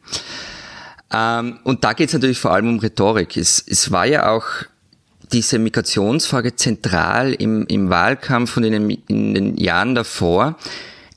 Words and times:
Ähm, 1.11 1.59
und 1.63 1.83
da 1.83 1.93
geht 1.93 2.09
es 2.09 2.13
natürlich 2.13 2.39
vor 2.39 2.51
allem 2.51 2.67
um 2.67 2.79
Rhetorik. 2.79 3.37
Es, 3.37 3.63
es 3.65 3.89
war 3.91 4.05
ja 4.05 4.29
auch 4.31 4.45
diese 5.31 5.59
Migrationsfrage 5.59 6.55
zentral 6.55 7.33
im, 7.33 7.65
im 7.67 7.89
Wahlkampf 7.89 8.57
und 8.57 8.63
in 8.63 8.71
den, 8.71 8.89
in 9.07 9.33
den 9.33 9.57
Jahren 9.57 9.95
davor. 9.95 10.57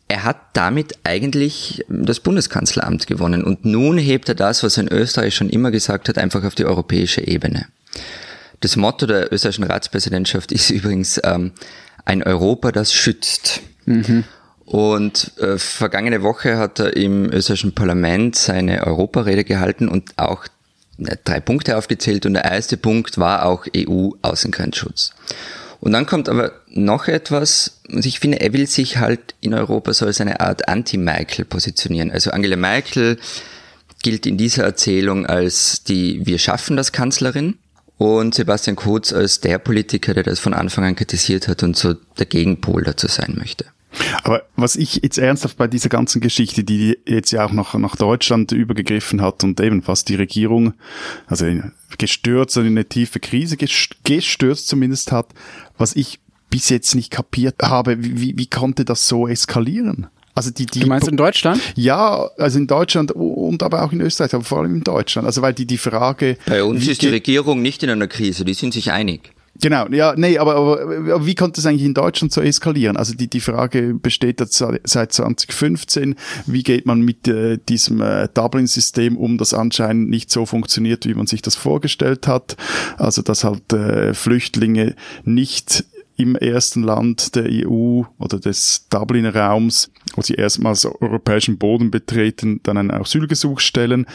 Er 0.09 0.25
hat 0.25 0.39
damit 0.55 0.95
eigentlich 1.05 1.85
das 1.89 2.21
Bundeskanzleramt 2.21 3.07
gewonnen. 3.07 3.45
Und 3.45 3.65
nun 3.65 3.99
hebt 3.99 4.29
er 4.29 4.35
das, 4.35 4.63
was 4.63 4.79
er 4.79 4.85
in 4.85 4.93
Österreich 4.93 5.35
schon 5.35 5.51
immer 5.51 5.71
gesagt 5.71 6.09
hat, 6.09 6.17
einfach 6.17 6.45
auf 6.45 6.55
die 6.55 6.65
europäische 6.65 7.27
Ebene. 7.27 7.67
Das 8.61 8.77
Motto 8.77 9.07
der 9.07 9.33
österreichischen 9.33 9.65
Ratspräsidentschaft 9.65 10.51
ist 10.51 10.71
übrigens 10.71 11.21
ähm, 11.23 11.53
ein 12.05 12.23
Europa, 12.23 12.73
das 12.73 12.93
schützt. 12.93 13.61
Mhm. 13.85 14.25
Und 14.65 15.33
äh, 15.39 15.59
vergangene 15.59 16.23
Woche 16.23 16.59
hat 16.59 16.79
er 16.79 16.97
im 16.97 17.31
österreichischen 17.33 17.75
Parlament 17.75 18.37
seine 18.37 18.87
Europarede 18.87 19.45
gehalten 19.45 19.89
und 19.89 20.19
auch 20.19 20.47
drei 20.99 21.41
Punkte 21.41 21.77
aufgezählt 21.77 22.27
und 22.27 22.35
der 22.35 22.45
erste 22.45 22.77
Punkt 22.77 23.19
war 23.19 23.47
auch 23.47 23.67
EU-Außengrenzschutz. 23.77 25.13
Und 25.81 25.93
dann 25.93 26.07
kommt 26.07 26.29
aber 26.29 26.53
noch 26.69 27.07
etwas, 27.07 27.81
und 27.89 28.05
ich 28.05 28.19
finde, 28.19 28.41
er 28.41 28.53
will 28.53 28.67
sich 28.67 28.99
halt 28.99 29.35
in 29.41 29.55
Europa 29.55 29.93
so 29.95 30.07
als 30.07 30.21
eine 30.21 30.41
Art 30.41 30.69
Anti-Merkel 30.69 31.45
positionieren. 31.45 32.11
Also 32.11 32.31
Angela 32.33 32.57
Merkel 32.57 33.17
gilt 34.03 34.27
in 34.27 34.37
dieser 34.37 34.65
Erzählung 34.65 35.27
als 35.27 35.85
die 35.85 36.27
Wir 36.27 36.39
schaffen 36.39 36.77
das 36.77 36.93
Kanzlerin 36.93 37.59
und 37.97 38.35
Sebastian 38.35 38.77
Kurz 38.77 39.13
als 39.13 39.41
der 39.41 39.59
Politiker, 39.59 40.15
der 40.15 40.25
das 40.25 40.41
von 40.41 40.55
Anfang 40.55 40.85
an 40.85 40.97
kritisiert 40.97 41.49
hat 41.49 41.63
und 41.63 41.77
so 41.77 41.95
der 42.19 42.27
Gegenpol 42.27 42.83
dazu 42.83 43.07
sein 43.07 43.35
möchte. 43.39 43.67
Aber 44.23 44.43
was 44.57 44.77
ich 44.77 45.01
jetzt 45.03 45.19
ernsthaft 45.19 45.57
bei 45.57 45.67
dieser 45.67 45.89
ganzen 45.89 46.21
Geschichte, 46.21 46.65
die 46.65 46.99
jetzt 47.07 47.31
ja 47.31 47.45
auch 47.45 47.53
noch 47.53 47.75
nach 47.75 47.97
Deutschland 47.97 48.53
übergegriffen 48.53 49.23
hat 49.23 49.45
und 49.45 49.61
eben 49.61 49.83
fast 49.83 50.09
die 50.09 50.15
Regierung, 50.15 50.75
also 51.27 51.47
gestürzt 51.97 52.57
und 52.57 52.67
in 52.67 52.73
eine 52.73 52.85
tiefe 52.85 53.21
Krise 53.21 53.57
gestürzt 53.57 54.69
zumindest 54.69 55.13
hat, 55.13 55.29
was 55.79 55.97
ich 55.97 56.21
bis 56.51 56.69
jetzt 56.69 56.95
nicht 56.95 57.11
kapiert 57.11 57.57
habe, 57.63 57.97
wie, 57.99 58.37
wie 58.37 58.47
konnte 58.47 58.85
das 58.85 59.09
so 59.09 59.29
eskalieren? 59.29 60.09
Also 60.35 60.51
die, 60.53 60.67
die, 60.67 60.81
du 60.81 60.87
meinst 60.87 61.09
in 61.09 61.17
Deutschland? 61.17 61.61
Ja, 61.75 62.31
also 62.39 62.59
in 62.59 62.69
Deutschland 62.69 63.11
und 63.11 63.63
aber 63.65 63.83
auch 63.83 63.91
in 63.91 64.01
Österreich, 64.01 64.35
aber 64.35 64.45
vor 64.45 64.61
allem 64.61 64.77
in 64.77 64.85
Deutschland. 64.85 65.27
Also 65.27 65.43
weil 65.43 65.53
die, 65.53 65.67
die 65.67 65.79
Frage. 65.79 66.37
Bei 66.47 66.63
uns 66.63 66.87
ist 66.87 67.03
die 67.03 67.09
Regierung 67.09 67.61
nicht 67.61 67.83
in 67.83 67.91
einer 67.91 68.07
Krise, 68.07 68.45
die 68.45 68.55
sind 68.55 68.73
sich 68.73 68.93
einig. 68.93 69.33
Genau, 69.61 69.89
ja, 69.89 70.15
nee, 70.17 70.39
aber, 70.39 70.55
aber, 70.55 71.27
wie 71.27 71.35
konnte 71.35 71.61
es 71.61 71.67
eigentlich 71.67 71.85
in 71.85 71.95
Deutschland 71.95 72.33
so 72.33 72.41
eskalieren? 72.41 72.97
Also 72.97 73.15
die, 73.15 73.29
die 73.29 73.41
Frage 73.41 73.95
besteht 73.95 74.41
jetzt 74.41 74.57
seit 74.85 75.13
2015, 75.13 76.15
wie 76.47 76.63
geht 76.63 76.87
man 76.87 77.01
mit 77.01 77.27
äh, 77.27 77.59
diesem 77.69 78.01
äh, 78.01 78.29
Dublin-System 78.33 79.17
um, 79.17 79.37
das 79.37 79.55
anscheinend 79.55 80.11
nicht 80.11 80.31
so 80.31 80.47
funktioniert, 80.47 81.07
wie 81.07 81.15
man 81.15 81.27
sich 81.27 81.43
das 81.43 81.57
vorgestellt 81.57 82.29
hat. 82.29 82.57
Also 82.99 83.23
dass 83.23 83.43
halt 83.43 83.73
äh, 83.73 84.15
Flüchtlinge 84.15 84.95
nicht 85.25 85.85
im 86.17 86.35
ersten 86.35 86.83
Land 86.83 87.37
der 87.37 87.47
EU 87.49 88.03
oder 88.19 88.41
des 88.41 88.87
Dublin-Raums, 88.91 89.91
wo 90.15 90.23
sie 90.23 90.35
erstmals 90.35 90.85
europäischen 90.85 91.59
Boden 91.59 91.91
betreten, 91.91 92.61
dann 92.65 92.77
ein 92.77 92.91
Asylgesuch 92.91 93.61
stellen. 93.61 94.07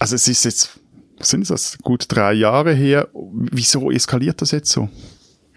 Also 0.00 0.16
es 0.16 0.26
ist 0.26 0.44
jetzt 0.44 0.80
sind 1.20 1.48
das, 1.50 1.78
gut 1.82 2.06
drei 2.08 2.32
Jahre 2.32 2.74
her. 2.74 3.08
Wieso 3.12 3.90
eskaliert 3.90 4.42
das 4.42 4.50
jetzt 4.50 4.70
so? 4.70 4.88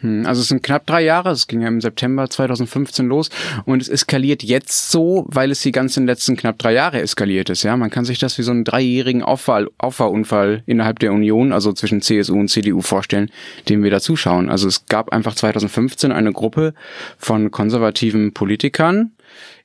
Hm, 0.05 0.25
also 0.25 0.41
es 0.41 0.49
sind 0.49 0.61
knapp 0.61 0.85
drei 0.85 1.03
Jahre, 1.03 1.31
es 1.31 1.47
ging 1.47 1.61
ja 1.61 1.67
im 1.67 1.81
September 1.81 2.29
2015 2.29 3.07
los 3.07 3.29
und 3.65 3.81
es 3.81 3.89
eskaliert 3.89 4.43
jetzt 4.43 4.91
so, 4.91 5.25
weil 5.29 5.51
es 5.51 5.61
die 5.61 5.71
ganzen 5.71 6.05
letzten 6.05 6.35
knapp 6.35 6.59
drei 6.59 6.73
Jahre 6.73 7.01
eskaliert 7.01 7.49
ist. 7.49 7.63
Ja, 7.63 7.77
man 7.77 7.89
kann 7.89 8.05
sich 8.05 8.19
das 8.19 8.37
wie 8.37 8.43
so 8.43 8.51
einen 8.51 8.65
dreijährigen 8.65 9.23
Auffahr 9.23 9.65
Auffahrunfall 9.77 10.63
innerhalb 10.65 10.99
der 10.99 11.13
Union, 11.13 11.53
also 11.53 11.71
zwischen 11.73 12.01
CSU 12.01 12.37
und 12.37 12.49
CDU 12.49 12.81
vorstellen, 12.81 13.31
dem 13.69 13.83
wir 13.83 13.91
da 13.91 14.01
zuschauen. 14.01 14.49
Also 14.49 14.67
es 14.67 14.85
gab 14.85 15.13
einfach 15.13 15.35
2015 15.35 16.11
eine 16.11 16.33
Gruppe 16.33 16.73
von 17.17 17.51
konservativen 17.51 18.33
Politikern, 18.33 19.11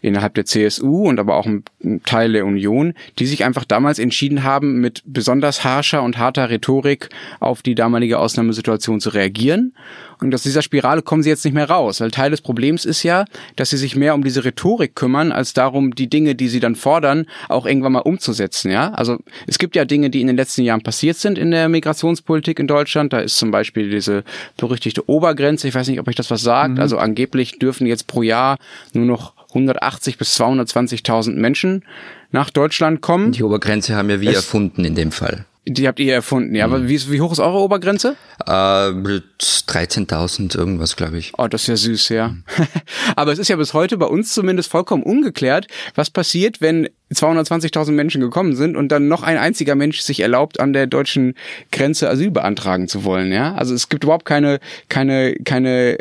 innerhalb 0.00 0.34
der 0.34 0.46
CSU 0.46 1.08
und 1.08 1.18
aber 1.18 1.36
auch 1.36 1.46
ein 1.46 1.64
Teil 2.04 2.32
der 2.32 2.46
Union, 2.46 2.94
die 3.18 3.26
sich 3.26 3.44
einfach 3.44 3.64
damals 3.64 3.98
entschieden 3.98 4.42
haben, 4.42 4.80
mit 4.80 5.02
besonders 5.06 5.64
harscher 5.64 6.02
und 6.02 6.18
harter 6.18 6.50
Rhetorik 6.50 7.10
auf 7.38 7.62
die 7.62 7.74
damalige 7.74 8.18
Ausnahmesituation 8.18 9.00
zu 9.00 9.10
reagieren. 9.10 9.74
Und 10.20 10.34
aus 10.34 10.42
dieser 10.42 10.62
Spirale 10.62 11.02
kommen 11.02 11.22
sie 11.22 11.30
jetzt 11.30 11.44
nicht 11.44 11.54
mehr 11.54 11.68
raus, 11.70 12.00
weil 12.00 12.10
Teil 12.10 12.30
des 12.30 12.42
Problems 12.42 12.84
ist 12.84 13.02
ja, 13.02 13.24
dass 13.56 13.70
sie 13.70 13.78
sich 13.78 13.96
mehr 13.96 14.14
um 14.14 14.22
diese 14.22 14.44
Rhetorik 14.44 14.94
kümmern, 14.94 15.32
als 15.32 15.54
darum, 15.54 15.94
die 15.94 16.10
Dinge, 16.10 16.34
die 16.34 16.48
sie 16.48 16.60
dann 16.60 16.76
fordern, 16.76 17.26
auch 17.48 17.64
irgendwann 17.64 17.92
mal 17.92 18.00
umzusetzen, 18.00 18.70
ja. 18.70 18.92
Also 18.92 19.18
es 19.46 19.58
gibt 19.58 19.76
ja 19.76 19.84
Dinge, 19.84 20.10
die 20.10 20.20
in 20.20 20.26
den 20.26 20.36
letzten 20.36 20.62
Jahren 20.62 20.82
passiert 20.82 21.16
sind 21.16 21.38
in 21.38 21.50
der 21.50 21.68
Migrationspolitik 21.68 22.58
in 22.58 22.66
Deutschland. 22.66 23.12
Da 23.12 23.20
ist 23.20 23.38
zum 23.38 23.50
Beispiel 23.50 23.90
diese 23.90 24.24
berüchtigte 24.56 25.08
Obergrenze. 25.08 25.68
Ich 25.68 25.74
weiß 25.74 25.88
nicht, 25.88 26.00
ob 26.00 26.08
euch 26.08 26.16
das 26.16 26.30
was 26.30 26.42
sagt. 26.42 26.74
Mhm. 26.74 26.80
Also 26.80 26.98
angeblich 26.98 27.58
dürfen 27.58 27.86
jetzt 27.86 28.06
pro 28.06 28.22
Jahr 28.22 28.58
nur 28.92 29.06
noch 29.06 29.39
180 29.50 30.18
bis 30.18 30.38
220.000 30.40 31.34
Menschen 31.34 31.84
nach 32.30 32.50
Deutschland 32.50 33.00
kommen. 33.00 33.32
Die 33.32 33.42
Obergrenze 33.42 33.96
haben 33.96 34.10
ja 34.10 34.20
wir 34.20 34.30
es, 34.30 34.36
erfunden 34.36 34.84
in 34.84 34.94
dem 34.94 35.12
Fall. 35.12 35.46
Die 35.66 35.86
habt 35.86 36.00
ihr 36.00 36.14
erfunden, 36.14 36.54
ja. 36.54 36.66
Mhm. 36.66 36.72
Aber 36.72 36.88
wie, 36.88 37.10
wie 37.10 37.20
hoch 37.20 37.32
ist 37.32 37.38
eure 37.38 37.58
Obergrenze? 37.58 38.16
Äh, 38.46 38.50
13.000 38.50 40.56
irgendwas, 40.56 40.96
glaube 40.96 41.18
ich. 41.18 41.32
Oh, 41.36 41.48
das 41.48 41.62
ist 41.62 41.68
ja 41.68 41.76
süß, 41.76 42.08
ja. 42.08 42.28
Mhm. 42.28 42.44
Aber 43.16 43.32
es 43.32 43.38
ist 43.38 43.48
ja 43.48 43.56
bis 43.56 43.74
heute 43.74 43.98
bei 43.98 44.06
uns 44.06 44.32
zumindest 44.32 44.70
vollkommen 44.70 45.02
ungeklärt, 45.02 45.66
was 45.94 46.10
passiert, 46.10 46.62
wenn 46.62 46.88
220.000 47.12 47.92
Menschen 47.92 48.22
gekommen 48.22 48.56
sind 48.56 48.74
und 48.74 48.88
dann 48.88 49.08
noch 49.08 49.22
ein 49.22 49.36
einziger 49.36 49.74
Mensch 49.74 50.00
sich 50.00 50.20
erlaubt, 50.20 50.60
an 50.60 50.72
der 50.72 50.86
deutschen 50.86 51.34
Grenze 51.72 52.08
Asyl 52.08 52.30
beantragen 52.30 52.88
zu 52.88 53.04
wollen, 53.04 53.30
ja. 53.30 53.54
Also 53.54 53.74
es 53.74 53.90
gibt 53.90 54.04
überhaupt 54.04 54.24
keine, 54.24 54.60
keine, 54.88 55.34
keine 55.44 55.98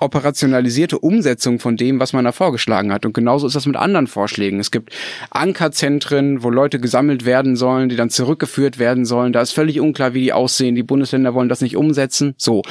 operationalisierte 0.00 0.98
Umsetzung 0.98 1.58
von 1.58 1.76
dem, 1.76 2.00
was 2.00 2.12
man 2.12 2.24
da 2.24 2.32
vorgeschlagen 2.32 2.92
hat. 2.92 3.04
Und 3.04 3.14
genauso 3.14 3.46
ist 3.46 3.56
das 3.56 3.66
mit 3.66 3.76
anderen 3.76 4.06
Vorschlägen. 4.06 4.60
Es 4.60 4.70
gibt 4.70 4.92
Ankerzentren, 5.30 6.42
wo 6.42 6.50
Leute 6.50 6.78
gesammelt 6.80 7.24
werden 7.24 7.56
sollen, 7.56 7.88
die 7.88 7.96
dann 7.96 8.10
zurückgeführt 8.10 8.78
werden 8.78 9.04
sollen. 9.04 9.32
Da 9.32 9.40
ist 9.40 9.52
völlig 9.52 9.80
unklar, 9.80 10.14
wie 10.14 10.22
die 10.22 10.32
aussehen. 10.32 10.74
Die 10.74 10.82
Bundesländer 10.82 11.34
wollen 11.34 11.48
das 11.48 11.60
nicht 11.60 11.76
umsetzen. 11.76 12.34
So. 12.36 12.62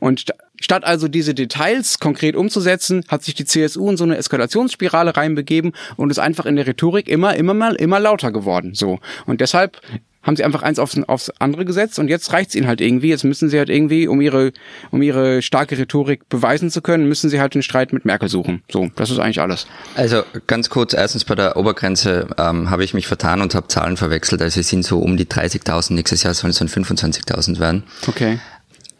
Und 0.00 0.26
Statt 0.60 0.84
also 0.84 1.08
diese 1.08 1.34
Details 1.34 1.98
konkret 1.98 2.36
umzusetzen, 2.36 3.04
hat 3.08 3.24
sich 3.24 3.34
die 3.34 3.44
CSU 3.44 3.90
in 3.90 3.96
so 3.96 4.04
eine 4.04 4.16
Eskalationsspirale 4.16 5.16
reinbegeben 5.16 5.72
und 5.96 6.10
ist 6.10 6.20
einfach 6.20 6.46
in 6.46 6.54
der 6.54 6.66
Rhetorik 6.66 7.08
immer, 7.08 7.34
immer 7.34 7.54
mal, 7.54 7.74
immer 7.74 7.98
lauter 7.98 8.30
geworden. 8.30 8.72
So. 8.74 9.00
Und 9.26 9.40
deshalb 9.40 9.80
haben 10.24 10.36
sie 10.36 10.44
einfach 10.44 10.62
eins 10.62 10.78
aufs, 10.78 10.98
aufs 11.06 11.30
andere 11.38 11.64
gesetzt 11.64 11.98
und 11.98 12.08
jetzt 12.08 12.32
reicht's 12.32 12.54
ihnen 12.54 12.66
halt 12.66 12.80
irgendwie. 12.80 13.08
Jetzt 13.08 13.24
müssen 13.24 13.48
sie 13.48 13.58
halt 13.58 13.68
irgendwie, 13.68 14.08
um 14.08 14.20
ihre, 14.20 14.52
um 14.90 15.02
ihre 15.02 15.42
starke 15.42 15.78
Rhetorik 15.78 16.28
beweisen 16.28 16.70
zu 16.70 16.82
können, 16.82 17.08
müssen 17.08 17.30
sie 17.30 17.40
halt 17.40 17.54
den 17.54 17.62
Streit 17.62 17.92
mit 17.92 18.04
Merkel 18.04 18.28
suchen. 18.28 18.62
So, 18.70 18.90
das 18.96 19.10
ist 19.10 19.18
eigentlich 19.18 19.40
alles. 19.40 19.66
Also 19.94 20.22
ganz 20.46 20.70
kurz, 20.70 20.94
erstens 20.94 21.24
bei 21.24 21.34
der 21.34 21.56
Obergrenze 21.56 22.26
ähm, 22.38 22.70
habe 22.70 22.84
ich 22.84 22.94
mich 22.94 23.06
vertan 23.06 23.40
und 23.40 23.54
habe 23.54 23.68
Zahlen 23.68 23.96
verwechselt. 23.96 24.42
Also 24.42 24.60
es 24.60 24.68
sind 24.68 24.84
so 24.84 24.98
um 24.98 25.16
die 25.16 25.26
30.000, 25.26 25.94
nächstes 25.94 26.22
Jahr 26.22 26.34
sollen 26.34 26.50
es 26.50 26.58
dann 26.58 26.68
25.000 26.68 27.60
werden. 27.60 27.84
Okay. 28.06 28.38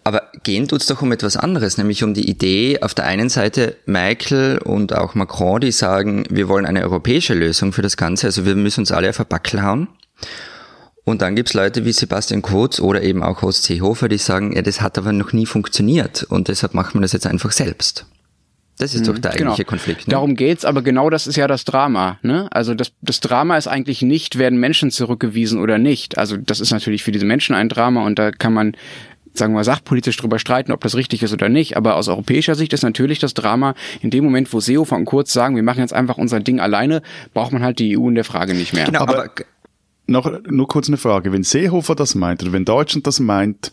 Aber 0.06 0.22
gehen 0.42 0.68
tut's 0.68 0.84
doch 0.84 1.00
um 1.00 1.12
etwas 1.12 1.38
anderes, 1.38 1.78
nämlich 1.78 2.04
um 2.04 2.12
die 2.12 2.28
Idee, 2.28 2.78
auf 2.82 2.92
der 2.92 3.06
einen 3.06 3.30
Seite 3.30 3.76
Merkel 3.86 4.58
und 4.58 4.94
auch 4.94 5.14
Macron, 5.14 5.62
die 5.62 5.72
sagen, 5.72 6.26
wir 6.28 6.46
wollen 6.48 6.66
eine 6.66 6.82
europäische 6.82 7.32
Lösung 7.32 7.72
für 7.72 7.80
das 7.80 7.96
Ganze, 7.96 8.26
also 8.26 8.44
wir 8.44 8.54
müssen 8.54 8.80
uns 8.80 8.92
alle 8.92 9.08
auf 9.08 9.18
ein 9.18 9.26
Backel 9.26 9.62
hauen. 9.62 9.88
Und 11.04 11.20
dann 11.20 11.36
gibt's 11.36 11.52
Leute 11.52 11.84
wie 11.84 11.92
Sebastian 11.92 12.40
Kurz 12.40 12.80
oder 12.80 13.02
eben 13.02 13.22
auch 13.22 13.42
Horst 13.42 13.64
Seehofer, 13.64 14.08
die 14.08 14.18
sagen, 14.18 14.56
ja, 14.56 14.62
das 14.62 14.80
hat 14.80 14.96
aber 14.96 15.12
noch 15.12 15.32
nie 15.32 15.46
funktioniert 15.46 16.22
und 16.24 16.48
deshalb 16.48 16.72
macht 16.72 16.94
man 16.94 17.02
das 17.02 17.12
jetzt 17.12 17.26
einfach 17.26 17.52
selbst. 17.52 18.06
Das 18.78 18.92
ist 18.94 19.06
doch 19.06 19.16
der 19.18 19.30
genau. 19.32 19.50
eigentliche 19.50 19.64
Konflikt. 19.64 20.08
Ne? 20.08 20.12
Darum 20.12 20.34
geht's, 20.34 20.64
aber 20.64 20.82
genau 20.82 21.08
das 21.08 21.28
ist 21.28 21.36
ja 21.36 21.46
das 21.46 21.64
Drama. 21.64 22.18
Ne? 22.22 22.48
Also 22.50 22.74
das, 22.74 22.90
das 23.02 23.20
Drama 23.20 23.56
ist 23.56 23.68
eigentlich 23.68 24.02
nicht, 24.02 24.36
werden 24.36 24.58
Menschen 24.58 24.90
zurückgewiesen 24.90 25.60
oder 25.60 25.78
nicht. 25.78 26.18
Also 26.18 26.36
das 26.36 26.58
ist 26.58 26.72
natürlich 26.72 27.04
für 27.04 27.12
diese 27.12 27.24
Menschen 27.24 27.54
ein 27.54 27.68
Drama 27.68 28.04
und 28.04 28.18
da 28.18 28.32
kann 28.32 28.52
man 28.52 28.76
sagen 29.36 29.52
wir 29.52 29.58
mal, 29.58 29.64
sachpolitisch 29.64 30.16
drüber 30.16 30.38
streiten, 30.38 30.70
ob 30.70 30.80
das 30.80 30.94
richtig 30.94 31.22
ist 31.22 31.32
oder 31.32 31.48
nicht. 31.48 31.76
Aber 31.76 31.96
aus 31.96 32.08
europäischer 32.08 32.54
Sicht 32.54 32.72
ist 32.72 32.82
natürlich 32.82 33.18
das 33.18 33.34
Drama, 33.34 33.74
in 34.00 34.10
dem 34.10 34.22
Moment, 34.22 34.52
wo 34.52 34.60
Seehofer 34.60 34.94
und 34.96 35.06
Kurz 35.06 35.32
sagen, 35.32 35.56
wir 35.56 35.64
machen 35.64 35.80
jetzt 35.80 35.92
einfach 35.92 36.18
unser 36.18 36.38
Ding 36.38 36.60
alleine, 36.60 37.02
braucht 37.32 37.52
man 37.52 37.62
halt 37.62 37.80
die 37.80 37.98
EU 37.98 38.08
in 38.08 38.14
der 38.14 38.24
Frage 38.24 38.54
nicht 38.54 38.72
mehr. 38.72 38.86
Genau, 38.86 39.00
aber, 39.00 39.24
aber 39.24 39.30
noch 40.06 40.30
nur 40.48 40.68
kurz 40.68 40.88
eine 40.88 40.96
Frage. 40.96 41.32
Wenn 41.32 41.44
Seehofer 41.44 41.94
das 41.94 42.14
meint 42.14 42.42
oder 42.42 42.52
wenn 42.52 42.64
Deutschland 42.64 43.06
das 43.06 43.20
meint, 43.20 43.72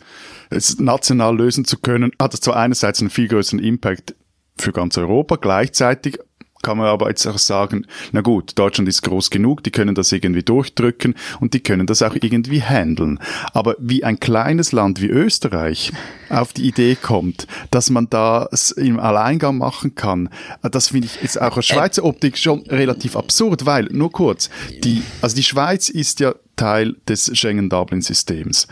es 0.50 0.78
national 0.78 1.36
lösen 1.36 1.64
zu 1.64 1.78
können, 1.78 2.12
hat 2.20 2.34
es 2.34 2.40
zwar 2.40 2.56
einerseits 2.56 3.00
einen 3.00 3.10
viel 3.10 3.28
größeren 3.28 3.58
Impact 3.58 4.14
für 4.56 4.72
ganz 4.72 4.96
Europa, 4.98 5.36
gleichzeitig 5.36 6.18
kann 6.62 6.78
man 6.78 6.86
aber 6.86 7.08
jetzt 7.08 7.26
auch 7.26 7.38
sagen, 7.38 7.86
na 8.12 8.20
gut, 8.20 8.58
Deutschland 8.58 8.88
ist 8.88 9.02
groß 9.02 9.30
genug, 9.30 9.62
die 9.62 9.70
können 9.70 9.94
das 9.94 10.12
irgendwie 10.12 10.42
durchdrücken 10.42 11.14
und 11.40 11.54
die 11.54 11.60
können 11.60 11.86
das 11.86 12.02
auch 12.02 12.14
irgendwie 12.14 12.62
handeln. 12.62 13.18
Aber 13.52 13.76
wie 13.78 14.04
ein 14.04 14.20
kleines 14.20 14.72
Land 14.72 15.00
wie 15.00 15.08
Österreich 15.08 15.92
auf 16.28 16.52
die 16.52 16.66
Idee 16.68 16.96
kommt, 16.96 17.46
dass 17.70 17.90
man 17.90 18.08
das 18.08 18.70
im 18.70 18.98
Alleingang 18.98 19.58
machen 19.58 19.94
kann, 19.94 20.28
das 20.62 20.88
finde 20.88 21.06
ich 21.06 21.20
jetzt 21.20 21.40
auch 21.40 21.56
aus 21.56 21.66
Schweizer 21.66 22.04
Optik 22.04 22.38
schon 22.38 22.60
relativ 22.68 23.16
absurd, 23.16 23.66
weil, 23.66 23.84
nur 23.90 24.12
kurz, 24.12 24.48
die, 24.84 25.02
also 25.20 25.36
die 25.36 25.42
Schweiz 25.42 25.88
ist 25.88 26.20
ja 26.20 26.34
Teil 26.56 26.96
des 27.08 27.36
Schengen-Dublin-Systems. 27.36 28.68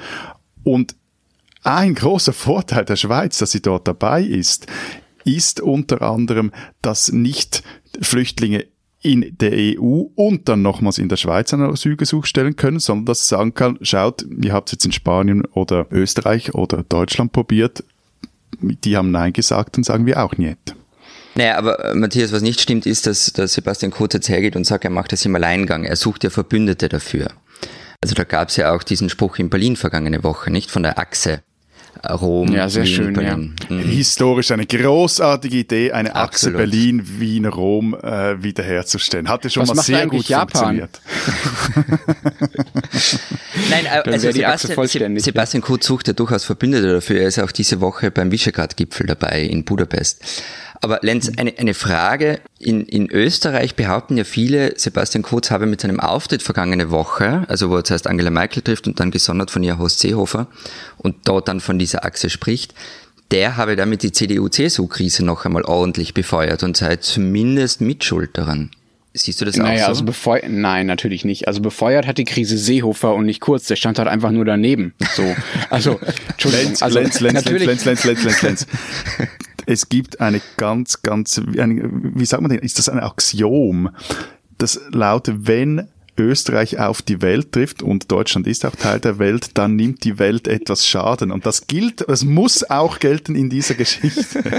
Und 0.62 0.94
ein 1.62 1.94
großer 1.94 2.32
Vorteil 2.32 2.84
der 2.84 2.96
Schweiz, 2.96 3.38
dass 3.38 3.52
sie 3.52 3.60
dort 3.60 3.86
dabei 3.86 4.22
ist, 4.22 4.66
ist 5.36 5.60
unter 5.60 6.02
anderem, 6.02 6.52
dass 6.82 7.12
nicht 7.12 7.62
Flüchtlinge 8.00 8.66
in 9.02 9.36
der 9.38 9.52
EU 9.80 10.04
und 10.14 10.48
dann 10.48 10.62
nochmals 10.62 10.98
in 10.98 11.08
der 11.08 11.16
Schweiz 11.16 11.54
einen 11.54 11.70
Asylgesuch 11.70 12.26
stellen 12.26 12.56
können, 12.56 12.80
sondern 12.80 13.06
dass 13.06 13.22
sie 13.22 13.34
sagen 13.34 13.54
kann, 13.54 13.78
schaut, 13.80 14.26
ihr 14.42 14.52
habt 14.52 14.68
es 14.68 14.72
jetzt 14.72 14.84
in 14.84 14.92
Spanien 14.92 15.44
oder 15.46 15.86
Österreich 15.90 16.54
oder 16.54 16.82
Deutschland 16.82 17.32
probiert, 17.32 17.82
die 18.60 18.96
haben 18.96 19.10
Nein 19.10 19.32
gesagt, 19.32 19.76
dann 19.76 19.84
sagen 19.84 20.04
wir 20.04 20.22
auch 20.22 20.36
nicht. 20.36 20.74
Naja, 21.34 21.56
aber 21.56 21.84
äh, 21.84 21.94
Matthias, 21.94 22.32
was 22.32 22.42
nicht 22.42 22.60
stimmt, 22.60 22.86
ist, 22.86 23.06
dass, 23.06 23.32
dass 23.32 23.54
Sebastian 23.54 23.92
Kurz 23.92 24.14
jetzt 24.14 24.28
hergeht 24.28 24.56
und 24.56 24.64
sagt, 24.64 24.84
er 24.84 24.90
macht 24.90 25.12
das 25.12 25.24
im 25.24 25.34
Alleingang. 25.34 25.84
Er 25.84 25.96
sucht 25.96 26.24
ja 26.24 26.30
Verbündete 26.30 26.88
dafür. 26.88 27.28
Also 28.02 28.14
da 28.14 28.24
gab 28.24 28.48
es 28.48 28.56
ja 28.56 28.74
auch 28.74 28.82
diesen 28.82 29.08
Spruch 29.08 29.38
in 29.38 29.48
Berlin 29.48 29.76
vergangene 29.76 30.24
Woche, 30.24 30.50
nicht? 30.50 30.70
Von 30.70 30.82
der 30.82 30.98
Achse. 30.98 31.42
Rom. 32.08 32.52
Ja, 32.52 32.68
sehr 32.68 32.84
Wien, 32.84 32.94
schön. 32.94 33.12
Berlin. 33.12 33.54
Ja. 33.68 33.76
Mhm. 33.76 33.80
Historisch 33.82 34.50
eine 34.50 34.66
großartige 34.66 35.58
Idee, 35.58 35.92
eine 35.92 36.16
Achse 36.16 36.50
Berlin, 36.50 37.02
Wien, 37.18 37.46
Rom 37.46 37.94
äh, 37.94 38.42
wiederherzustellen. 38.42 39.28
Hatte 39.28 39.50
schon 39.50 39.68
Was 39.68 39.74
mal 39.74 39.82
sehr 39.82 40.06
gut 40.06 40.26
Japan? 40.26 40.48
funktioniert. 40.48 41.00
Nein, 43.70 43.86
also 44.04 44.30
Sebastian, 44.30 45.18
Sebastian 45.18 45.62
Kurz 45.62 45.86
sucht 45.86 46.08
ja 46.08 46.14
durchaus 46.14 46.44
Verbündete 46.44 46.94
dafür. 46.94 47.20
Er 47.20 47.28
ist 47.28 47.38
auch 47.38 47.52
diese 47.52 47.80
Woche 47.80 48.10
beim 48.10 48.32
Visegrad-Gipfel 48.32 49.06
dabei 49.06 49.42
in 49.42 49.64
Budapest. 49.64 50.42
Aber 50.82 51.00
Lenz, 51.02 51.30
eine, 51.36 51.58
eine 51.58 51.74
Frage. 51.74 52.40
In, 52.58 52.86
in 52.86 53.10
Österreich 53.10 53.74
behaupten 53.74 54.16
ja 54.16 54.24
viele, 54.24 54.78
Sebastian 54.78 55.22
Kurz 55.22 55.50
habe 55.50 55.66
mit 55.66 55.80
seinem 55.80 56.00
Auftritt 56.00 56.42
vergangene 56.42 56.90
Woche, 56.90 57.44
also 57.48 57.70
wo 57.70 57.76
er 57.76 57.84
zuerst 57.84 58.06
Angela 58.06 58.30
Merkel 58.30 58.62
trifft 58.62 58.86
und 58.86 58.98
dann 58.98 59.10
gesondert 59.10 59.50
von 59.50 59.62
ihr 59.62 59.78
Horst 59.78 60.00
Seehofer 60.00 60.46
und 60.96 61.16
dort 61.26 61.48
dann 61.48 61.60
von 61.60 61.78
dieser 61.78 62.04
Achse 62.04 62.30
spricht, 62.30 62.74
der 63.30 63.56
habe 63.56 63.76
damit 63.76 64.02
die 64.02 64.12
CDU-CSU-Krise 64.12 65.24
noch 65.24 65.44
einmal 65.44 65.62
ordentlich 65.62 66.14
befeuert 66.14 66.62
und 66.62 66.76
sei 66.76 66.96
zumindest 66.96 67.80
Mitschuld 67.80 68.36
daran. 68.36 68.70
Siehst 69.12 69.40
du 69.40 69.44
das 69.44 69.56
naja, 69.56 69.82
auch 69.82 69.86
so? 69.86 69.88
Also 69.88 70.04
befeuert, 70.04 70.44
nein, 70.48 70.86
natürlich 70.86 71.24
nicht. 71.24 71.48
Also 71.48 71.60
befeuert 71.60 72.06
hat 72.06 72.16
die 72.18 72.24
Krise 72.24 72.56
Seehofer 72.56 73.12
und 73.14 73.26
nicht 73.26 73.40
Kurz. 73.40 73.66
Der 73.66 73.74
stand 73.74 73.98
halt 73.98 74.08
einfach 74.08 74.30
nur 74.30 74.44
daneben. 74.44 74.94
So, 75.14 75.34
also, 75.68 75.98
Entschuldigung. 76.28 76.66
Lenz, 76.66 76.82
also, 76.82 77.00
Lenz, 77.00 77.20
Lenz, 77.20 77.34
natürlich. 77.34 77.66
Lenz, 77.66 77.84
Lenz, 77.84 78.04
Lenz, 78.04 78.22
Lenz, 78.22 78.42
Lenz, 78.42 78.66
Lenz. 79.18 79.28
Es 79.70 79.88
gibt 79.88 80.20
eine 80.20 80.40
ganz, 80.56 81.00
ganz, 81.02 81.38
eine, 81.38 81.88
wie 81.92 82.26
sagt 82.26 82.42
man 82.42 82.50
denn, 82.50 82.58
ist 82.58 82.80
das 82.80 82.88
ein 82.88 82.98
Axiom? 82.98 83.90
Das 84.58 84.80
lautet, 84.90 85.46
wenn 85.46 85.86
Österreich 86.18 86.80
auf 86.80 87.02
die 87.02 87.22
Welt 87.22 87.52
trifft 87.52 87.80
und 87.80 88.10
Deutschland 88.10 88.48
ist 88.48 88.66
auch 88.66 88.74
Teil 88.74 88.98
der 88.98 89.20
Welt, 89.20 89.50
dann 89.54 89.76
nimmt 89.76 90.02
die 90.02 90.18
Welt 90.18 90.48
etwas 90.48 90.88
Schaden. 90.88 91.30
Und 91.30 91.46
das 91.46 91.68
gilt, 91.68 92.08
das 92.08 92.24
muss 92.24 92.68
auch 92.68 92.98
gelten 92.98 93.36
in 93.36 93.48
dieser 93.48 93.74
Geschichte. 93.74 94.42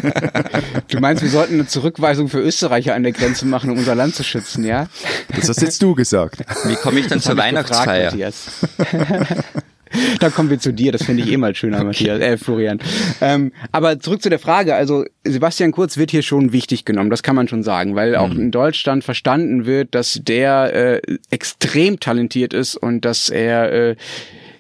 Du 0.88 1.00
meinst, 1.00 1.24
wir 1.24 1.30
sollten 1.30 1.56
eine 1.56 1.68
Zurückweisung 1.68 2.28
für 2.28 2.40
Österreicher 2.40 2.96
an 2.96 3.04
der 3.04 3.12
Grenze 3.12 3.46
machen, 3.46 3.70
um 3.70 3.78
unser 3.78 3.96
Land 3.96 4.16
zu 4.16 4.24
schützen, 4.24 4.66
ja? 4.66 4.88
Das 5.36 5.48
hast 5.48 5.62
jetzt 5.62 5.82
du 5.82 5.96
gesagt. 5.96 6.44
Wie 6.66 6.76
komme 6.76 7.00
ich 7.00 7.08
dann 7.08 7.20
das 7.20 7.26
zur 7.26 7.38
Weihnachtsfeier? 7.38 8.12
Gefragt, 8.12 9.44
da 10.20 10.30
kommen 10.30 10.50
wir 10.50 10.60
zu 10.60 10.74
dir, 10.74 10.92
das 10.92 11.04
finde 11.04 11.24
ich 11.24 11.32
eh 11.32 11.38
mal 11.38 11.56
schöner, 11.56 11.84
Matthias, 11.84 12.20
äh, 12.20 12.38
Florian. 12.38 12.80
Ähm, 13.22 13.52
aber 13.72 14.00
zurück 14.00 14.22
zu 14.22 14.30
der 14.30 14.40
Frage, 14.40 14.76
also 14.76 15.06
Sebastian 15.24 15.72
Kurz 15.72 15.98
wird 15.98 16.12
hier 16.12 16.22
schon 16.22 16.54
wichtig 16.54 16.86
genommen, 16.86 17.10
das 17.10 17.24
kann 17.24 17.36
man 17.36 17.48
schon 17.48 17.64
sagen, 17.64 17.96
weil 17.96 18.16
auch 18.16 18.30
mhm. 18.30 18.40
in 18.40 18.52
Deutschland 18.52 19.04
verstanden 19.04 19.66
wird, 19.66 19.94
dass 19.96 20.20
der 20.22 20.74
äh, 20.74 21.18
extrem 21.30 22.00
talentiert 22.00 22.54
ist 22.54 22.76
und 22.76 23.06
dass 23.06 23.30
er 23.30 23.72
äh, 23.72 23.96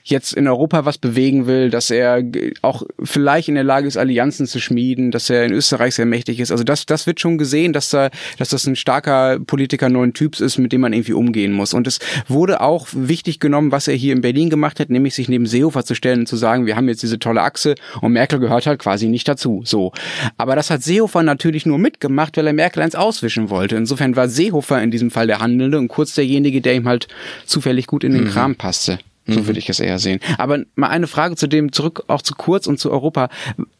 jetzt 0.03 0.33
in 0.33 0.47
Europa 0.47 0.85
was 0.85 0.97
bewegen 0.97 1.47
will, 1.47 1.69
dass 1.69 1.89
er 1.89 2.23
auch 2.61 2.83
vielleicht 3.03 3.47
in 3.47 3.55
der 3.55 3.63
Lage 3.63 3.87
ist, 3.87 3.97
Allianzen 3.97 4.47
zu 4.47 4.59
schmieden, 4.59 5.11
dass 5.11 5.29
er 5.29 5.45
in 5.45 5.53
Österreich 5.53 5.95
sehr 5.95 6.05
mächtig 6.05 6.39
ist. 6.39 6.51
Also 6.51 6.63
das, 6.63 6.85
das 6.85 7.07
wird 7.07 7.19
schon 7.19 7.37
gesehen, 7.37 7.73
dass 7.73 7.89
da, 7.89 8.09
dass 8.37 8.49
das 8.49 8.65
ein 8.67 8.75
starker 8.75 9.39
Politiker 9.39 9.89
neuen 9.89 10.13
Typs 10.13 10.39
ist, 10.39 10.57
mit 10.57 10.71
dem 10.71 10.81
man 10.81 10.93
irgendwie 10.93 11.13
umgehen 11.13 11.51
muss. 11.51 11.73
Und 11.73 11.87
es 11.87 11.99
wurde 12.27 12.61
auch 12.61 12.87
wichtig 12.91 13.39
genommen, 13.39 13.71
was 13.71 13.87
er 13.87 13.95
hier 13.95 14.13
in 14.13 14.21
Berlin 14.21 14.49
gemacht 14.49 14.79
hat, 14.79 14.89
nämlich 14.89 15.15
sich 15.15 15.29
neben 15.29 15.45
Seehofer 15.45 15.85
zu 15.85 15.95
stellen 15.95 16.21
und 16.21 16.27
zu 16.27 16.35
sagen, 16.35 16.65
wir 16.65 16.75
haben 16.75 16.87
jetzt 16.87 17.03
diese 17.03 17.19
tolle 17.19 17.41
Achse 17.41 17.75
und 18.01 18.13
Merkel 18.13 18.39
gehört 18.39 18.65
halt 18.65 18.79
quasi 18.79 19.07
nicht 19.07 19.27
dazu. 19.27 19.61
So. 19.65 19.91
Aber 20.37 20.55
das 20.55 20.69
hat 20.69 20.83
Seehofer 20.83 21.23
natürlich 21.23 21.65
nur 21.65 21.77
mitgemacht, 21.77 22.37
weil 22.37 22.47
er 22.47 22.53
Merkel 22.53 22.83
eins 22.83 22.95
auswischen 22.95 23.49
wollte. 23.49 23.75
Insofern 23.75 24.15
war 24.15 24.27
Seehofer 24.27 24.81
in 24.81 24.91
diesem 24.91 25.11
Fall 25.11 25.27
der 25.27 25.39
Handelnde 25.39 25.77
und 25.77 25.87
kurz 25.87 26.15
derjenige, 26.15 26.61
der 26.61 26.75
ihm 26.75 26.87
halt 26.87 27.07
zufällig 27.45 27.87
gut 27.87 28.03
in 28.03 28.13
den 28.13 28.25
mhm. 28.25 28.29
Kram 28.29 28.55
passte. 28.55 28.99
So 29.31 29.41
mhm. 29.41 29.47
würde 29.47 29.59
ich 29.59 29.69
es 29.69 29.79
eher 29.79 29.99
sehen. 29.99 30.19
Aber 30.37 30.59
mal 30.75 30.89
eine 30.89 31.07
Frage 31.07 31.35
zu 31.35 31.47
dem, 31.47 31.71
zurück 31.71 32.03
auch 32.07 32.21
zu 32.21 32.35
Kurz 32.35 32.67
und 32.67 32.79
zu 32.79 32.91
Europa. 32.91 33.29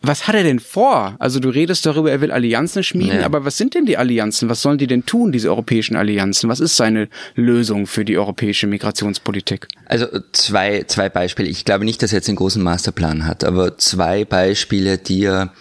Was 0.01 0.27
hat 0.27 0.35
er 0.35 0.43
denn 0.43 0.59
vor? 0.59 1.15
Also 1.19 1.39
du 1.39 1.49
redest 1.49 1.85
darüber, 1.85 2.11
er 2.11 2.21
will 2.21 2.31
Allianzen 2.31 2.83
schmieden, 2.83 3.19
ja. 3.19 3.25
aber 3.25 3.45
was 3.45 3.57
sind 3.57 3.75
denn 3.75 3.85
die 3.85 3.97
Allianzen? 3.97 4.49
Was 4.49 4.61
sollen 4.61 4.77
die 4.77 4.87
denn 4.87 5.05
tun, 5.05 5.31
diese 5.31 5.49
europäischen 5.49 5.95
Allianzen? 5.95 6.49
Was 6.49 6.59
ist 6.59 6.77
seine 6.77 7.09
Lösung 7.35 7.87
für 7.87 8.05
die 8.05 8.17
europäische 8.17 8.67
Migrationspolitik? 8.67 9.67
Also 9.85 10.07
zwei, 10.31 10.83
zwei 10.83 11.09
Beispiele. 11.09 11.49
Ich 11.49 11.65
glaube 11.65 11.85
nicht, 11.85 12.01
dass 12.01 12.11
er 12.11 12.17
jetzt 12.17 12.29
einen 12.29 12.37
großen 12.37 12.61
Masterplan 12.61 13.25
hat, 13.25 13.43
aber 13.43 13.77
zwei 13.77 14.25
Beispiele, 14.25 14.97
die 14.97 15.25
er 15.25 15.53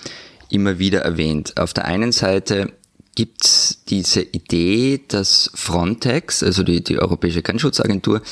immer 0.50 0.78
wieder 0.78 1.00
erwähnt. 1.00 1.56
Auf 1.56 1.72
der 1.72 1.84
einen 1.84 2.12
Seite 2.12 2.72
gibt 3.14 3.90
diese 3.90 4.22
Idee, 4.22 5.00
dass 5.08 5.50
Frontex, 5.54 6.42
also 6.42 6.62
die, 6.62 6.82
die 6.82 6.98
Europäische 6.98 7.42
Grenzschutzagentur, 7.42 8.22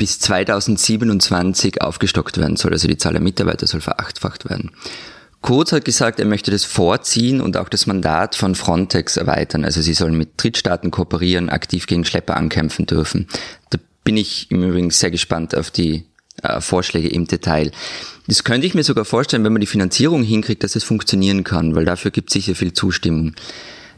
bis 0.00 0.18
2027 0.18 1.82
aufgestockt 1.82 2.38
werden 2.38 2.56
soll. 2.56 2.72
Also 2.72 2.88
die 2.88 2.96
Zahl 2.96 3.12
der 3.12 3.20
Mitarbeiter 3.20 3.66
soll 3.66 3.82
verachtfacht 3.82 4.48
werden. 4.48 4.70
Kurz 5.42 5.72
hat 5.72 5.84
gesagt, 5.84 6.18
er 6.18 6.24
möchte 6.24 6.50
das 6.50 6.64
vorziehen 6.64 7.42
und 7.42 7.58
auch 7.58 7.68
das 7.68 7.86
Mandat 7.86 8.34
von 8.34 8.54
Frontex 8.54 9.18
erweitern. 9.18 9.62
Also 9.62 9.82
sie 9.82 9.92
sollen 9.92 10.16
mit 10.16 10.42
Drittstaaten 10.42 10.90
kooperieren, 10.90 11.50
aktiv 11.50 11.86
gegen 11.86 12.06
Schlepper 12.06 12.38
ankämpfen 12.38 12.86
dürfen. 12.86 13.26
Da 13.68 13.78
bin 14.02 14.16
ich 14.16 14.50
im 14.50 14.62
Übrigen 14.62 14.90
sehr 14.90 15.10
gespannt 15.10 15.54
auf 15.54 15.70
die 15.70 16.06
äh, 16.42 16.62
Vorschläge 16.62 17.08
im 17.10 17.26
Detail. 17.26 17.70
Das 18.26 18.42
könnte 18.42 18.66
ich 18.66 18.72
mir 18.72 18.84
sogar 18.84 19.04
vorstellen, 19.04 19.44
wenn 19.44 19.52
man 19.52 19.60
die 19.60 19.66
Finanzierung 19.66 20.22
hinkriegt, 20.22 20.64
dass 20.64 20.76
es 20.76 20.84
funktionieren 20.84 21.44
kann, 21.44 21.74
weil 21.74 21.84
dafür 21.84 22.10
gibt 22.10 22.30
es 22.30 22.32
sicher 22.32 22.54
viel 22.54 22.72
Zustimmung. 22.72 23.34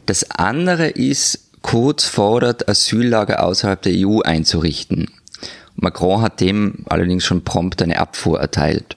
Das 0.05 0.31
andere 0.31 0.89
ist, 0.89 1.39
Kurz 1.63 2.03
fordert, 2.03 2.67
Asyllager 2.67 3.41
außerhalb 3.41 3.81
der 3.81 3.93
EU 3.95 4.19
einzurichten. 4.19 5.07
Macron 5.83 6.21
hat 6.21 6.41
dem 6.41 6.85
allerdings 6.87 7.23
schon 7.23 7.43
prompt 7.43 7.81
eine 7.81 7.99
Abfuhr 7.99 8.39
erteilt. 8.39 8.95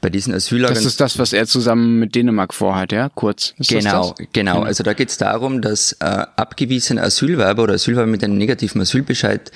Bei 0.00 0.10
diesen 0.10 0.34
Asyllagern. 0.34 0.74
Das 0.74 0.84
ist 0.84 1.00
das, 1.00 1.16
was 1.18 1.32
er 1.32 1.46
zusammen 1.46 2.00
mit 2.00 2.16
Dänemark 2.16 2.52
vorhat, 2.52 2.90
ja? 2.90 3.08
Kurz. 3.08 3.54
Ist 3.58 3.70
genau, 3.70 4.14
genau. 4.32 4.54
Genau. 4.54 4.62
Also 4.62 4.82
da 4.82 4.94
geht 4.94 5.10
es 5.10 5.16
darum, 5.16 5.62
dass 5.62 5.92
äh, 6.00 6.04
abgewiesene 6.04 7.00
Asylwerber 7.00 7.62
oder 7.62 7.74
Asylwerber 7.74 8.08
mit 8.08 8.24
einem 8.24 8.36
negativen 8.36 8.80
Asylbescheid 8.80 9.52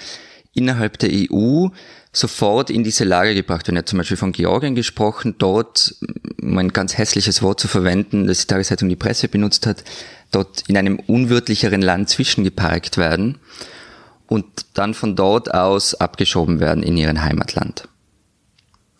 innerhalb 0.54 0.98
der 0.98 1.10
EU 1.12 1.66
sofort 2.12 2.70
in 2.70 2.84
diese 2.84 3.02
Lage 3.02 3.34
gebracht 3.34 3.66
werden. 3.66 3.76
Er 3.76 3.80
hat 3.80 3.88
zum 3.88 3.98
Beispiel 3.98 4.16
von 4.16 4.30
Georgien 4.30 4.76
gesprochen, 4.76 5.34
dort, 5.36 5.96
um 6.40 6.56
ein 6.56 6.72
ganz 6.72 6.96
hässliches 6.96 7.42
Wort 7.42 7.58
zu 7.58 7.66
verwenden, 7.66 8.28
das 8.28 8.42
die 8.42 8.46
Tageszeitung 8.46 8.88
die 8.88 8.96
Presse 8.96 9.26
benutzt 9.26 9.66
hat, 9.66 9.82
dort 10.30 10.62
in 10.68 10.76
einem 10.76 11.00
unwirtlicheren 11.00 11.82
Land 11.82 12.08
zwischengeparkt 12.08 12.98
werden 12.98 13.38
und 14.28 14.44
dann 14.74 14.94
von 14.94 15.16
dort 15.16 15.52
aus 15.52 15.94
abgeschoben 15.94 16.60
werden 16.60 16.82
in 16.82 16.96
ihren 16.96 17.22
Heimatland. 17.22 17.88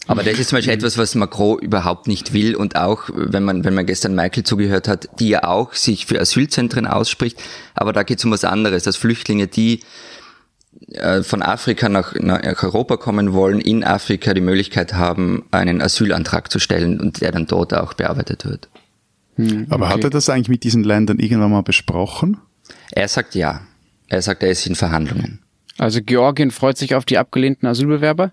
Aber 0.08 0.22
das 0.22 0.38
ist 0.38 0.50
zum 0.50 0.58
Beispiel 0.58 0.74
etwas, 0.74 0.98
was 0.98 1.16
Macron 1.16 1.58
überhaupt 1.58 2.06
nicht 2.06 2.32
will 2.32 2.54
und 2.54 2.76
auch, 2.76 3.10
wenn 3.12 3.42
man, 3.42 3.64
wenn 3.64 3.74
man 3.74 3.86
gestern 3.86 4.14
Michael 4.14 4.44
zugehört 4.44 4.86
hat, 4.86 5.08
die 5.18 5.30
ja 5.30 5.44
auch 5.44 5.74
sich 5.74 6.06
für 6.06 6.20
Asylzentren 6.20 6.86
ausspricht, 6.86 7.40
aber 7.74 7.92
da 7.92 8.04
geht 8.04 8.18
es 8.18 8.24
um 8.24 8.30
was 8.30 8.44
anderes, 8.44 8.84
dass 8.84 8.96
Flüchtlinge, 8.96 9.48
die 9.48 9.80
äh, 10.92 11.22
von 11.22 11.42
Afrika 11.42 11.88
nach, 11.88 12.14
nach 12.14 12.62
Europa 12.62 12.96
kommen 12.96 13.32
wollen, 13.32 13.60
in 13.60 13.82
Afrika 13.82 14.32
die 14.32 14.40
Möglichkeit 14.40 14.94
haben, 14.94 15.44
einen 15.50 15.82
Asylantrag 15.82 16.52
zu 16.52 16.60
stellen 16.60 17.00
und 17.00 17.20
der 17.20 17.32
dann 17.32 17.46
dort 17.46 17.74
auch 17.74 17.94
bearbeitet 17.94 18.44
wird. 18.44 18.68
Hm, 19.34 19.66
Aber 19.70 19.86
okay. 19.86 19.94
hat 19.94 20.04
er 20.04 20.10
das 20.10 20.28
eigentlich 20.28 20.48
mit 20.48 20.62
diesen 20.62 20.84
Ländern 20.84 21.18
irgendwann 21.18 21.50
mal 21.50 21.62
besprochen? 21.62 22.38
Er 22.92 23.08
sagt 23.08 23.34
ja. 23.34 23.62
Er 24.08 24.22
sagt, 24.22 24.42
er 24.42 24.50
ist 24.50 24.66
in 24.66 24.74
Verhandlungen. 24.74 25.40
Also 25.78 26.00
Georgien 26.02 26.50
freut 26.50 26.78
sich 26.78 26.94
auf 26.94 27.04
die 27.04 27.18
abgelehnten 27.18 27.68
Asylbewerber? 27.68 28.32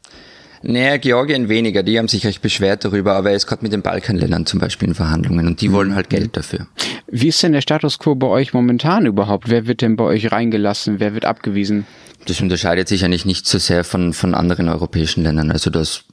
Naja, 0.66 0.96
Georgien 0.96 1.50
weniger, 1.50 1.84
die 1.84 2.00
haben 2.00 2.08
sich 2.08 2.26
recht 2.26 2.42
beschwert 2.42 2.86
darüber, 2.86 3.16
aber 3.16 3.32
er 3.32 3.36
ist 3.36 3.48
gerade 3.48 3.64
mit 3.64 3.74
den 3.74 3.82
Balkanländern 3.82 4.46
zum 4.46 4.62
Beispiel 4.62 4.88
in 4.88 4.96
Verhandlungen 4.96 5.46
und 5.46 5.60
die 5.60 5.74
wollen 5.74 5.94
halt 5.94 6.10
Geld 6.10 6.38
dafür. 6.38 6.68
Wie 7.08 7.28
ist 7.28 7.44
denn 7.44 7.52
der 7.52 7.60
Status 7.60 8.00
quo 8.00 8.16
bei 8.16 8.28
euch 8.28 8.54
momentan 8.54 9.06
überhaupt? 9.06 9.50
Wer 9.50 9.68
wird 9.68 9.82
denn 9.82 9.98
bei 9.98 10.06
euch 10.06 10.32
reingelassen? 10.32 11.02
Wer 11.02 11.14
wird 11.14 11.26
abgewiesen? 11.26 11.86
Das 12.28 12.40
unterscheidet 12.40 12.88
sich 12.88 13.04
eigentlich 13.04 13.26
nicht 13.26 13.46
so 13.46 13.58
sehr 13.58 13.84
von, 13.84 14.14
von 14.14 14.34
anderen 14.34 14.70
europäischen 14.70 15.24
Ländern. 15.24 15.52
Also 15.52 15.70
das, 15.70 16.06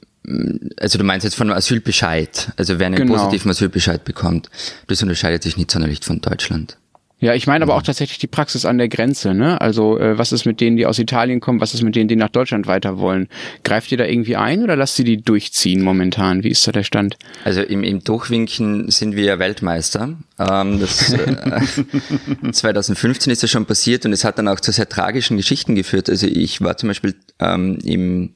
also 0.77 0.97
du 0.97 1.05
meinst 1.05 1.23
jetzt 1.23 1.35
von 1.35 1.49
Asylbescheid, 1.49 2.51
also 2.57 2.77
wer 2.77 2.87
einen 2.87 2.97
genau. 2.97 3.15
positiven 3.15 3.51
Asylbescheid 3.51 4.03
bekommt, 4.03 4.49
das 4.87 5.01
unterscheidet 5.01 5.43
sich 5.43 5.55
nicht 5.55 5.71
sonderlich 5.71 6.01
von 6.03 6.19
Deutschland. 6.19 6.77
Ja, 7.21 7.35
ich 7.35 7.45
meine 7.45 7.63
aber 7.63 7.75
auch 7.75 7.83
tatsächlich 7.83 8.17
die 8.17 8.25
Praxis 8.25 8.65
an 8.65 8.79
der 8.79 8.89
Grenze, 8.89 9.35
ne? 9.35 9.61
Also 9.61 9.99
äh, 9.99 10.17
was 10.17 10.31
ist 10.31 10.45
mit 10.45 10.59
denen, 10.59 10.75
die 10.75 10.87
aus 10.87 10.97
Italien 10.97 11.39
kommen, 11.39 11.61
was 11.61 11.75
ist 11.75 11.83
mit 11.83 11.95
denen, 11.95 12.07
die 12.07 12.15
nach 12.15 12.29
Deutschland 12.29 12.65
weiter 12.65 12.97
wollen? 12.97 13.29
Greift 13.63 13.91
ihr 13.91 13.99
da 13.99 14.05
irgendwie 14.05 14.37
ein 14.37 14.63
oder 14.63 14.75
lasst 14.75 14.97
ihr 14.97 15.05
die 15.05 15.21
durchziehen 15.21 15.83
momentan? 15.83 16.43
Wie 16.43 16.49
ist 16.49 16.65
da 16.65 16.71
der 16.71 16.81
Stand? 16.81 17.17
Also 17.43 17.61
im, 17.61 17.83
im 17.83 18.03
Durchwinken 18.03 18.89
sind 18.89 19.15
wir 19.15 19.23
ja 19.25 19.37
Weltmeister. 19.37 20.17
Ähm, 20.39 20.79
das, 20.79 21.13
äh, 21.13 21.61
2015 22.51 23.31
ist 23.31 23.43
das 23.43 23.51
schon 23.51 23.67
passiert 23.67 24.03
und 24.07 24.13
es 24.13 24.23
hat 24.23 24.39
dann 24.39 24.47
auch 24.47 24.59
zu 24.59 24.71
sehr 24.71 24.89
tragischen 24.89 25.37
Geschichten 25.37 25.75
geführt. 25.75 26.09
Also 26.09 26.25
ich 26.25 26.61
war 26.61 26.75
zum 26.77 26.89
Beispiel 26.89 27.13
ähm, 27.39 27.77
im 27.83 28.33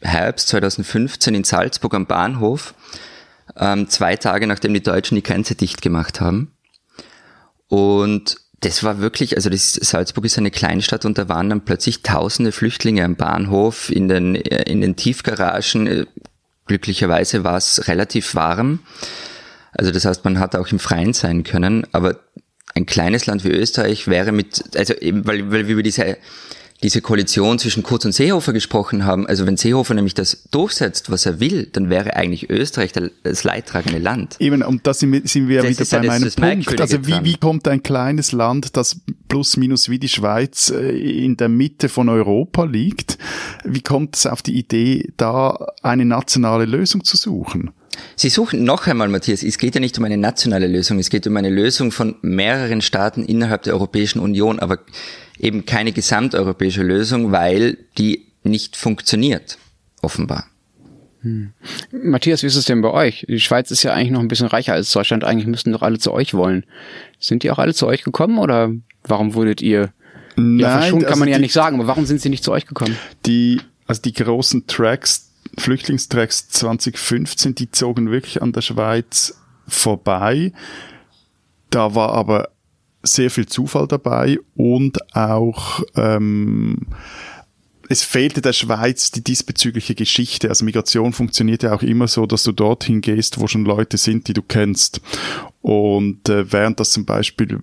Herbst 0.00 0.48
2015 0.48 1.32
in 1.32 1.44
Salzburg 1.44 1.94
am 1.94 2.06
Bahnhof, 2.06 2.74
ähm, 3.56 3.88
zwei 3.88 4.16
Tage 4.16 4.48
nachdem 4.48 4.74
die 4.74 4.82
Deutschen 4.82 5.14
die 5.14 5.22
Grenze 5.22 5.54
dicht 5.54 5.80
gemacht 5.80 6.20
haben. 6.20 6.55
Und 7.68 8.36
das 8.60 8.82
war 8.82 9.00
wirklich, 9.00 9.36
also 9.36 9.50
das, 9.50 9.74
Salzburg 9.74 10.24
ist 10.24 10.38
eine 10.38 10.50
Kleinstadt 10.50 11.04
und 11.04 11.18
da 11.18 11.28
waren 11.28 11.50
dann 11.50 11.64
plötzlich 11.64 12.02
tausende 12.02 12.52
Flüchtlinge 12.52 13.04
am 13.04 13.16
Bahnhof, 13.16 13.90
in 13.90 14.08
den, 14.08 14.34
in 14.34 14.80
den 14.80 14.96
Tiefgaragen. 14.96 16.06
Glücklicherweise 16.66 17.44
war 17.44 17.56
es 17.56 17.86
relativ 17.86 18.34
warm. 18.34 18.80
Also 19.72 19.92
das 19.92 20.04
heißt, 20.04 20.24
man 20.24 20.38
hat 20.38 20.56
auch 20.56 20.68
im 20.68 20.78
Freien 20.78 21.12
sein 21.12 21.44
können, 21.44 21.86
aber 21.92 22.18
ein 22.74 22.86
kleines 22.86 23.26
Land 23.26 23.44
wie 23.44 23.50
Österreich 23.50 24.08
wäre 24.08 24.32
mit, 24.32 24.76
also 24.76 24.94
eben, 24.94 25.26
weil, 25.26 25.50
weil 25.50 25.66
wir 25.66 25.74
über 25.74 25.82
diese 25.82 26.16
diese 26.82 27.00
Koalition 27.00 27.58
zwischen 27.58 27.82
Kurz 27.82 28.04
und 28.04 28.12
Seehofer 28.12 28.52
gesprochen 28.52 29.04
haben, 29.04 29.26
also 29.26 29.46
wenn 29.46 29.56
Seehofer 29.56 29.94
nämlich 29.94 30.14
das 30.14 30.44
durchsetzt, 30.50 31.10
was 31.10 31.26
er 31.26 31.40
will, 31.40 31.68
dann 31.72 31.90
wäre 31.90 32.16
eigentlich 32.16 32.50
Österreich 32.50 32.92
das 33.22 33.44
leidtragende 33.44 33.98
Land. 33.98 34.36
Eben, 34.38 34.62
und 34.62 34.86
da 34.86 34.92
sind 34.92 35.12
wir, 35.12 35.22
sind 35.24 35.48
wir 35.48 35.62
wieder 35.62 35.84
bei 35.90 36.06
meinem 36.06 36.30
Punkt. 36.30 36.80
Also 36.80 37.06
wie, 37.06 37.24
wie 37.24 37.36
kommt 37.36 37.66
ein 37.68 37.82
kleines 37.82 38.32
Land, 38.32 38.76
das 38.76 39.00
plus 39.28 39.56
minus 39.56 39.88
wie 39.88 39.98
die 39.98 40.08
Schweiz 40.08 40.70
äh, 40.70 41.24
in 41.24 41.36
der 41.36 41.48
Mitte 41.48 41.88
von 41.88 42.08
Europa 42.08 42.64
liegt, 42.64 43.18
wie 43.64 43.82
kommt 43.82 44.16
es 44.16 44.26
auf 44.26 44.42
die 44.42 44.58
Idee, 44.58 45.12
da 45.16 45.66
eine 45.82 46.04
nationale 46.04 46.66
Lösung 46.66 47.04
zu 47.04 47.16
suchen? 47.16 47.70
Sie 48.14 48.28
suchen 48.28 48.64
noch 48.64 48.86
einmal, 48.86 49.08
Matthias, 49.08 49.42
es 49.42 49.58
geht 49.58 49.74
ja 49.74 49.80
nicht 49.80 49.96
um 49.98 50.04
eine 50.04 50.18
nationale 50.18 50.66
Lösung, 50.66 50.98
es 50.98 51.10
geht 51.10 51.26
um 51.26 51.36
eine 51.36 51.48
Lösung 51.50 51.92
von 51.92 52.16
mehreren 52.22 52.82
Staaten 52.82 53.24
innerhalb 53.24 53.62
der 53.62 53.74
Europäischen 53.74 54.20
Union, 54.20 54.58
aber 54.58 54.78
eben 55.38 55.66
keine 55.66 55.92
gesamteuropäische 55.92 56.82
Lösung, 56.82 57.32
weil 57.32 57.78
die 57.98 58.26
nicht 58.42 58.76
funktioniert, 58.76 59.58
offenbar. 60.02 60.46
Hm. 61.22 61.52
Matthias, 61.90 62.42
wie 62.42 62.46
ist 62.46 62.56
es 62.56 62.66
denn 62.66 62.82
bei 62.82 62.90
euch? 62.90 63.26
Die 63.28 63.40
Schweiz 63.40 63.70
ist 63.70 63.82
ja 63.82 63.92
eigentlich 63.92 64.12
noch 64.12 64.20
ein 64.20 64.28
bisschen 64.28 64.46
reicher 64.46 64.74
als 64.74 64.92
Deutschland. 64.92 65.24
Eigentlich 65.24 65.46
müssten 65.46 65.72
doch 65.72 65.82
alle 65.82 65.98
zu 65.98 66.12
euch 66.12 66.34
wollen. 66.34 66.64
Sind 67.18 67.42
die 67.42 67.50
auch 67.50 67.58
alle 67.58 67.74
zu 67.74 67.86
euch 67.86 68.04
gekommen 68.04 68.38
oder 68.38 68.72
warum 69.02 69.34
wurdet 69.34 69.60
ihr? 69.60 69.92
Nein, 70.36 70.58
ja, 70.58 70.78
verschont 70.78 71.02
kann 71.02 71.12
also 71.12 71.18
man 71.20 71.28
ja 71.28 71.36
die, 71.36 71.42
nicht 71.42 71.52
sagen, 71.52 71.78
aber 71.78 71.88
warum 71.88 72.06
sind 72.06 72.20
sie 72.20 72.28
nicht 72.28 72.44
zu 72.44 72.52
euch 72.52 72.66
gekommen? 72.66 72.96
Die, 73.24 73.60
also 73.86 74.02
die 74.02 74.12
großen 74.12 74.66
Tracks, 74.66 75.32
Flüchtlingstracks 75.58 76.48
2015, 76.50 77.54
die 77.54 77.70
zogen 77.70 78.10
wirklich 78.10 78.42
an 78.42 78.52
der 78.52 78.60
Schweiz 78.60 79.38
vorbei. 79.66 80.52
Da 81.70 81.94
war 81.94 82.12
aber 82.12 82.50
sehr 83.06 83.30
viel 83.30 83.46
Zufall 83.46 83.86
dabei 83.86 84.38
und 84.54 84.98
auch 85.14 85.82
ähm, 85.94 86.86
es 87.88 88.02
fehlte 88.02 88.42
der 88.42 88.52
Schweiz 88.52 89.12
die 89.12 89.22
diesbezügliche 89.22 89.94
Geschichte. 89.94 90.48
Also 90.48 90.64
Migration 90.64 91.12
funktioniert 91.12 91.62
ja 91.62 91.72
auch 91.72 91.82
immer 91.82 92.08
so, 92.08 92.26
dass 92.26 92.42
du 92.42 92.52
dorthin 92.52 93.00
gehst, 93.00 93.38
wo 93.38 93.46
schon 93.46 93.64
Leute 93.64 93.96
sind, 93.96 94.28
die 94.28 94.32
du 94.32 94.42
kennst. 94.42 95.00
Und 95.62 96.28
äh, 96.28 96.50
während 96.52 96.80
das 96.80 96.90
zum 96.90 97.04
Beispiel 97.04 97.60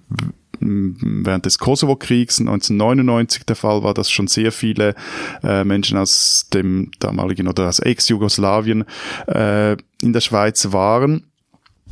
während 0.65 1.45
des 1.45 1.57
Kosovo-Kriegs 1.57 2.39
1999 2.39 3.45
der 3.45 3.55
Fall 3.55 3.83
war, 3.83 3.93
dass 3.93 4.09
schon 4.09 4.27
sehr 4.27 4.51
viele 4.51 4.95
äh, 5.43 5.65
Menschen 5.65 5.97
aus 5.97 6.47
dem 6.53 6.91
damaligen 7.00 7.47
oder 7.47 7.67
aus 7.67 7.79
Ex-Jugoslawien 7.79 8.85
äh, 9.27 9.73
in 10.01 10.13
der 10.13 10.21
Schweiz 10.21 10.71
waren 10.71 11.32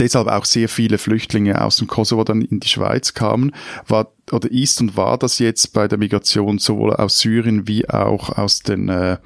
deshalb 0.01 0.27
auch 0.27 0.45
sehr 0.45 0.67
viele 0.67 0.97
Flüchtlinge 0.97 1.63
aus 1.63 1.77
dem 1.77 1.87
Kosovo 1.87 2.23
dann 2.23 2.41
in 2.41 2.59
die 2.59 2.67
Schweiz 2.67 3.13
kamen, 3.13 3.53
war 3.87 4.11
oder 4.31 4.51
ist 4.51 4.81
und 4.81 4.97
war 4.97 5.17
das 5.17 5.39
jetzt 5.39 5.73
bei 5.73 5.87
der 5.87 5.97
Migration 5.97 6.57
sowohl 6.57 6.93
aus 6.93 7.19
Syrien 7.19 7.67
wie 7.67 7.87
auch 7.87 8.29
aus 8.37 8.61
den 8.61 8.89
äh, 8.89 9.17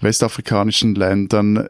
westafrikanischen 0.00 0.94
Ländern 0.94 1.68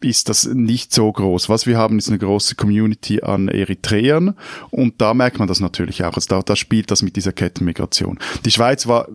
ist 0.00 0.28
das 0.28 0.44
nicht 0.44 0.94
so 0.94 1.10
groß. 1.10 1.48
Was 1.48 1.66
wir 1.66 1.76
haben, 1.76 1.98
ist 1.98 2.08
eine 2.08 2.18
große 2.18 2.54
Community 2.54 3.22
an 3.22 3.48
Eritreern 3.48 4.34
und 4.70 5.00
da 5.00 5.12
merkt 5.14 5.38
man 5.38 5.48
das 5.48 5.58
natürlich 5.58 6.04
auch. 6.04 6.14
Also 6.14 6.28
da, 6.28 6.42
da 6.42 6.54
spielt 6.54 6.90
das 6.90 7.02
mit 7.02 7.16
dieser 7.16 7.32
Kettenmigration. 7.32 8.18
Die 8.44 8.50
Schweiz 8.50 8.86
war 8.86 9.08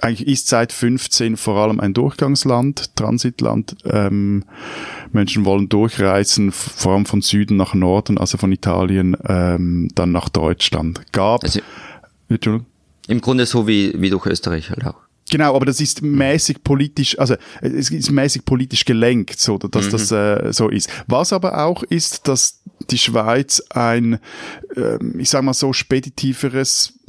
eigentlich 0.00 0.28
ist 0.28 0.48
seit 0.48 0.72
15 0.72 1.36
vor 1.36 1.56
allem 1.58 1.80
ein 1.80 1.92
Durchgangsland, 1.92 2.96
Transitland. 2.96 3.76
Ähm, 3.84 4.44
Menschen 5.12 5.44
wollen 5.44 5.68
durchreisen, 5.68 6.52
vor 6.52 6.92
allem 6.92 7.06
von 7.06 7.22
Süden 7.22 7.56
nach 7.56 7.74
Norden, 7.74 8.18
also 8.18 8.38
von 8.38 8.52
Italien 8.52 9.16
ähm, 9.26 9.88
dann 9.94 10.12
nach 10.12 10.28
Deutschland. 10.28 11.12
Gab. 11.12 11.44
Also, 11.44 11.60
Im 13.08 13.20
Grunde 13.20 13.46
so 13.46 13.66
wie, 13.66 13.92
wie 13.96 14.10
durch 14.10 14.26
Österreich 14.26 14.70
halt 14.70 14.86
auch. 14.86 14.96
Genau, 15.30 15.54
aber 15.54 15.64
das 15.64 15.80
ist 15.80 16.02
mäßig 16.02 16.64
politisch, 16.64 17.16
also 17.18 17.36
es 17.60 17.90
ist 17.90 18.10
mäßig 18.10 18.44
politisch 18.44 18.84
gelenkt, 18.84 19.38
so 19.38 19.58
dass 19.58 19.86
mhm. 19.86 19.90
das 19.92 20.10
äh, 20.10 20.52
so 20.52 20.68
ist. 20.68 20.90
Was 21.06 21.32
aber 21.32 21.64
auch 21.64 21.84
ist, 21.84 22.26
dass 22.26 22.60
die 22.90 22.98
Schweiz 22.98 23.62
ein, 23.70 24.18
äh, 24.74 24.98
ich 25.18 25.30
sag 25.30 25.42
mal 25.42 25.54
so, 25.54 25.72
speditiveres 25.72 26.99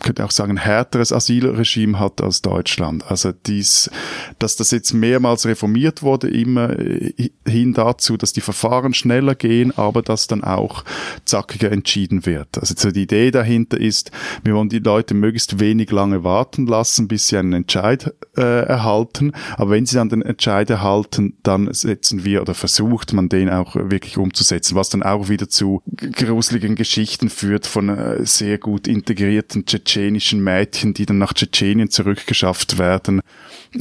könnte 0.00 0.24
auch 0.24 0.30
sagen, 0.30 0.56
härteres 0.56 1.12
Asylregime 1.12 1.98
hat 1.98 2.20
als 2.20 2.42
Deutschland. 2.42 3.10
Also 3.10 3.32
dies, 3.32 3.90
dass 4.38 4.56
das 4.56 4.70
jetzt 4.70 4.92
mehrmals 4.92 5.46
reformiert 5.46 6.02
wurde, 6.02 6.28
immer 6.28 6.78
äh, 6.78 7.30
hin 7.46 7.72
dazu, 7.72 8.16
dass 8.16 8.32
die 8.32 8.40
Verfahren 8.40 8.94
schneller 8.94 9.34
gehen, 9.34 9.76
aber 9.76 10.02
dass 10.02 10.26
dann 10.26 10.44
auch 10.44 10.84
zackiger 11.24 11.72
entschieden 11.72 12.26
wird. 12.26 12.58
Also 12.58 12.74
so 12.76 12.90
die 12.90 13.02
Idee 13.02 13.30
dahinter 13.30 13.80
ist, 13.80 14.10
wir 14.44 14.54
wollen 14.54 14.68
die 14.68 14.78
Leute 14.78 15.14
möglichst 15.14 15.60
wenig 15.60 15.90
lange 15.90 16.24
warten 16.24 16.66
lassen, 16.66 17.08
bis 17.08 17.28
sie 17.28 17.38
einen 17.38 17.52
Entscheid 17.52 18.14
äh, 18.36 18.66
erhalten. 18.66 19.32
Aber 19.56 19.70
wenn 19.70 19.86
sie 19.86 19.96
dann 19.96 20.08
den 20.08 20.22
Entscheid 20.22 20.68
erhalten, 20.68 21.36
dann 21.42 21.72
setzen 21.72 22.24
wir 22.24 22.42
oder 22.42 22.54
versucht 22.54 23.12
man 23.12 23.28
den 23.28 23.48
auch 23.48 23.76
wirklich 23.76 24.18
umzusetzen, 24.18 24.76
was 24.76 24.90
dann 24.90 25.02
auch 25.02 25.28
wieder 25.28 25.48
zu 25.48 25.82
gruseligen 25.86 26.74
Geschichten 26.74 27.30
führt 27.30 27.66
von 27.66 27.88
äh, 27.88 28.26
sehr 28.26 28.58
gut 28.58 28.86
integrierten 28.86 29.64
tschetschenischen 29.86 30.42
Mädchen, 30.42 30.92
die 30.92 31.06
dann 31.06 31.18
nach 31.18 31.32
Tschetschenien 31.32 31.90
zurückgeschafft 31.90 32.78
werden. 32.78 33.20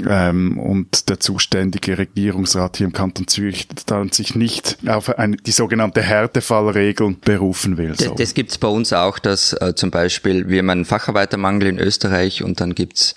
Ähm, 0.07 0.57
und 0.57 1.09
der 1.09 1.19
zuständige 1.19 1.97
Regierungsrat 1.97 2.77
hier 2.77 2.85
im 2.85 2.93
Kanton 2.93 3.27
Zürich 3.27 3.67
dann 3.85 4.12
sich 4.12 4.35
nicht 4.35 4.77
auf 4.88 5.17
eine, 5.17 5.38
die 5.38 5.51
sogenannte 5.51 6.01
Härtefallregel 6.01 7.15
berufen 7.24 7.77
will. 7.77 7.95
So. 7.95 8.09
Das, 8.09 8.15
das 8.15 8.33
gibt's 8.33 8.57
bei 8.57 8.67
uns 8.67 8.93
auch, 8.93 9.19
dass 9.19 9.53
äh, 9.53 9.74
zum 9.75 9.91
Beispiel 9.91 10.50
wir 10.50 10.59
haben 10.59 10.69
einen 10.69 10.85
Facharbeitermangel 10.85 11.67
in 11.67 11.79
Österreich 11.79 12.43
und 12.43 12.62
dann 12.62 12.75
gibt's 12.75 13.15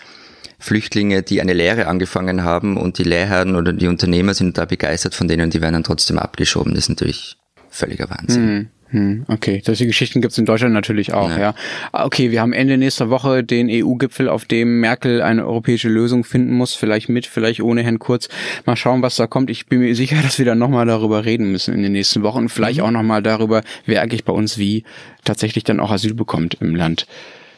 Flüchtlinge, 0.61 1.23
die 1.23 1.40
eine 1.40 1.52
Lehre 1.52 1.87
angefangen 1.87 2.42
haben 2.42 2.76
und 2.76 2.99
die 2.99 3.04
Lehrherren 3.04 3.54
oder 3.54 3.73
die 3.73 3.87
Unternehmer 3.87 4.35
sind 4.35 4.59
da 4.59 4.64
begeistert 4.64 5.14
von 5.14 5.28
denen 5.28 5.45
und 5.45 5.54
die 5.54 5.61
werden 5.61 5.75
dann 5.75 5.85
trotzdem 5.85 6.18
abgeschoben. 6.18 6.75
Das 6.75 6.85
ist 6.85 6.88
natürlich 6.88 7.37
völliger 7.71 8.11
Wahnsinn. 8.11 8.47
Mhm. 8.47 8.68
Hm, 8.90 9.26
okay, 9.28 9.61
solche 9.64 9.87
Geschichten 9.87 10.23
gibt's 10.23 10.38
in 10.38 10.47
Deutschland 10.47 10.73
natürlich 10.73 11.12
auch, 11.12 11.30
ja. 11.30 11.38
ja. 11.38 11.54
Okay, 11.92 12.30
wir 12.30 12.40
haben 12.40 12.54
Ende 12.54 12.78
nächster 12.78 13.11
Woche 13.11 13.45
den 13.45 13.68
EU-Gipfel, 13.71 14.30
auf 14.30 14.47
dem 14.47 14.80
Merkel 14.80 15.21
eine 15.21 15.47
europäische 15.47 15.90
Lösung 15.90 16.25
finden 16.25 16.54
muss, 16.54 16.75
vielleicht 16.75 17.11
mit, 17.11 17.26
vielleicht 17.26 17.61
ohne 17.62 17.83
Herrn 17.83 17.99
Kurz. 17.99 18.28
Mal 18.64 18.76
schauen, 18.76 19.02
was 19.02 19.16
da 19.16 19.26
kommt. 19.26 19.50
Ich 19.50 19.66
bin 19.66 19.80
mir 19.80 19.95
sicher, 19.95 20.16
dass 20.23 20.38
wir 20.38 20.47
dann 20.47 20.59
nochmal 20.59 20.87
darüber 20.87 21.26
reden 21.26 21.52
müssen 21.52 21.75
in 21.75 21.83
den 21.83 21.92
nächsten 21.92 22.23
Wochen 22.23 22.38
und 22.38 22.49
vielleicht 22.49 22.78
mhm. 22.78 22.87
auch 22.87 22.90
nochmal 22.90 23.23
darüber, 23.23 23.62
wer 23.85 24.00
eigentlich 24.00 24.25
bei 24.25 24.33
uns 24.33 24.57
wie 24.57 24.85
tatsächlich 25.25 25.64
dann 25.64 25.80
auch 25.80 25.90
Asyl 25.90 26.14
bekommt 26.14 26.57
im 26.61 26.75
Land. 26.75 27.07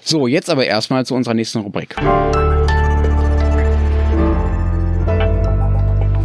So, 0.02 0.26
jetzt 0.26 0.50
aber 0.50 0.66
erstmal 0.66 1.06
zu 1.06 1.14
unserer 1.14 1.34
nächsten 1.34 1.60
Rubrik. 1.60 1.94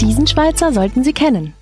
Diesen 0.01 0.25
Schweizer 0.25 0.71
sollten 0.71 1.03
Sie 1.03 1.13
kennen. 1.13 1.53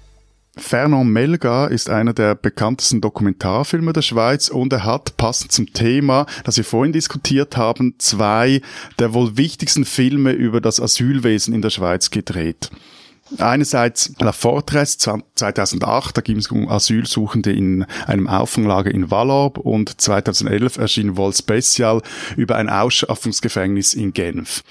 Fernand 0.55 1.10
Melga 1.10 1.65
ist 1.65 1.89
einer 1.89 2.13
der 2.13 2.36
bekanntesten 2.36 3.01
Dokumentarfilme 3.01 3.91
der 3.91 4.03
Schweiz 4.03 4.50
und 4.50 4.72
er 4.72 4.83
hat 4.83 5.17
passend 5.17 5.51
zum 5.51 5.74
Thema, 5.74 6.27
das 6.43 6.57
wir 6.57 6.63
vorhin 6.63 6.93
diskutiert 6.93 7.57
haben, 7.57 7.95
zwei 7.98 8.62
der 9.00 9.15
wohl 9.15 9.36
wichtigsten 9.36 9.83
Filme 9.83 10.31
über 10.31 10.62
das 10.62 10.79
Asylwesen 10.79 11.55
in 11.55 11.63
der 11.63 11.72
Schweiz 11.72 12.12
gedreht. 12.12 12.69
Einerseits 13.39 14.13
La 14.19 14.31
Fortress 14.31 15.00
2008, 15.00 16.17
da 16.17 16.22
ging 16.22 16.38
es 16.38 16.51
um 16.51 16.69
Asylsuchende 16.69 17.51
in 17.51 17.86
einem 18.05 18.27
Auffanglager 18.27 18.91
in 18.91 19.10
Wallorb 19.10 19.57
und 19.57 20.00
2011 20.00 20.77
erschien 20.77 21.17
Vol 21.17 21.33
Special 21.33 22.01
über 22.36 22.57
ein 22.57 22.69
Ausschaffungsgefängnis 22.69 23.95
in 23.95 24.13
Genf. 24.13 24.62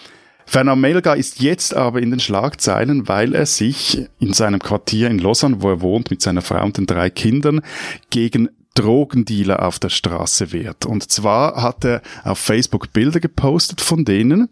Fernand 0.47 0.81
Melga 0.81 1.15
ist 1.15 1.41
jetzt 1.41 1.75
aber 1.75 2.01
in 2.01 2.11
den 2.11 2.21
Schlagzeilen, 2.21 3.09
weil 3.09 3.35
er 3.35 3.47
sich 3.47 4.07
in 4.19 4.33
seinem 4.33 4.61
Quartier 4.61 5.09
in 5.09 5.19
Lausanne, 5.19 5.63
wo 5.63 5.71
er 5.71 5.81
wohnt, 5.81 6.11
mit 6.11 6.23
seiner 6.23 6.43
Frau 6.43 6.63
und 6.65 6.77
den 6.77 6.87
drei 6.87 7.11
Kindern, 7.11 7.63
gegen 8.11 8.49
Drogendealer 8.75 9.67
auf 9.67 9.79
der 9.79 9.91
Straße 9.91 10.53
wehrt. 10.53 10.87
Und 10.87 11.11
zwar 11.11 11.63
hat 11.63 11.85
er 11.85 12.03
auf 12.25 12.39
Facebook 12.39 12.93
Bilder 12.93 13.21
gepostet 13.21 13.81
von 13.81 14.05
denen 14.05 14.49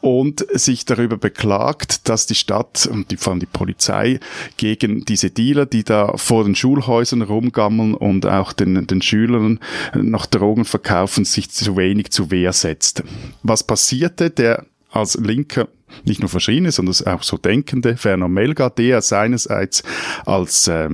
und 0.00 0.46
sich 0.52 0.84
darüber 0.84 1.16
beklagt, 1.16 2.08
dass 2.08 2.26
die 2.26 2.34
Stadt 2.34 2.86
und 2.86 3.12
vor 3.18 3.32
allem 3.32 3.40
die 3.40 3.46
Polizei 3.46 4.20
gegen 4.56 5.04
diese 5.04 5.30
Dealer, 5.30 5.66
die 5.66 5.84
da 5.84 6.16
vor 6.16 6.44
den 6.44 6.54
Schulhäusern 6.54 7.22
rumgammeln 7.22 7.94
und 7.94 8.26
auch 8.26 8.52
den, 8.52 8.86
den 8.86 9.02
Schülern 9.02 9.58
noch 9.94 10.26
Drogen 10.26 10.64
verkaufen, 10.64 11.24
sich 11.24 11.50
zu 11.50 11.76
wenig 11.76 12.10
zu 12.10 12.30
Wehr 12.30 12.52
setzt. 12.52 13.02
Was 13.42 13.64
passierte? 13.64 14.30
Der 14.30 14.64
als 14.94 15.14
Linker 15.16 15.68
nicht 16.04 16.20
nur 16.20 16.28
verschiedene, 16.28 16.72
sondern 16.72 16.94
auch 17.06 17.22
so 17.22 17.36
Denkende, 17.36 17.96
Ferner 17.96 18.28
Melga, 18.28 18.70
der 18.70 19.02
seinerseits 19.02 19.82
als 20.24 20.68
äh, 20.68 20.88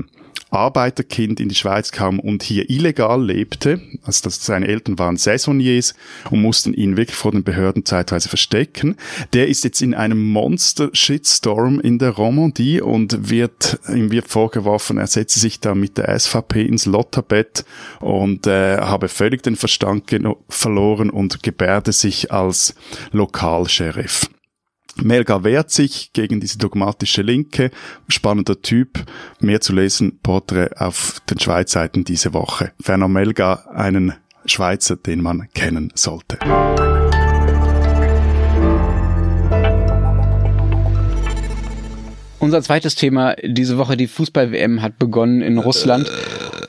Arbeiterkind 0.50 1.40
in 1.40 1.48
die 1.48 1.54
Schweiz 1.54 1.92
kam 1.92 2.18
und 2.18 2.42
hier 2.42 2.68
illegal 2.70 3.24
lebte. 3.24 3.80
Also 4.02 4.22
das, 4.24 4.44
seine 4.44 4.68
Eltern 4.68 4.98
waren 4.98 5.16
Saisoniers 5.16 5.94
und 6.30 6.42
mussten 6.42 6.74
ihn 6.74 6.96
wirklich 6.96 7.16
vor 7.16 7.32
den 7.32 7.44
Behörden 7.44 7.84
zeitweise 7.84 8.28
verstecken. 8.28 8.96
Der 9.32 9.48
ist 9.48 9.64
jetzt 9.64 9.82
in 9.82 9.94
einem 9.94 10.30
Monster-Shitstorm 10.32 11.80
in 11.80 11.98
der 11.98 12.10
Romandie 12.10 12.80
und 12.80 13.30
wird, 13.30 13.78
ihm 13.88 14.10
wird 14.10 14.28
vorgeworfen, 14.28 14.98
er 14.98 15.06
setze 15.06 15.40
sich 15.40 15.60
da 15.60 15.74
mit 15.74 15.98
der 15.98 16.18
SVP 16.18 16.62
ins 16.62 16.86
Lotterbett 16.86 17.64
und 18.00 18.46
äh, 18.46 18.78
habe 18.78 19.08
völlig 19.08 19.42
den 19.42 19.56
Verstand 19.56 20.10
verloren 20.48 21.10
und 21.10 21.42
gebärde 21.42 21.92
sich 21.92 22.32
als 22.32 22.74
Lokalsheriff. 23.12 24.28
Melga 25.02 25.44
wehrt 25.44 25.70
sich 25.70 26.12
gegen 26.12 26.40
diese 26.40 26.58
dogmatische 26.58 27.22
Linke. 27.22 27.70
Spannender 28.08 28.60
Typ. 28.60 29.04
Mehr 29.40 29.60
zu 29.60 29.72
lesen, 29.72 30.18
Porträt 30.22 30.70
auf 30.76 31.20
den 31.30 31.38
Schweizseiten 31.38 32.04
diese 32.04 32.34
Woche. 32.34 32.72
Ferner 32.80 33.08
Melga, 33.08 33.64
einen 33.74 34.14
Schweizer, 34.46 34.96
den 34.96 35.22
man 35.22 35.48
kennen 35.54 35.92
sollte. 35.94 36.38
Unser 42.38 42.62
zweites 42.62 42.94
Thema 42.94 43.36
diese 43.42 43.76
Woche, 43.76 43.98
die 43.98 44.06
Fußball-WM 44.06 44.80
hat 44.80 44.98
begonnen 44.98 45.42
in 45.42 45.58
Russland. 45.58 46.10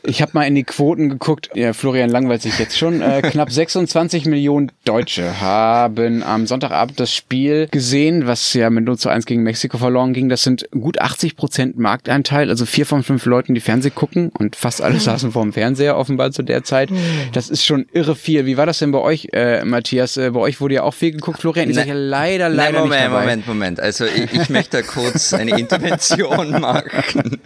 Ich 0.04 0.22
habe 0.22 0.32
mal 0.34 0.44
in 0.44 0.56
die 0.56 0.64
Quoten 0.64 1.10
geguckt. 1.10 1.50
Ja, 1.54 1.74
Florian 1.74 2.10
langweilt 2.10 2.42
sich 2.42 2.58
jetzt 2.58 2.78
schon. 2.78 3.02
Äh, 3.02 3.22
knapp 3.22 3.52
26 3.52 4.26
Millionen 4.26 4.72
Deutsche 4.84 5.40
haben 5.42 6.24
am 6.24 6.48
Sonntagabend 6.48 7.00
das 7.00 7.14
Spiel 7.14 7.68
gesehen, 7.70 8.26
was 8.26 8.54
ja 8.54 8.70
mit 8.70 8.86
0 8.86 8.98
zu 8.98 9.10
1 9.10 9.26
gegen 9.26 9.44
Mexiko 9.44 9.78
verloren 9.78 10.14
ging. 10.14 10.30
Das 10.30 10.44
sind 10.44 10.68
gut 10.72 11.00
80 11.00 11.36
Prozent 11.36 11.78
Marktanteil, 11.78 12.50
also 12.50 12.66
vier 12.66 12.86
von 12.86 13.04
fünf 13.04 13.26
Leuten, 13.26 13.54
die 13.54 13.62
Fernseh 13.62 13.92
gucken 13.92 14.32
und 14.38 14.56
fast 14.56 14.82
alle 14.82 15.00
saßen 15.00 15.32
vor 15.32 15.44
dem 15.44 15.54
Fernseher 15.54 15.98
offenbar 15.98 16.32
zu 16.32 16.42
der 16.42 16.64
Zeit. 16.64 16.90
Das 17.34 17.50
ist 17.50 17.64
schon 17.64 17.86
irre 17.94 18.16
viel. 18.16 18.46
Wie 18.46 18.58
war 18.58 18.66
das 18.66 18.80
denn 18.80 18.92
bei 18.92 19.00
euch, 19.00 19.28
äh, 19.34 19.64
Matthias? 19.64 20.18
Äh, 20.18 20.32
bei 20.32 20.40
euch 20.40 20.62
wurde 20.62 20.76
ja 20.76 20.84
auch 20.84 20.94
viel 20.94 21.12
geguckt. 21.12 21.42
Florian, 21.42 21.70
ich 21.70 21.76
sage 21.76 21.90
ja 21.90 21.96
leider, 21.96 22.50
leider 22.50 22.72
Nein, 22.72 22.82
Moment, 22.82 22.92
nicht 22.92 23.04
dabei. 23.06 23.20
Moment, 23.22 23.48
Moment. 23.48 23.80
Also 23.80 24.06
ich, 24.06 24.34
ich 24.34 24.50
möchte 24.50 24.78
da 24.78 24.84
kurz 24.84 25.34
eine 25.34 25.52
Intervention 25.60 26.60
machen. 26.60 27.40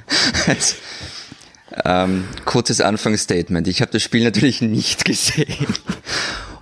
Also, 0.47 0.75
ähm, 1.83 2.25
kurzes 2.45 2.81
Anfangsstatement. 2.81 3.67
Ich 3.67 3.81
habe 3.81 3.91
das 3.91 4.03
Spiel 4.03 4.23
natürlich 4.23 4.61
nicht 4.61 5.05
gesehen. 5.05 5.67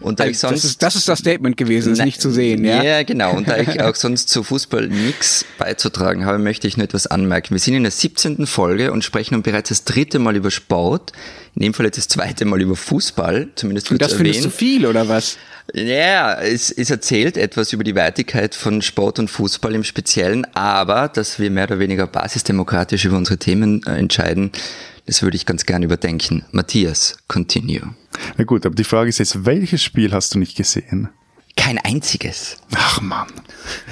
Und 0.03 0.19
da 0.19 0.25
also, 0.25 0.31
ich 0.31 0.39
sonst, 0.39 0.63
das, 0.63 0.63
ist, 0.65 0.83
das 0.83 0.95
ist 0.97 1.07
das 1.07 1.19
Statement 1.19 1.55
gewesen, 1.55 1.93
es 1.93 1.99
nicht 1.99 2.21
zu 2.21 2.29
sehen, 2.29 2.65
ja? 2.65 2.83
Ja, 2.83 3.03
genau. 3.03 3.35
Und 3.35 3.47
da 3.47 3.57
ich 3.57 3.81
auch 3.81 3.95
sonst 3.95 4.27
zu 4.27 4.43
Fußball 4.43 4.87
nichts 4.87 5.45
beizutragen 5.57 6.25
habe, 6.25 6.39
möchte 6.39 6.67
ich 6.67 6.75
nur 6.75 6.83
etwas 6.83 7.07
anmerken. 7.07 7.53
Wir 7.53 7.59
sind 7.59 7.75
in 7.75 7.83
der 7.83 7.91
17. 7.91 8.45
Folge 8.45 8.91
und 8.91 9.05
sprechen 9.05 9.35
nun 9.35 9.43
bereits 9.43 9.69
das 9.69 9.85
dritte 9.85 10.19
Mal 10.19 10.35
über 10.35 10.51
Sport. 10.51 11.13
In 11.55 11.61
dem 11.61 11.73
Fall 11.73 11.85
jetzt 11.85 11.97
das 11.97 12.09
zweite 12.09 12.43
Mal 12.43 12.61
über 12.61 12.75
Fußball, 12.75 13.47
zumindest 13.55 13.91
Und 13.91 14.01
das 14.01 14.13
erwähnt. 14.13 14.35
findest 14.35 14.45
du 14.45 14.49
viel, 14.49 14.85
oder 14.85 15.07
was? 15.07 15.37
Ja, 15.73 16.41
es, 16.41 16.71
es 16.71 16.89
erzählt 16.89 17.37
etwas 17.37 17.71
über 17.71 17.85
die 17.85 17.95
Wertigkeit 17.95 18.53
von 18.53 18.81
Sport 18.81 19.19
und 19.19 19.29
Fußball 19.29 19.73
im 19.73 19.85
Speziellen, 19.85 20.45
aber 20.53 21.07
dass 21.07 21.39
wir 21.39 21.49
mehr 21.49 21.63
oder 21.63 21.79
weniger 21.79 22.05
basisdemokratisch 22.05 23.05
über 23.05 23.15
unsere 23.15 23.37
Themen 23.37 23.81
äh, 23.85 23.91
entscheiden, 23.91 24.51
das 25.05 25.21
würde 25.21 25.35
ich 25.35 25.45
ganz 25.45 25.65
gern 25.65 25.83
überdenken. 25.83 26.45
Matthias, 26.51 27.17
continue. 27.27 27.95
Na 28.37 28.43
gut, 28.43 28.65
aber 28.65 28.75
die 28.75 28.83
Frage 28.83 29.09
ist 29.09 29.19
jetzt, 29.19 29.45
welches 29.45 29.83
Spiel 29.83 30.13
hast 30.13 30.33
du 30.35 30.39
nicht 30.39 30.55
gesehen? 30.55 31.09
Kein 31.55 31.77
einziges. 31.77 32.57
Ach 32.75 32.99
man. 32.99 33.27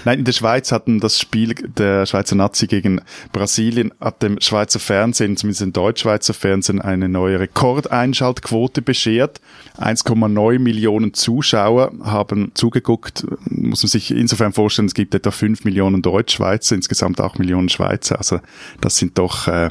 Nein, 0.04 0.20
in 0.20 0.26
der 0.26 0.32
Schweiz 0.32 0.72
hatten 0.72 1.00
das 1.00 1.20
Spiel 1.20 1.54
der 1.54 2.08
Schweizer 2.08 2.36
Nazi 2.36 2.66
gegen 2.66 3.02
Brasilien 3.32 3.94
hat 4.00 4.24
dem 4.24 4.42
Schweizer 4.42 4.80
Fernsehen, 4.80 5.38
zumindest 5.38 5.62
dem 5.62 5.72
Deutschschweizer 5.72 6.34
Fernsehen, 6.34 6.82
eine 6.82 7.08
neue 7.08 7.40
Rekordeinschaltquote 7.40 8.82
beschert. 8.82 9.42
1,9 9.78 10.58
Millionen 10.58 11.14
Zuschauer 11.14 11.92
haben 12.04 12.52
zugeguckt. 12.56 13.26
Muss 13.46 13.84
man 13.84 13.90
sich 13.90 14.10
insofern 14.10 14.54
vorstellen, 14.54 14.88
es 14.88 14.96
gibt 14.96 15.14
etwa 15.14 15.30
5 15.30 15.64
Millionen 15.64 16.02
Deutschschweizer, 16.02 16.76
insgesamt 16.76 17.22
8 17.22 17.38
Millionen 17.38 17.70
Schweizer. 17.70 18.18
Also 18.18 18.40
das 18.82 18.98
sind 18.98 19.20
doch 19.20 19.48
äh, 19.48 19.70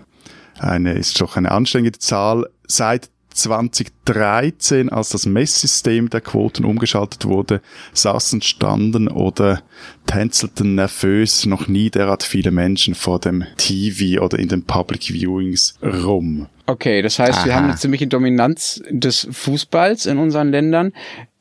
eine, 0.62 0.92
ist 0.92 1.20
doch 1.20 1.36
eine 1.36 1.50
anständige 1.50 1.98
Zahl. 1.98 2.46
Seit 2.66 3.10
2013, 3.32 4.88
als 4.88 5.10
das 5.10 5.26
Messsystem 5.26 6.10
der 6.10 6.20
Quoten 6.20 6.64
umgeschaltet 6.64 7.24
wurde, 7.24 7.60
saßen, 7.92 8.42
standen 8.42 9.08
oder 9.08 9.62
tänzelten 10.06 10.74
nervös 10.74 11.46
noch 11.46 11.68
nie 11.68 11.90
derart 11.90 12.22
viele 12.22 12.50
Menschen 12.50 12.94
vor 12.94 13.20
dem 13.20 13.44
TV 13.56 14.22
oder 14.22 14.38
in 14.38 14.48
den 14.48 14.64
Public 14.64 15.08
Viewings 15.12 15.74
rum. 15.82 16.48
Okay, 16.66 17.02
das 17.02 17.18
heißt, 17.18 17.38
Aha. 17.38 17.46
wir 17.46 17.54
haben 17.54 17.64
eine 17.66 17.76
ziemliche 17.76 18.06
Dominanz 18.06 18.82
des 18.90 19.26
Fußballs 19.30 20.06
in 20.06 20.18
unseren 20.18 20.50
Ländern. 20.50 20.92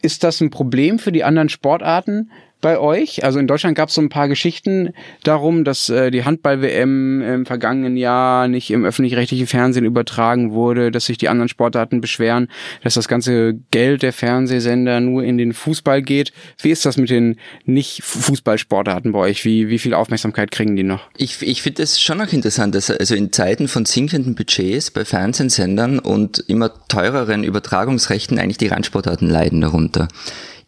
Ist 0.02 0.24
das 0.24 0.42
ein 0.42 0.50
Problem 0.50 1.00
für 1.00 1.12
die 1.12 1.24
anderen 1.24 1.50
Sportarten? 1.50 2.32
Bei 2.62 2.80
euch? 2.80 3.24
Also 3.24 3.40
in 3.40 3.48
Deutschland 3.48 3.76
gab 3.76 3.90
es 3.90 3.96
so 3.96 4.02
ein 4.02 4.10
paar 4.10 4.28
Geschichten 4.28 4.94
darum, 5.24 5.64
dass 5.64 5.90
äh, 5.90 6.12
die 6.12 6.26
Handball-WM 6.26 7.22
im 7.22 7.46
vergangenen 7.46 7.98
Jahr 7.98 8.48
nicht 8.48 8.72
im 8.72 8.86
öffentlich-rechtlichen 8.86 9.48
Fernsehen 9.48 9.86
übertragen 9.86 10.52
wurde, 10.52 10.92
dass 10.92 11.06
sich 11.06 11.18
die 11.18 11.30
anderen 11.30 11.50
Sportarten 11.50 12.02
beschweren, 12.02 12.50
dass 12.84 12.96
das 12.96 13.08
ganze 13.08 13.56
Geld 13.72 14.04
der 14.04 14.14
Fernsehsender 14.14 15.00
nur 15.00 15.24
in 15.24 15.38
den 15.38 15.54
Fußball 15.54 16.02
geht. 16.02 16.34
Wie 16.62 16.72
ist 16.72 16.86
das 16.86 16.98
mit 16.98 17.10
den 17.10 17.38
nicht-Fußballsportarten 17.66 19.12
bei 19.12 19.20
euch? 19.20 19.46
Wie, 19.46 19.70
wie 19.70 19.80
viel 19.80 19.94
Aufmerksamkeit 19.94 20.52
kriegen 20.52 20.76
die 20.76 20.84
noch? 20.84 21.10
Ich, 21.18 21.42
ich 21.42 21.62
finde 21.62 21.84
es 21.84 22.00
schon 22.02 22.22
auch 22.22 22.32
interessant, 22.32 22.76
dass 22.76 22.92
also 22.92 23.16
in 23.16 23.32
Zeiten 23.32 23.68
von 23.68 23.86
sinkenden 23.86 24.36
Budgets 24.36 24.92
bei 24.92 25.06
Fernsehsendern 25.06 26.00
und 26.00 26.44
immer 26.48 26.72
teureren 26.88 27.44
Übertragungsrechten 27.44 28.38
eigentlich 28.40 28.58
die 28.58 28.68
Randsportarten 28.68 29.30
leiden 29.30 29.62
darunter 29.62 30.08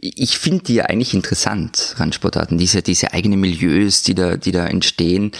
ich 0.02 0.40
finde 0.40 0.64
die 0.64 0.76
ja 0.76 0.86
eigentlich 0.86 1.14
interessant, 1.14 1.96
Randsportarten, 1.98 2.58
diese, 2.58 2.82
diese 2.82 3.14
eigenen 3.14 3.40
Milieus, 3.40 4.02
die 4.02 4.16
da, 4.16 4.36
die 4.36 4.52
da 4.52 4.66
entstehen. 4.66 5.32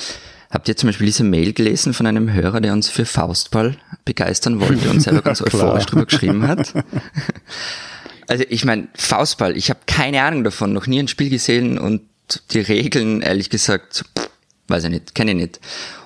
Habt 0.52 0.68
ihr 0.68 0.78
zum 0.78 0.88
Beispiel 0.88 1.08
diese 1.08 1.24
Mail 1.24 1.54
gelesen 1.54 1.94
von 1.94 2.06
einem 2.06 2.32
Hörer, 2.32 2.62
der 2.62 2.74
uns 2.74 2.88
für 2.88 3.06
Faustball 3.06 3.78
begeistern 4.06 4.60
wollte 4.60 4.90
und 4.90 5.02
selber 5.02 5.24
ganz 5.24 5.42
euphorisch 5.42 5.86
drüber 5.86 6.06
geschrieben 6.06 6.48
hat? 6.48 6.74
Also 8.28 8.46
ich 8.48 8.64
meine, 8.64 8.88
Faustball, 8.94 9.58
ich 9.58 9.70
habe 9.70 9.82
keine 9.88 10.22
Ahnung 10.22 10.46
davon, 10.46 10.72
noch 10.72 10.88
nie 10.88 11.00
ein 11.00 11.10
Spiel 11.10 11.30
gesehen 11.30 11.78
und 11.78 12.02
die 12.52 12.62
Regeln, 12.62 13.22
ehrlich 13.22 13.50
gesagt, 13.50 14.06
weiß 14.70 14.86
ich 14.86 14.90
nicht, 14.90 15.16
kenne 15.16 15.32
ich 15.32 15.38
nicht. 15.38 15.60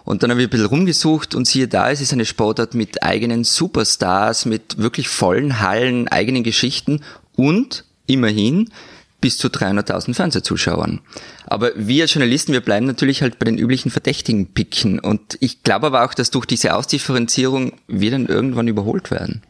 Und 0.06 0.24
dann 0.24 0.32
habe 0.32 0.42
ich 0.42 0.48
ein 0.48 0.50
bisschen 0.50 0.66
rumgesucht 0.66 1.36
und 1.36 1.46
siehe 1.46 1.68
da, 1.68 1.92
es 1.92 2.02
ist 2.02 2.14
eine 2.14 2.26
Sportart 2.26 2.74
mit 2.74 3.04
eigenen 3.04 3.44
Superstars, 3.44 4.46
mit 4.46 4.80
wirklich 4.80 5.08
vollen 5.08 5.60
Hallen, 5.60 6.08
eigenen 6.08 6.44
Geschichten 6.44 7.02
und 7.36 7.84
immerhin 8.08 8.70
bis 9.22 9.38
zu 9.38 9.48
300.000 9.48 10.14
Fernsehzuschauern. 10.14 11.02
Aber 11.48 11.72
wir 11.76 12.06
Journalisten, 12.06 12.54
wir 12.54 12.62
bleiben 12.62 12.86
natürlich 12.86 13.22
halt 13.22 13.40
bei 13.40 13.46
den 13.46 13.58
üblichen 13.58 13.90
Verdächtigen 13.90 14.48
picken. 14.54 15.00
Und 15.00 15.38
ich 15.40 15.64
glaube 15.64 15.88
aber 15.88 16.06
auch, 16.06 16.14
dass 16.14 16.30
durch 16.30 16.46
diese 16.46 16.76
Ausdifferenzierung 16.76 17.74
wir 17.88 18.12
dann 18.12 18.28
irgendwann 18.28 18.68
überholt 18.68 19.10
werden. 19.12 19.42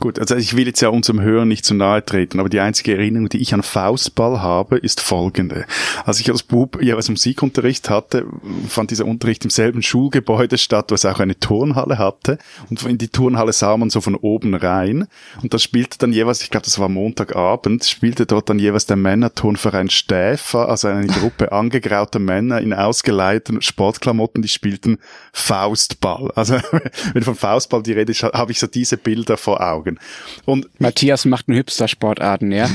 Gut, 0.00 0.18
also 0.18 0.36
ich 0.36 0.56
will 0.56 0.66
jetzt 0.66 0.80
ja 0.80 0.88
unserem 0.88 1.20
Hörer 1.20 1.44
nicht 1.44 1.64
zu 1.64 1.74
nahe 1.74 2.04
treten, 2.04 2.40
aber 2.40 2.48
die 2.48 2.60
einzige 2.60 2.96
Erinnerung, 2.96 3.28
die 3.28 3.38
ich 3.38 3.52
an 3.52 3.62
Faustball 3.62 4.40
habe, 4.40 4.78
ist 4.78 5.00
folgende. 5.00 5.66
Als 6.04 6.18
ich 6.18 6.30
als 6.30 6.42
Bub 6.42 6.82
ja 6.82 6.96
was 6.96 7.08
Musikunterricht 7.08 7.90
hatte, 7.90 8.26
fand 8.68 8.90
dieser 8.90 9.04
Unterricht 9.04 9.44
im 9.44 9.50
selben 9.50 9.82
Schulgebäude 9.82 10.58
statt, 10.58 10.90
was 10.90 11.04
auch 11.04 11.20
eine 11.20 11.38
Turnhalle 11.38 11.98
hatte. 11.98 12.38
Und 12.70 12.82
in 12.84 12.98
die 12.98 13.08
Turnhalle 13.08 13.52
sah 13.52 13.76
man 13.76 13.90
so 13.90 14.00
von 14.00 14.14
oben 14.14 14.54
rein. 14.54 15.08
Und 15.42 15.52
da 15.52 15.58
spielte 15.58 15.98
dann 15.98 16.12
jeweils, 16.12 16.42
ich 16.42 16.50
glaube, 16.50 16.64
das 16.64 16.78
war 16.78 16.88
Montagabend, 16.88 17.84
spielte 17.84 18.26
dort 18.26 18.48
dann 18.48 18.58
jeweils 18.58 18.86
der 18.86 18.96
Männerturnverein 18.96 19.90
Stäfer, 19.90 20.68
also 20.68 20.88
eine 20.88 21.06
Gruppe 21.06 21.52
angegrauter 21.52 22.18
Männer 22.18 22.60
in 22.60 22.72
ausgeleiteten 22.72 23.60
Sportklamotten, 23.62 24.42
die 24.42 24.48
spielten 24.48 24.98
Faustball. 25.32 26.30
Also 26.34 26.58
wenn 27.12 27.22
von 27.22 27.34
Faustball 27.34 27.82
die 27.82 27.92
Rede 27.92 28.12
ist, 28.12 28.22
habe 28.22 28.52
ich 28.52 28.58
so 28.58 28.66
diese 28.66 28.96
Bilder 28.96 29.36
vor 29.36 29.65
Augen. 29.66 29.98
Und 30.44 30.68
Matthias 30.78 31.24
macht 31.24 31.48
einen 31.48 31.56
Hipster-Sportarten, 31.56 32.52
ja? 32.52 32.68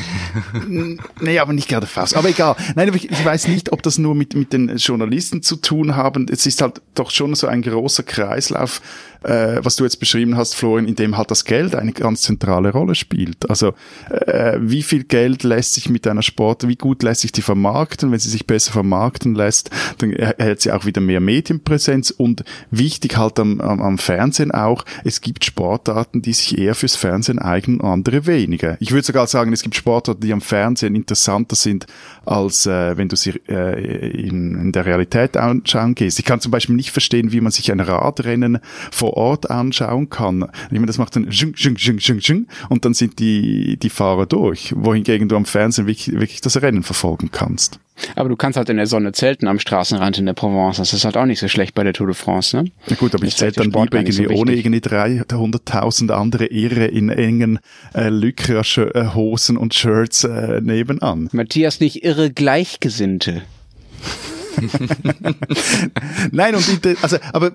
nee, 1.20 1.40
aber 1.40 1.54
nicht 1.54 1.68
gerade 1.68 1.88
Faust. 1.88 2.16
Aber 2.16 2.30
egal. 2.30 2.56
Nein, 2.76 2.94
ich, 2.94 3.10
ich 3.10 3.26
weiß 3.26 3.48
nicht, 3.48 3.72
ob 3.72 3.82
das 3.84 3.98
nur 3.98 4.16
mit, 4.16 4.36
mit 4.36 4.54
den 4.54 4.76
Journalisten 4.78 5.42
zu 5.42 5.56
tun 5.56 5.96
haben. 5.96 6.28
Es 6.30 6.46
ist 6.46 6.62
halt 6.62 6.82
doch 6.96 7.12
schon 7.12 7.36
so 7.36 7.48
ein 7.48 7.62
großer 7.62 8.04
Kreislauf 8.04 8.82
äh, 9.24 9.60
was 9.64 9.76
du 9.76 9.84
jetzt 9.84 10.00
beschrieben 10.00 10.36
hast, 10.38 10.56
Florian, 10.56 10.88
in 10.88 10.96
dem 10.96 11.18
halt 11.18 11.32
das 11.32 11.46
Geld 11.46 11.76
eine 11.76 11.92
ganz 11.92 12.22
zentrale 12.22 12.72
Rolle 12.72 12.96
spielt. 12.96 13.50
Also 13.50 13.74
äh, 14.10 14.58
wie 14.60 14.84
viel 14.84 15.04
Geld 15.04 15.44
lässt 15.44 15.74
sich 15.74 15.90
mit 15.90 16.08
einer 16.08 16.24
Sport, 16.24 16.68
wie 16.68 16.76
gut 16.76 17.04
lässt 17.04 17.22
sich 17.22 17.32
die 17.32 17.42
vermarkten? 17.42 18.12
Wenn 18.12 18.20
sie 18.20 18.30
sich 18.30 18.48
besser 18.48 18.72
vermarkten 18.72 19.36
lässt, 19.36 19.70
dann 20.00 20.12
erhält 20.14 20.62
sie 20.62 20.72
auch 20.72 20.86
wieder 20.86 21.02
mehr 21.02 21.20
Medienpräsenz 21.20 22.10
und 22.12 22.44
wichtig 22.72 23.18
halt 23.18 23.40
am, 23.40 23.62
am, 23.62 23.82
am 23.82 23.98
Fernsehen 23.98 24.52
auch, 24.52 24.86
es 25.04 25.22
gibt 25.22 25.46
Sportarten, 25.46 26.22
die 26.22 26.34
sich 26.34 26.58
eher 26.58 26.76
fürs 26.76 26.96
Fernsehen 26.96 27.40
eignen, 27.40 27.82
andere 27.82 28.26
weniger. 28.26 28.78
Ich 28.80 28.92
würde 28.92 29.06
sogar 29.06 29.28
sagen, 29.28 29.54
es 29.54 29.62
gibt 29.62 29.76
Sportarten, 29.76 30.22
die 30.22 30.34
am 30.34 30.42
Fernsehen 30.42 30.96
interessanter 30.96 31.56
sind, 31.56 31.86
als 32.26 32.66
äh, 32.66 32.98
wenn 32.98 33.08
du 33.08 33.16
sie 33.16 33.40
äh, 33.48 34.10
in, 34.12 34.56
in 34.56 34.72
der 34.72 34.86
Realität 34.86 35.38
anschauen 35.38 35.96
gehst. 35.96 36.20
Ich 36.20 36.26
kann 36.26 36.42
zum 36.42 36.52
Beispiel 36.52 36.76
nicht 36.76 36.92
verstehen, 36.92 37.32
wie 37.32 37.42
man 37.42 37.52
sich 37.52 37.72
ein 37.72 37.80
Radrennen 37.80 38.60
vor 38.92 39.11
vor 39.12 39.18
Ort 39.18 39.50
anschauen 39.50 40.10
kann. 40.10 40.48
Ich 40.68 40.72
meine, 40.72 40.86
das 40.86 40.98
macht 40.98 41.16
dann 41.16 41.30
und 42.70 42.86
dann 42.86 42.94
sind 42.94 43.20
die, 43.20 43.78
die 43.78 43.90
Fahrer 43.90 44.26
durch, 44.26 44.74
wohingegen 44.76 45.28
du 45.28 45.36
am 45.36 45.46
Fernsehen 45.46 45.88
wirklich, 45.88 46.12
wirklich 46.14 46.42
das 46.42 46.62
Rennen 46.62 46.84
verfolgen 46.84 47.30
kannst. 47.32 47.80
Aber 48.16 48.30
du 48.30 48.36
kannst 48.36 48.58
halt 48.58 48.70
in 48.70 48.78
der 48.78 48.88
Sonne 48.88 49.12
zelten 49.12 49.48
am 49.48 49.60
Straßenrand 49.60 50.18
in 50.18 50.26
der 50.26 50.34
Provence. 50.34 50.78
Das 50.78 50.94
ist 50.94 51.06
halt 51.06 51.18
auch 51.18 51.26
nicht 51.26 51.40
so 51.40 51.48
schlecht 51.48 51.76
bei 51.76 51.84
der 51.84 51.94
Tour 51.94 52.08
de 52.08 52.16
France, 52.16 52.56
ne? 52.56 52.72
Na 52.88 52.96
gut, 52.96 53.14
aber 53.14 53.26
ich 53.26 53.36
zelte 53.36 53.60
dann 53.60 53.72
lieber 53.72 53.98
irgendwie 53.98 54.12
so 54.12 54.24
ohne 54.30 54.56
irgendwie 54.56 54.80
300.000 54.80 56.12
andere 56.12 56.46
Irre 56.46 56.86
in 56.86 57.10
engen 57.10 57.60
äh, 57.94 58.10
Lycra-Hosen 58.10 59.58
und 59.58 59.74
Shirts 59.74 60.24
äh, 60.24 60.62
nebenan. 60.62 61.30
Matthias, 61.32 61.80
nicht 61.80 62.04
irre 62.04 62.32
Gleichgesinnte. 62.32 63.44
Nein, 66.32 66.56
und 66.56 66.86
die, 66.86 66.96
also, 67.02 67.18
aber 67.34 67.54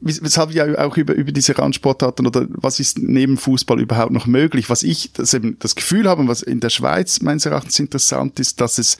weshalb 0.00 0.52
wir 0.52 0.78
auch 0.84 0.96
über, 0.96 1.14
über 1.14 1.32
diese 1.32 1.56
Randsportarten 1.56 2.26
oder 2.26 2.46
was 2.50 2.80
ist 2.80 2.98
neben 2.98 3.36
Fußball 3.36 3.80
überhaupt 3.80 4.12
noch 4.12 4.26
möglich? 4.26 4.70
Was 4.70 4.82
ich 4.82 5.12
das 5.12 5.34
eben 5.34 5.58
das 5.58 5.74
Gefühl 5.74 6.08
habe, 6.08 6.26
was 6.28 6.42
in 6.42 6.60
der 6.60 6.70
Schweiz 6.70 7.20
meines 7.20 7.46
Erachtens 7.46 7.78
interessant 7.78 8.40
ist, 8.40 8.60
dass 8.60 8.78
es 8.78 8.98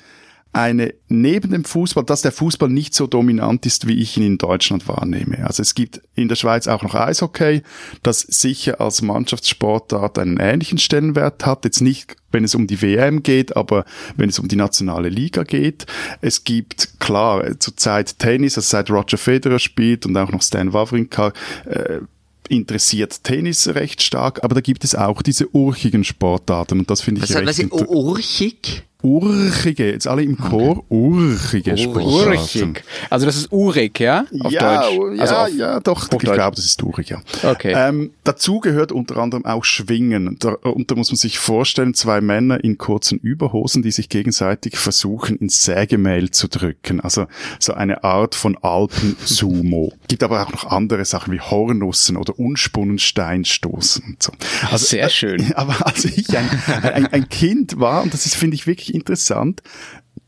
eine 0.53 0.95
neben 1.09 1.53
dem 1.53 1.65
Fußball, 1.65 2.05
dass 2.05 2.23
der 2.23 2.33
Fußball 2.33 2.69
nicht 2.69 2.95
so 2.95 3.07
dominant 3.07 3.67
ist, 3.67 3.87
wie 3.87 4.01
ich 4.01 4.17
ihn 4.17 4.25
in 4.25 4.39
Deutschland 4.39 4.89
wahrnehme. 4.89 5.47
Also 5.47 5.63
es 5.63 5.75
gibt 5.75 6.01
in 6.15 6.29
der 6.29 6.37
Schweiz 6.37 6.67
auch 6.67 6.83
noch 6.83 6.95
Eishockey, 6.95 7.63
das 8.03 8.21
sicher 8.21 8.81
als 8.81 9.03
Mannschaftssportart 9.03 10.19
einen 10.19 10.39
ähnlichen 10.39 10.79
Stellenwert 10.79 11.45
hat. 11.47 11.65
Jetzt 11.65 11.81
nicht, 11.81 12.17
wenn 12.33 12.45
es 12.45 12.55
um 12.55 12.67
die 12.67 12.81
WM 12.83 13.23
geht, 13.23 13.57
aber 13.57 13.85
wenn 14.17 14.31
es 14.31 14.39
um 14.39 14.49
die 14.49 14.57
nationale 14.57 15.11
Liga 15.11 15.45
geht. 15.45 15.87
Es 16.21 16.45
gibt 16.45 16.99
klar 16.99 17.59
zurzeit 17.61 18.19
Tennis, 18.19 18.57
also 18.57 18.69
seit 18.69 18.91
Roger 18.91 19.19
Federer 19.19 19.59
spielt 19.59 20.07
und 20.07 20.17
auch 20.17 20.33
noch 20.33 20.43
Stan 20.43 20.73
Wawrinka. 20.73 21.33
Äh, 21.67 22.01
interessiert 22.49 23.25
Tennis 23.25 23.69
recht 23.69 24.03
stark, 24.03 24.43
aber 24.43 24.55
da 24.55 24.63
gibt 24.63 24.83
es 24.83 24.95
auch 24.95 25.21
diese 25.21 25.55
urchigen 25.55 26.03
Sportarten 26.03 26.81
und 26.81 26.91
das 26.91 27.03
finde 27.03 27.23
ich 27.23 27.29
was, 27.29 27.37
recht 27.37 27.71
was 27.71 27.87
urchig? 27.89 28.88
Urchige, 29.03 29.93
jetzt 29.93 30.09
alle 30.09 30.23
im 30.23 30.37
Chor, 30.37 30.85
urchige 30.89 31.79
Sportarten. 31.79 32.31
Urchig. 32.33 32.85
Also 33.11 33.27
das 33.27 33.37
ist 33.37 33.53
urig, 33.53 34.01
ja? 34.01 34.27
Auf 34.41 34.51
ja, 34.51 34.83
Deutsch. 34.91 35.21
Also 35.21 35.35
ja, 35.35 35.45
auf, 35.45 35.55
ja, 35.55 35.81
doch, 35.81 36.09
ich 36.11 36.19
glaube, 36.19 36.57
das 36.57 36.65
ist 36.65 36.83
urig, 36.83 37.11
ja. 37.11 37.21
Okay. 37.45 37.75
Ähm, 37.77 38.11
dazu 38.25 38.59
gehört 38.59 38.91
unter 38.91 39.19
anderem 39.19 39.45
auch 39.45 39.65
Schwingen. 39.65 40.37
Da, 40.41 40.55
und 40.55 40.91
da 40.91 40.97
muss 40.97 41.11
man 41.11 41.17
sich 41.17 41.39
vorstellen, 41.39 41.95
zwei 41.95 42.21
Männer 42.21 42.63
in 42.65 42.77
kurzen 42.77 43.19
Überhosen, 43.19 43.83
die 43.83 43.93
sich 43.93 44.09
gegenseitig 44.09 44.77
versuchen, 44.77 45.37
ins 45.37 45.65
Sägemehl 45.65 46.31
zu 46.31 46.49
drücken. 46.49 47.01
Also 47.01 47.27
so 47.61 47.75
eine 47.75 48.03
Art 48.03 48.35
von 48.35 48.59
Alpen-Sumo. 48.61 49.93
Gibt 50.09 50.25
aber 50.25 50.43
auch 50.43 50.51
noch 50.51 50.65
andere 50.65 51.05
Sachen 51.05 51.33
wie 51.33 51.41
Hornussen 51.41 52.17
oder 52.17 52.37
unspunnen 52.37 52.99
Steinstoßen 52.99 54.05
und 54.05 54.23
so. 54.23 54.33
Also, 54.71 54.87
Sehr 54.87 55.09
schön. 55.09 55.53
Äh, 55.53 55.53
aber 55.55 55.87
als 55.87 56.05
ich 56.05 56.37
ein, 56.37 56.49
ein, 56.83 57.07
ein 57.07 57.29
Kind 57.29 57.79
war, 57.79 58.03
und 58.03 58.13
das 58.13 58.27
ist, 58.27 58.35
finde 58.35 58.57
ich, 58.57 58.67
wirklich 58.67 58.88
wirklich 58.89 58.95
interessant. 58.95 59.63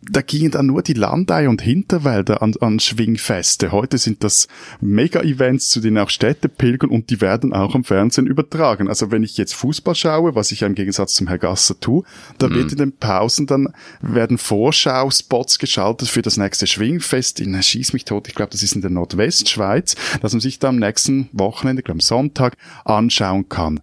Da 0.03 0.23
gingen 0.23 0.51
dann 0.51 0.67
nur 0.67 0.83
die 0.83 0.95
Landei 0.95 1.47
und 1.47 1.61
Hinterwälder 1.61 2.41
an, 2.41 2.55
an 2.61 2.81
Schwingfeste. 2.81 3.71
Heute 3.71 3.99
sind 3.99 4.25
das 4.25 4.49
Mega-Events, 4.81 5.69
zu 5.69 5.81
denen 5.81 5.99
auch 5.99 6.09
Städte 6.09 6.49
pilgern 6.49 6.89
und 6.89 7.11
die 7.11 7.21
werden 7.21 7.53
auch 7.53 7.75
am 7.75 7.85
Fernsehen 7.85 8.27
übertragen. 8.27 8.89
Also 8.89 9.11
wenn 9.11 9.23
ich 9.23 9.37
jetzt 9.37 9.55
Fußball 9.55 9.95
schaue, 9.95 10.35
was 10.35 10.53
ich 10.53 10.61
ja 10.61 10.69
im 10.69 10.75
Gegensatz 10.75 11.15
zum 11.15 11.29
Herr 11.29 11.39
Gasser 11.39 11.79
tue, 11.79 12.05
da 12.39 12.49
mhm. 12.49 12.55
wird 12.55 12.73
in 12.73 12.79
den 12.79 12.97
Pausen 12.97 13.47
dann 13.47 13.75
werden 14.01 14.39
Vorschau-Spots 14.39 15.59
geschaltet 15.59 16.09
für 16.09 16.23
das 16.23 16.39
nächste 16.39 16.67
Schwingfest 16.67 17.39
in 17.39 17.63
Schieß 17.63 17.93
mich 17.93 18.07
tot. 18.07 18.27
Ich 18.27 18.35
glaube, 18.35 18.53
das 18.53 18.63
ist 18.63 18.75
in 18.75 18.81
der 18.81 18.91
Nordwestschweiz, 18.91 19.97
dass 20.23 20.33
man 20.33 20.41
sich 20.41 20.59
da 20.59 20.71
am 20.71 20.77
nächsten 20.77 21.29
Wochenende, 21.33 21.81
ich 21.81 21.85
glaube 21.85 21.97
am 21.97 22.01
Sonntag, 22.01 22.57
anschauen 22.85 23.51
kann. 23.51 23.81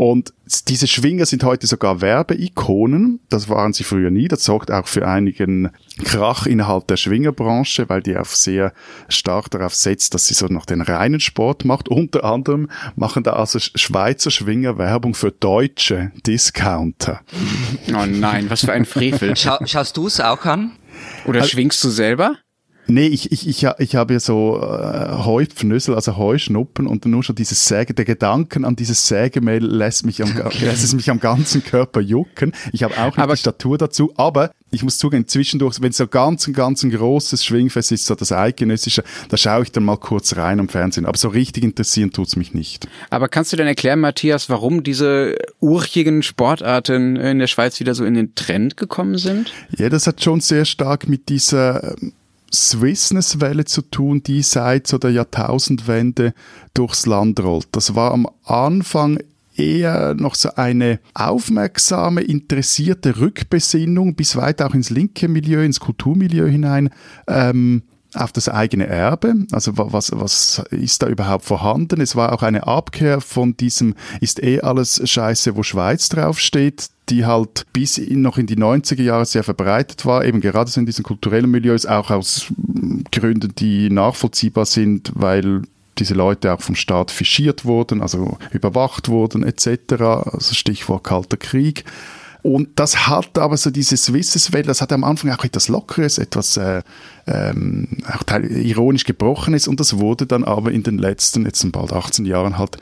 Und 0.00 0.32
diese 0.68 0.86
Schwinger 0.86 1.26
sind 1.26 1.44
heute 1.44 1.66
sogar 1.66 2.00
Werbeikonen. 2.00 3.20
Das 3.28 3.50
waren 3.50 3.74
sie 3.74 3.84
früher 3.84 4.10
nie. 4.10 4.28
Das 4.28 4.44
sorgt 4.44 4.70
auch 4.70 4.86
für 4.86 5.06
einigen 5.06 5.72
Krach 6.04 6.46
innerhalb 6.46 6.86
der 6.86 6.96
Schwingerbranche, 6.96 7.90
weil 7.90 8.00
die 8.00 8.16
auf 8.16 8.34
sehr 8.34 8.72
stark 9.10 9.50
darauf 9.50 9.74
setzt, 9.74 10.14
dass 10.14 10.26
sie 10.26 10.32
so 10.32 10.46
noch 10.46 10.64
den 10.64 10.80
reinen 10.80 11.20
Sport 11.20 11.66
macht. 11.66 11.90
Unter 11.90 12.24
anderem 12.24 12.70
machen 12.96 13.24
da 13.24 13.34
also 13.34 13.58
Schweizer 13.58 14.30
Schwinger 14.30 14.78
Werbung 14.78 15.12
für 15.12 15.32
deutsche 15.32 16.12
Discounter. 16.26 17.20
Oh 17.90 18.06
nein, 18.06 18.48
was 18.48 18.64
für 18.64 18.72
ein 18.72 18.86
Frevel. 18.86 19.36
Schau, 19.36 19.58
schaust 19.66 19.98
du 19.98 20.06
es 20.06 20.18
auch 20.18 20.46
an? 20.46 20.72
Oder 21.26 21.40
also, 21.40 21.50
schwingst 21.50 21.84
du 21.84 21.90
selber? 21.90 22.38
Nee, 22.86 23.06
ich, 23.06 23.30
ich, 23.30 23.46
ich, 23.46 23.66
ich 23.78 23.94
habe 23.94 24.14
ja 24.14 24.20
so 24.20 24.60
äh, 24.60 25.24
Heupfnüssel, 25.24 25.94
also 25.94 26.16
Heuschnuppen 26.16 26.86
und 26.86 27.06
nur 27.06 27.22
schon 27.22 27.36
dieses 27.36 27.66
Säge, 27.66 27.94
der 27.94 28.04
Gedanken 28.04 28.64
an 28.64 28.76
dieses 28.76 29.06
Sägemehl 29.06 29.64
lässt 29.64 30.04
mich 30.04 30.22
am, 30.22 30.30
okay. 30.44 30.64
lässt 30.64 30.82
es 30.82 30.94
mich 30.94 31.10
am 31.10 31.20
ganzen 31.20 31.62
Körper 31.62 32.00
jucken. 32.00 32.52
Ich 32.72 32.82
habe 32.82 32.98
auch 32.98 33.14
die 33.14 33.36
Statur 33.36 33.78
dazu, 33.78 34.12
aber 34.16 34.50
ich 34.72 34.82
muss 34.82 34.98
zugeben, 34.98 35.26
zwischendurch, 35.26 35.80
wenn 35.80 35.90
es 35.90 35.96
so 35.96 36.06
ganz, 36.06 36.46
ein 36.46 36.52
ganz 36.52 36.82
ein 36.82 36.90
großes 36.90 37.44
Schwingfest 37.44 37.92
ist, 37.92 38.06
so 38.06 38.14
das 38.14 38.32
eidgenössische, 38.32 39.02
da 39.28 39.36
schaue 39.36 39.64
ich 39.64 39.72
dann 39.72 39.84
mal 39.84 39.96
kurz 39.96 40.36
rein 40.36 40.60
am 40.60 40.68
Fernsehen. 40.68 41.06
Aber 41.06 41.18
so 41.18 41.28
richtig 41.28 41.64
interessieren 41.64 42.12
tut's 42.12 42.36
mich 42.36 42.54
nicht. 42.54 42.88
Aber 43.10 43.28
kannst 43.28 43.52
du 43.52 43.56
denn 43.56 43.66
erklären, 43.66 44.00
Matthias, 44.00 44.48
warum 44.48 44.82
diese 44.82 45.36
urchigen 45.60 46.22
Sportarten 46.22 47.16
in 47.16 47.38
der 47.40 47.48
Schweiz 47.48 47.80
wieder 47.80 47.94
so 47.94 48.04
in 48.04 48.14
den 48.14 48.34
Trend 48.34 48.76
gekommen 48.76 49.18
sind? 49.18 49.52
Ja, 49.76 49.88
das 49.88 50.06
hat 50.06 50.22
schon 50.22 50.40
sehr 50.40 50.64
stark 50.64 51.08
mit 51.08 51.28
dieser 51.28 51.96
Swissness-Welle 52.52 53.64
zu 53.64 53.82
tun, 53.82 54.22
die 54.22 54.42
seit 54.42 54.86
so 54.86 54.98
der 54.98 55.10
Jahrtausendwende 55.10 56.34
durchs 56.74 57.06
Land 57.06 57.40
rollt. 57.40 57.68
Das 57.72 57.94
war 57.94 58.12
am 58.12 58.28
Anfang 58.44 59.18
eher 59.56 60.14
noch 60.14 60.34
so 60.34 60.50
eine 60.56 61.00
aufmerksame, 61.14 62.22
interessierte 62.22 63.18
Rückbesinnung 63.18 64.14
bis 64.14 64.36
weit 64.36 64.62
auch 64.62 64.74
ins 64.74 64.90
linke 64.90 65.28
Milieu, 65.28 65.64
ins 65.64 65.80
Kulturmilieu 65.80 66.46
hinein. 66.46 66.90
Ähm, 67.28 67.82
auf 68.14 68.32
das 68.32 68.48
eigene 68.48 68.86
Erbe, 68.86 69.34
also 69.52 69.72
was, 69.76 70.10
was 70.14 70.62
ist 70.70 71.02
da 71.02 71.08
überhaupt 71.08 71.44
vorhanden? 71.44 72.00
Es 72.00 72.16
war 72.16 72.32
auch 72.32 72.42
eine 72.42 72.66
Abkehr 72.66 73.20
von 73.20 73.56
diesem, 73.56 73.94
ist 74.20 74.42
eh 74.42 74.60
alles 74.60 75.00
scheiße, 75.08 75.56
wo 75.56 75.62
Schweiz 75.62 76.08
draufsteht, 76.08 76.90
die 77.08 77.24
halt 77.24 77.66
bis 77.72 77.98
in, 77.98 78.22
noch 78.22 78.38
in 78.38 78.46
die 78.46 78.56
90er 78.56 79.02
Jahre 79.02 79.26
sehr 79.26 79.44
verbreitet 79.44 80.06
war, 80.06 80.24
eben 80.24 80.40
gerade 80.40 80.70
so 80.70 80.80
in 80.80 80.86
diesen 80.86 81.04
kulturellen 81.04 81.50
Milieus, 81.50 81.86
auch 81.86 82.10
aus 82.10 82.46
Gründen, 83.12 83.54
die 83.56 83.90
nachvollziehbar 83.90 84.66
sind, 84.66 85.12
weil 85.14 85.62
diese 85.98 86.14
Leute 86.14 86.52
auch 86.52 86.60
vom 86.60 86.74
Staat 86.74 87.10
fischiert 87.10 87.64
wurden, 87.64 88.00
also 88.00 88.38
überwacht 88.52 89.08
wurden 89.08 89.44
etc., 89.44 89.92
also 90.00 90.54
Stichwort 90.54 91.04
Kalter 91.04 91.36
Krieg. 91.36 91.84
Und 92.42 92.78
das 92.78 93.06
hat 93.06 93.38
aber 93.38 93.56
so 93.56 93.70
diese 93.70 93.96
Swisses-Welt, 93.96 94.68
das 94.68 94.80
hat 94.80 94.92
am 94.92 95.04
Anfang 95.04 95.30
auch 95.30 95.44
etwas 95.44 95.68
Lockeres, 95.68 96.18
etwas 96.18 96.56
äh, 96.56 96.82
ähm, 97.26 97.98
auch 98.06 98.22
ironisch 98.42 99.04
Gebrochenes 99.04 99.68
und 99.68 99.80
das 99.80 99.98
wurde 99.98 100.26
dann 100.26 100.44
aber 100.44 100.72
in 100.72 100.82
den 100.82 100.98
letzten, 100.98 101.44
jetzt 101.44 101.70
bald 101.72 101.92
18 101.92 102.24
Jahren 102.24 102.56
halt 102.58 102.78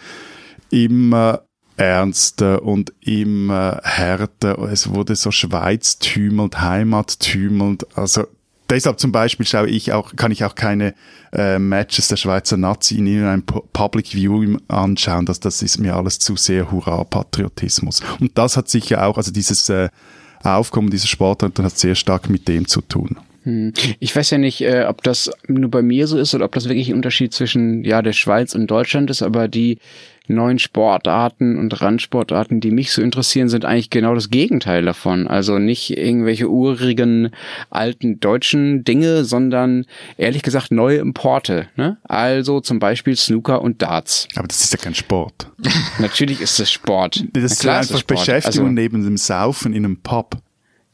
immer 0.70 1.42
ernster 1.76 2.62
und 2.62 2.92
immer 3.00 3.80
härter. 3.84 4.58
Es 4.70 4.92
wurde 4.92 5.16
so 5.16 5.30
schweiztümelnd, 5.30 6.60
heimattümelnd. 6.60 7.96
Also 7.96 8.26
deshalb 8.70 8.98
zum 9.00 9.12
Beispiel 9.12 9.46
schaue 9.46 9.68
ich 9.68 9.92
auch, 9.92 10.14
kann 10.16 10.30
ich 10.30 10.44
auch 10.44 10.54
keine 10.54 10.94
äh, 11.32 11.58
Matches 11.58 12.08
der 12.08 12.16
Schweizer 12.16 12.56
Nazi 12.56 12.96
in 12.96 13.24
einem 13.24 13.44
Public 13.44 14.08
Viewing 14.14 14.60
anschauen. 14.68 15.26
Das, 15.26 15.40
das 15.40 15.62
ist 15.62 15.78
mir 15.78 15.96
alles 15.96 16.18
zu 16.18 16.36
sehr 16.36 16.70
Hurra-Patriotismus. 16.70 18.00
Und 18.20 18.36
das 18.36 18.56
hat 18.56 18.68
sicher 18.68 19.06
auch, 19.06 19.16
also 19.16 19.32
dieses 19.32 19.68
äh, 19.68 19.88
Aufkommen 20.42 20.90
dieser 20.90 21.08
Sportart 21.08 21.58
hat 21.58 21.78
sehr 21.78 21.94
stark 21.94 22.30
mit 22.30 22.46
dem 22.46 22.68
zu 22.68 22.80
tun. 22.80 23.16
Hm. 23.42 23.72
Ich 23.98 24.14
weiß 24.14 24.30
ja 24.30 24.38
nicht, 24.38 24.60
äh, 24.60 24.84
ob 24.88 25.02
das 25.02 25.30
nur 25.46 25.70
bei 25.70 25.82
mir 25.82 26.06
so 26.06 26.18
ist 26.18 26.34
oder 26.34 26.44
ob 26.44 26.52
das 26.52 26.68
wirklich 26.68 26.88
ein 26.88 26.94
Unterschied 26.94 27.32
zwischen 27.32 27.84
ja 27.84 28.02
der 28.02 28.12
Schweiz 28.12 28.54
und 28.54 28.68
Deutschland 28.68 29.10
ist, 29.10 29.22
aber 29.22 29.48
die 29.48 29.78
neuen 30.28 30.58
Sportarten 30.58 31.58
und 31.58 31.80
Randsportarten, 31.80 32.60
die 32.60 32.70
mich 32.70 32.92
so 32.92 33.02
interessieren, 33.02 33.48
sind 33.48 33.64
eigentlich 33.64 33.90
genau 33.90 34.14
das 34.14 34.30
Gegenteil 34.30 34.84
davon. 34.84 35.26
Also 35.26 35.58
nicht 35.58 35.96
irgendwelche 35.96 36.48
urigen 36.48 37.30
alten 37.70 38.20
deutschen 38.20 38.84
Dinge, 38.84 39.24
sondern 39.24 39.86
ehrlich 40.16 40.42
gesagt 40.42 40.70
neue 40.70 40.98
Importe. 40.98 41.68
Ne? 41.76 41.96
Also 42.04 42.60
zum 42.60 42.78
Beispiel 42.78 43.16
Snooker 43.16 43.62
und 43.62 43.82
Darts. 43.82 44.28
Aber 44.36 44.48
das 44.48 44.62
ist 44.62 44.72
ja 44.72 44.78
kein 44.78 44.94
Sport. 44.94 45.50
Natürlich 45.98 46.40
ist 46.40 46.60
das 46.60 46.70
Sport. 46.70 47.24
Das 47.32 47.52
ist 47.52 47.66
einfach 47.66 48.02
Beschäftigung 48.02 48.68
also, 48.68 48.74
neben 48.74 49.04
dem 49.04 49.16
Saufen 49.16 49.72
in 49.72 49.84
einem 49.84 49.98
Pub. 49.98 50.36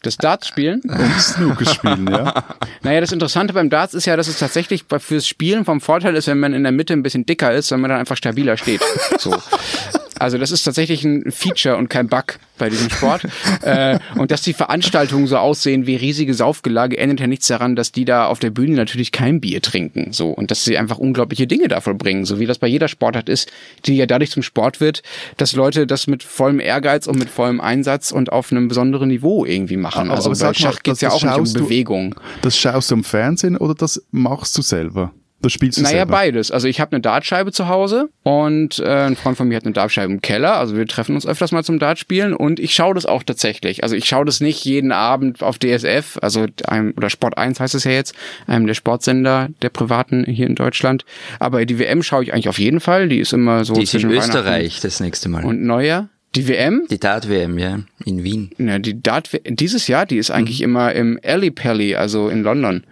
Das 0.04 0.16
Darts 0.16 0.46
spielen? 0.48 0.80
Und 0.84 1.20
Snooker 1.20 1.66
spielen, 1.66 2.08
ja. 2.10 2.44
naja, 2.82 3.00
das 3.00 3.12
Interessante 3.12 3.52
beim 3.52 3.70
Darts 3.70 3.94
ist 3.94 4.06
ja, 4.06 4.16
dass 4.16 4.28
es 4.28 4.38
tatsächlich 4.38 4.84
fürs 4.98 5.26
Spielen 5.26 5.64
vom 5.64 5.80
Vorteil 5.80 6.14
ist, 6.14 6.26
wenn 6.26 6.38
man 6.38 6.52
in 6.52 6.62
der 6.62 6.72
Mitte 6.72 6.92
ein 6.92 7.02
bisschen 7.02 7.26
dicker 7.26 7.52
ist, 7.52 7.70
wenn 7.70 7.80
man 7.80 7.90
dann 7.90 8.00
einfach 8.00 8.16
stabiler 8.16 8.56
steht. 8.56 8.82
So. 9.18 9.34
Also 10.24 10.38
das 10.38 10.50
ist 10.50 10.62
tatsächlich 10.62 11.04
ein 11.04 11.30
Feature 11.30 11.76
und 11.76 11.90
kein 11.90 12.08
Bug 12.08 12.38
bei 12.56 12.70
diesem 12.70 12.88
Sport. 12.88 13.26
äh, 13.62 13.98
und 14.16 14.30
dass 14.30 14.40
die 14.40 14.54
Veranstaltungen 14.54 15.26
so 15.26 15.36
aussehen 15.36 15.86
wie 15.86 15.96
riesige 15.96 16.32
Saufgelage, 16.32 16.96
ändert 16.96 17.20
ja 17.20 17.26
nichts 17.26 17.46
daran, 17.46 17.76
dass 17.76 17.92
die 17.92 18.06
da 18.06 18.26
auf 18.26 18.38
der 18.38 18.48
Bühne 18.48 18.74
natürlich 18.74 19.12
kein 19.12 19.42
Bier 19.42 19.60
trinken. 19.60 20.12
So. 20.12 20.30
Und 20.30 20.50
dass 20.50 20.64
sie 20.64 20.78
einfach 20.78 20.96
unglaubliche 20.96 21.46
Dinge 21.46 21.68
da 21.68 21.82
vollbringen, 21.82 22.24
so 22.24 22.40
wie 22.40 22.46
das 22.46 22.58
bei 22.58 22.66
jeder 22.66 22.88
Sportart 22.88 23.28
ist, 23.28 23.52
die 23.84 23.96
ja 23.96 24.06
dadurch 24.06 24.30
zum 24.30 24.42
Sport 24.42 24.80
wird, 24.80 25.02
dass 25.36 25.54
Leute 25.54 25.86
das 25.86 26.06
mit 26.06 26.22
vollem 26.22 26.58
Ehrgeiz 26.58 27.06
und 27.06 27.18
mit 27.18 27.28
vollem 27.28 27.60
Einsatz 27.60 28.10
und 28.10 28.32
auf 28.32 28.50
einem 28.50 28.68
besonderen 28.68 29.08
Niveau 29.08 29.44
irgendwie 29.44 29.76
machen. 29.76 30.10
Aber, 30.10 30.14
also 30.14 30.30
bei 30.30 30.54
Schach 30.54 30.82
geht 30.82 30.94
es 30.94 31.00
ja 31.02 31.10
auch 31.10 31.22
nicht 31.22 31.36
um 31.36 31.52
Bewegung. 31.52 32.14
Du, 32.14 32.20
das 32.40 32.56
schaust 32.56 32.90
du 32.90 32.94
im 32.94 33.04
Fernsehen 33.04 33.58
oder 33.58 33.74
das 33.74 34.02
machst 34.10 34.56
du 34.56 34.62
selber? 34.62 35.12
Das 35.44 35.52
spielst 35.52 35.76
du 35.76 35.82
Naja, 35.82 35.98
selber? 35.98 36.12
beides. 36.12 36.50
Also 36.50 36.68
ich 36.68 36.80
habe 36.80 36.92
eine 36.92 37.02
Dartscheibe 37.02 37.52
zu 37.52 37.68
Hause 37.68 38.08
und 38.22 38.78
äh, 38.78 38.84
ein 38.84 39.14
Freund 39.14 39.36
von 39.36 39.46
mir 39.46 39.56
hat 39.56 39.64
eine 39.64 39.74
Dartscheibe 39.74 40.10
im 40.10 40.22
Keller. 40.22 40.56
Also 40.56 40.74
wir 40.74 40.86
treffen 40.86 41.14
uns 41.14 41.26
öfters 41.26 41.52
mal 41.52 41.62
zum 41.62 41.78
Dartspielen 41.78 42.34
und 42.34 42.58
ich 42.58 42.72
schaue 42.72 42.94
das 42.94 43.04
auch 43.04 43.22
tatsächlich. 43.22 43.82
Also 43.82 43.94
ich 43.94 44.06
schaue 44.06 44.24
das 44.24 44.40
nicht 44.40 44.64
jeden 44.64 44.90
Abend 44.90 45.42
auf 45.42 45.58
DSF, 45.58 46.18
also 46.22 46.46
einem, 46.66 46.94
oder 46.96 47.10
Sport 47.10 47.36
1 47.36 47.60
heißt 47.60 47.74
es 47.74 47.84
ja 47.84 47.90
jetzt, 47.90 48.14
einem 48.46 48.66
der 48.66 48.74
Sportsender 48.74 49.48
der 49.60 49.68
privaten 49.68 50.24
hier 50.24 50.46
in 50.46 50.54
Deutschland. 50.54 51.04
Aber 51.38 51.66
die 51.66 51.78
WM 51.78 52.02
schaue 52.02 52.22
ich 52.22 52.32
eigentlich 52.32 52.48
auf 52.48 52.58
jeden 52.58 52.80
Fall. 52.80 53.08
Die 53.08 53.18
ist 53.18 53.34
immer 53.34 53.66
so 53.66 53.74
die 53.74 53.84
zwischen 53.84 54.10
ist 54.10 54.16
in 54.16 54.22
Österreich 54.22 54.80
das 54.80 55.00
nächste 55.00 55.28
Mal. 55.28 55.44
Und 55.44 55.62
Neujahr. 55.62 56.08
Die 56.34 56.48
WM? 56.48 56.86
Die 56.90 56.98
Dart-WM, 56.98 57.58
ja, 57.58 57.80
in 58.04 58.24
Wien. 58.24 58.50
Ja, 58.58 58.78
die 58.80 59.00
Dart 59.00 59.30
dieses 59.46 59.86
Jahr, 59.86 60.04
die 60.04 60.16
ist 60.16 60.30
eigentlich 60.30 60.60
mhm. 60.60 60.64
immer 60.64 60.92
im 60.92 61.20
Alley 61.22 61.50
Pally, 61.50 61.94
also 61.94 62.28
in 62.28 62.42
London. 62.42 62.82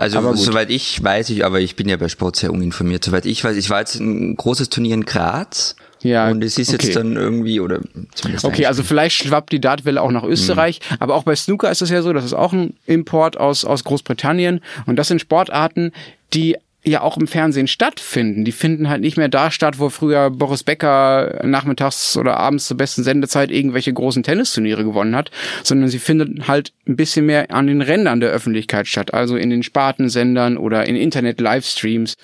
Also 0.00 0.34
soweit 0.34 0.70
ich 0.70 1.02
weiß, 1.02 1.28
ich, 1.28 1.44
aber 1.44 1.60
ich 1.60 1.76
bin 1.76 1.88
ja 1.88 1.98
bei 1.98 2.08
Sport 2.08 2.36
sehr 2.36 2.52
uninformiert. 2.52 3.04
Soweit 3.04 3.26
ich 3.26 3.44
weiß, 3.44 3.56
ich 3.56 3.68
war 3.68 3.80
jetzt 3.80 4.00
ein 4.00 4.34
großes 4.34 4.70
Turnier 4.70 4.94
in 4.94 5.04
Graz. 5.04 5.76
Ja, 6.02 6.30
und 6.30 6.42
es 6.42 6.56
ist 6.56 6.72
okay. 6.72 6.86
jetzt 6.86 6.96
dann 6.96 7.16
irgendwie, 7.16 7.60
oder 7.60 7.80
zumindest. 8.14 8.46
Okay, 8.46 8.64
also 8.64 8.82
vielleicht 8.82 9.22
schwappt 9.22 9.52
die 9.52 9.60
Dartwelle 9.60 10.00
auch 10.00 10.10
nach 10.10 10.24
Österreich, 10.24 10.80
mhm. 10.80 10.96
aber 11.00 11.14
auch 11.14 11.24
bei 11.24 11.36
Snooker 11.36 11.70
ist 11.70 11.82
es 11.82 11.90
ja 11.90 12.00
so, 12.00 12.14
das 12.14 12.24
ist 12.24 12.32
auch 12.32 12.54
ein 12.54 12.74
Import 12.86 13.36
aus, 13.38 13.66
aus 13.66 13.84
Großbritannien 13.84 14.62
und 14.86 14.96
das 14.96 15.08
sind 15.08 15.20
Sportarten, 15.20 15.92
die 16.32 16.56
ja 16.84 17.02
auch 17.02 17.18
im 17.18 17.26
Fernsehen 17.26 17.66
stattfinden. 17.66 18.44
Die 18.44 18.52
finden 18.52 18.88
halt 18.88 19.02
nicht 19.02 19.16
mehr 19.16 19.28
da 19.28 19.50
statt, 19.50 19.78
wo 19.78 19.90
früher 19.90 20.30
Boris 20.30 20.62
Becker 20.62 21.40
nachmittags 21.44 22.16
oder 22.16 22.38
abends 22.38 22.66
zur 22.66 22.76
besten 22.76 23.02
Sendezeit 23.02 23.50
irgendwelche 23.50 23.92
großen 23.92 24.22
Tennisturniere 24.22 24.84
gewonnen 24.84 25.14
hat, 25.14 25.30
sondern 25.62 25.88
sie 25.88 25.98
finden 25.98 26.48
halt 26.48 26.72
ein 26.88 26.96
bisschen 26.96 27.26
mehr 27.26 27.50
an 27.50 27.66
den 27.66 27.82
Rändern 27.82 28.20
der 28.20 28.30
Öffentlichkeit 28.30 28.86
statt, 28.86 29.12
also 29.12 29.36
in 29.36 29.50
den 29.50 29.62
Spartensendern 29.62 30.56
oder 30.56 30.86
in 30.86 30.96
Internet-Livestreams. 30.96 32.16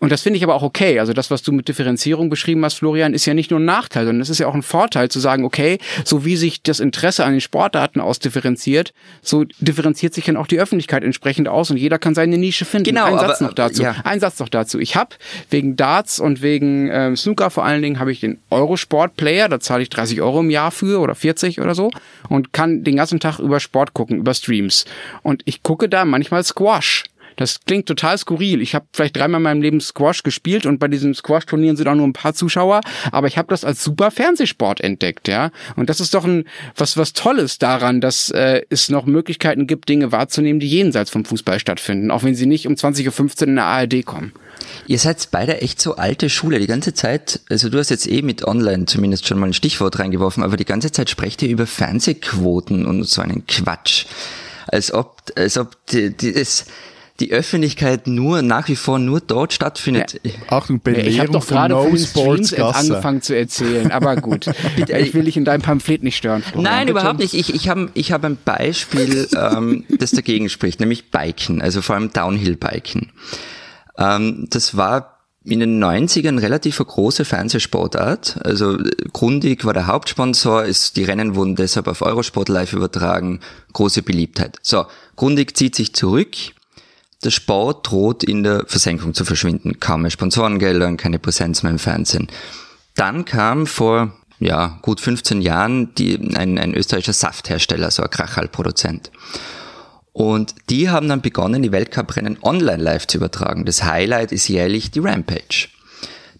Und 0.00 0.12
das 0.12 0.22
finde 0.22 0.36
ich 0.36 0.44
aber 0.44 0.54
auch 0.54 0.62
okay. 0.62 1.00
Also 1.00 1.12
das, 1.12 1.30
was 1.30 1.42
du 1.42 1.50
mit 1.52 1.66
Differenzierung 1.66 2.30
beschrieben 2.30 2.64
hast, 2.64 2.74
Florian, 2.74 3.14
ist 3.14 3.26
ja 3.26 3.34
nicht 3.34 3.50
nur 3.50 3.58
ein 3.58 3.64
Nachteil, 3.64 4.06
sondern 4.06 4.20
es 4.20 4.30
ist 4.30 4.38
ja 4.38 4.46
auch 4.46 4.54
ein 4.54 4.62
Vorteil 4.62 5.08
zu 5.08 5.18
sagen, 5.18 5.44
okay, 5.44 5.78
so 6.04 6.24
wie 6.24 6.36
sich 6.36 6.62
das 6.62 6.78
Interesse 6.78 7.24
an 7.24 7.32
den 7.32 7.40
Sportdaten 7.40 8.00
ausdifferenziert, 8.00 8.92
so 9.22 9.44
differenziert 9.58 10.14
sich 10.14 10.26
dann 10.26 10.36
auch 10.36 10.46
die 10.46 10.60
Öffentlichkeit 10.60 11.02
entsprechend 11.02 11.48
aus 11.48 11.70
und 11.70 11.78
jeder 11.78 11.98
kann 11.98 12.14
seine 12.14 12.38
Nische 12.38 12.64
finden. 12.64 12.90
Genau, 12.90 13.06
ein 13.06 13.18
Satz 13.18 13.40
noch 13.40 13.54
dazu. 13.54 13.82
Ja. 13.82 13.96
Ein 14.04 14.20
Satz 14.20 14.38
noch 14.38 14.48
dazu. 14.48 14.78
Ich 14.78 14.94
habe 14.94 15.16
wegen 15.50 15.74
Darts 15.74 16.20
und 16.20 16.42
wegen 16.42 16.88
ähm, 16.92 17.16
Snooker 17.16 17.50
vor 17.50 17.64
allen 17.64 17.82
Dingen 17.82 17.98
habe 17.98 18.12
ich 18.12 18.20
den 18.20 18.38
Eurosport 18.50 19.16
Player, 19.16 19.48
da 19.48 19.58
zahle 19.58 19.82
ich 19.82 19.90
30 19.90 20.22
Euro 20.22 20.40
im 20.40 20.50
Jahr 20.50 20.70
für 20.70 21.00
oder 21.00 21.16
40 21.16 21.60
oder 21.60 21.74
so 21.74 21.90
und 22.28 22.52
kann 22.52 22.84
den 22.84 22.96
ganzen 22.96 23.18
Tag 23.18 23.40
über 23.40 23.58
Sport 23.58 23.94
gucken, 23.94 24.18
über 24.18 24.34
Streams. 24.34 24.84
Und 25.22 25.42
ich 25.44 25.64
gucke 25.64 25.88
da 25.88 26.04
manchmal 26.04 26.44
Squash 26.44 27.04
Das 27.38 27.60
klingt 27.64 27.86
total 27.86 28.18
skurril. 28.18 28.60
Ich 28.60 28.74
habe 28.74 28.86
vielleicht 28.92 29.16
dreimal 29.16 29.38
in 29.38 29.44
meinem 29.44 29.62
Leben 29.62 29.80
Squash 29.80 30.24
gespielt 30.24 30.66
und 30.66 30.78
bei 30.78 30.88
diesen 30.88 31.14
Squash-Turnieren 31.14 31.76
sind 31.76 31.86
auch 31.86 31.94
nur 31.94 32.06
ein 32.06 32.12
paar 32.12 32.34
Zuschauer, 32.34 32.80
aber 33.12 33.28
ich 33.28 33.38
habe 33.38 33.48
das 33.48 33.64
als 33.64 33.84
super 33.84 34.10
Fernsehsport 34.10 34.80
entdeckt, 34.80 35.28
ja. 35.28 35.52
Und 35.76 35.88
das 35.88 36.00
ist 36.00 36.14
doch 36.14 36.24
ein 36.24 36.44
was 36.74 36.96
was 36.96 37.12
Tolles 37.12 37.58
daran, 37.58 38.00
dass 38.00 38.30
äh, 38.30 38.62
es 38.70 38.88
noch 38.88 39.06
Möglichkeiten 39.06 39.68
gibt, 39.68 39.88
Dinge 39.88 40.10
wahrzunehmen, 40.10 40.58
die 40.58 40.68
jenseits 40.68 41.10
vom 41.10 41.24
Fußball 41.24 41.60
stattfinden, 41.60 42.10
auch 42.10 42.24
wenn 42.24 42.34
sie 42.34 42.46
nicht 42.46 42.66
um 42.66 42.74
20.15 42.74 43.42
Uhr 43.42 43.48
in 43.48 43.54
der 43.54 43.64
ARD 43.66 44.04
kommen. 44.04 44.32
Ihr 44.88 44.98
seid 44.98 45.28
beide 45.30 45.62
echt 45.62 45.80
so 45.80 45.94
alte 45.94 46.30
Schule. 46.30 46.58
Die 46.58 46.66
ganze 46.66 46.92
Zeit, 46.92 47.40
also 47.48 47.68
du 47.68 47.78
hast 47.78 47.90
jetzt 47.90 48.10
eh 48.10 48.22
mit 48.22 48.44
online 48.44 48.86
zumindest 48.86 49.28
schon 49.28 49.38
mal 49.38 49.46
ein 49.46 49.52
Stichwort 49.52 50.00
reingeworfen, 50.00 50.42
aber 50.42 50.56
die 50.56 50.64
ganze 50.64 50.90
Zeit 50.90 51.08
sprecht 51.08 51.40
ihr 51.42 51.50
über 51.50 51.68
Fernsehquoten 51.68 52.84
und 52.84 53.04
so 53.04 53.22
einen 53.22 53.46
Quatsch. 53.46 54.06
Als 54.66 54.92
ob, 54.92 55.22
als 55.36 55.56
ob 55.56 55.76
die, 55.86 56.10
die, 56.10 56.32
das, 56.32 56.66
die 57.20 57.32
Öffentlichkeit 57.32 58.06
nur 58.06 58.42
nach 58.42 58.68
wie 58.68 58.76
vor 58.76 58.98
nur 58.98 59.20
dort 59.20 59.52
stattfindet. 59.52 60.20
Ja. 60.22 60.32
Achtung, 60.48 60.80
Belehrung 60.80 61.08
ich 61.08 61.18
habe 61.18 61.32
doch 61.32 61.46
gerade 61.46 61.74
von 61.74 61.90
den 61.90 61.98
Streams 61.98 62.54
angefangen 62.54 63.22
zu 63.22 63.36
erzählen, 63.36 63.90
aber 63.90 64.16
gut. 64.16 64.46
ich 64.76 65.14
will 65.14 65.24
dich 65.24 65.36
in 65.36 65.44
deinem 65.44 65.62
Pamphlet 65.62 66.02
nicht 66.04 66.16
stören. 66.16 66.42
Florian. 66.42 66.64
Nein, 66.64 66.86
Bitte. 66.86 66.98
überhaupt 66.98 67.18
nicht. 67.18 67.34
Ich, 67.34 67.54
ich 67.54 67.68
habe 67.68 67.90
ich 67.94 68.12
hab 68.12 68.24
ein 68.24 68.38
Beispiel, 68.44 69.28
ähm, 69.36 69.84
das 69.98 70.12
dagegen 70.12 70.48
spricht, 70.48 70.78
nämlich 70.78 71.10
Biken, 71.10 71.60
also 71.60 71.82
vor 71.82 71.96
allem 71.96 72.12
Downhill-Biken. 72.12 73.10
Ähm, 73.98 74.46
das 74.50 74.76
war 74.76 75.18
in 75.44 75.60
den 75.60 75.82
90ern 75.82 76.40
relativ 76.40 76.78
eine 76.78 76.86
große 76.86 77.24
Fernsehsportart. 77.24 78.38
Also 78.44 78.78
Grundig 79.12 79.64
war 79.64 79.72
der 79.72 79.86
Hauptsponsor, 79.86 80.64
ist, 80.64 80.96
die 80.96 81.04
Rennen 81.04 81.34
wurden 81.34 81.56
deshalb 81.56 81.88
auf 81.88 82.02
Eurosport 82.02 82.48
live 82.48 82.74
übertragen, 82.74 83.40
große 83.72 84.02
Beliebtheit. 84.02 84.56
So, 84.62 84.86
Grundig 85.16 85.56
zieht 85.56 85.74
sich 85.74 85.94
zurück, 85.94 86.36
der 87.24 87.30
Sport 87.30 87.90
droht 87.90 88.22
in 88.22 88.42
der 88.42 88.64
Versenkung 88.66 89.14
zu 89.14 89.24
verschwinden. 89.24 89.80
Kaum 89.80 90.02
mehr 90.02 90.10
Sponsorengelder, 90.10 90.94
keine 90.96 91.18
Präsenz 91.18 91.62
mehr 91.62 91.72
im 91.72 91.78
Fernsehen. 91.78 92.28
Dann 92.94 93.24
kam 93.24 93.66
vor 93.66 94.12
ja, 94.40 94.78
gut 94.82 95.00
15 95.00 95.42
Jahren 95.42 95.94
die, 95.94 96.16
ein, 96.36 96.58
ein 96.58 96.74
österreichischer 96.74 97.12
Safthersteller, 97.12 97.90
so 97.90 98.02
ein 98.02 98.10
Krachal-Produzent. 98.10 99.10
Und 100.12 100.54
die 100.70 100.90
haben 100.90 101.08
dann 101.08 101.20
begonnen, 101.20 101.62
die 101.62 101.72
Weltcuprennen 101.72 102.38
online 102.42 102.82
live 102.82 103.06
zu 103.06 103.18
übertragen. 103.18 103.64
Das 103.64 103.84
Highlight 103.84 104.32
ist 104.32 104.48
jährlich 104.48 104.90
die 104.90 105.00
Rampage. 105.00 105.68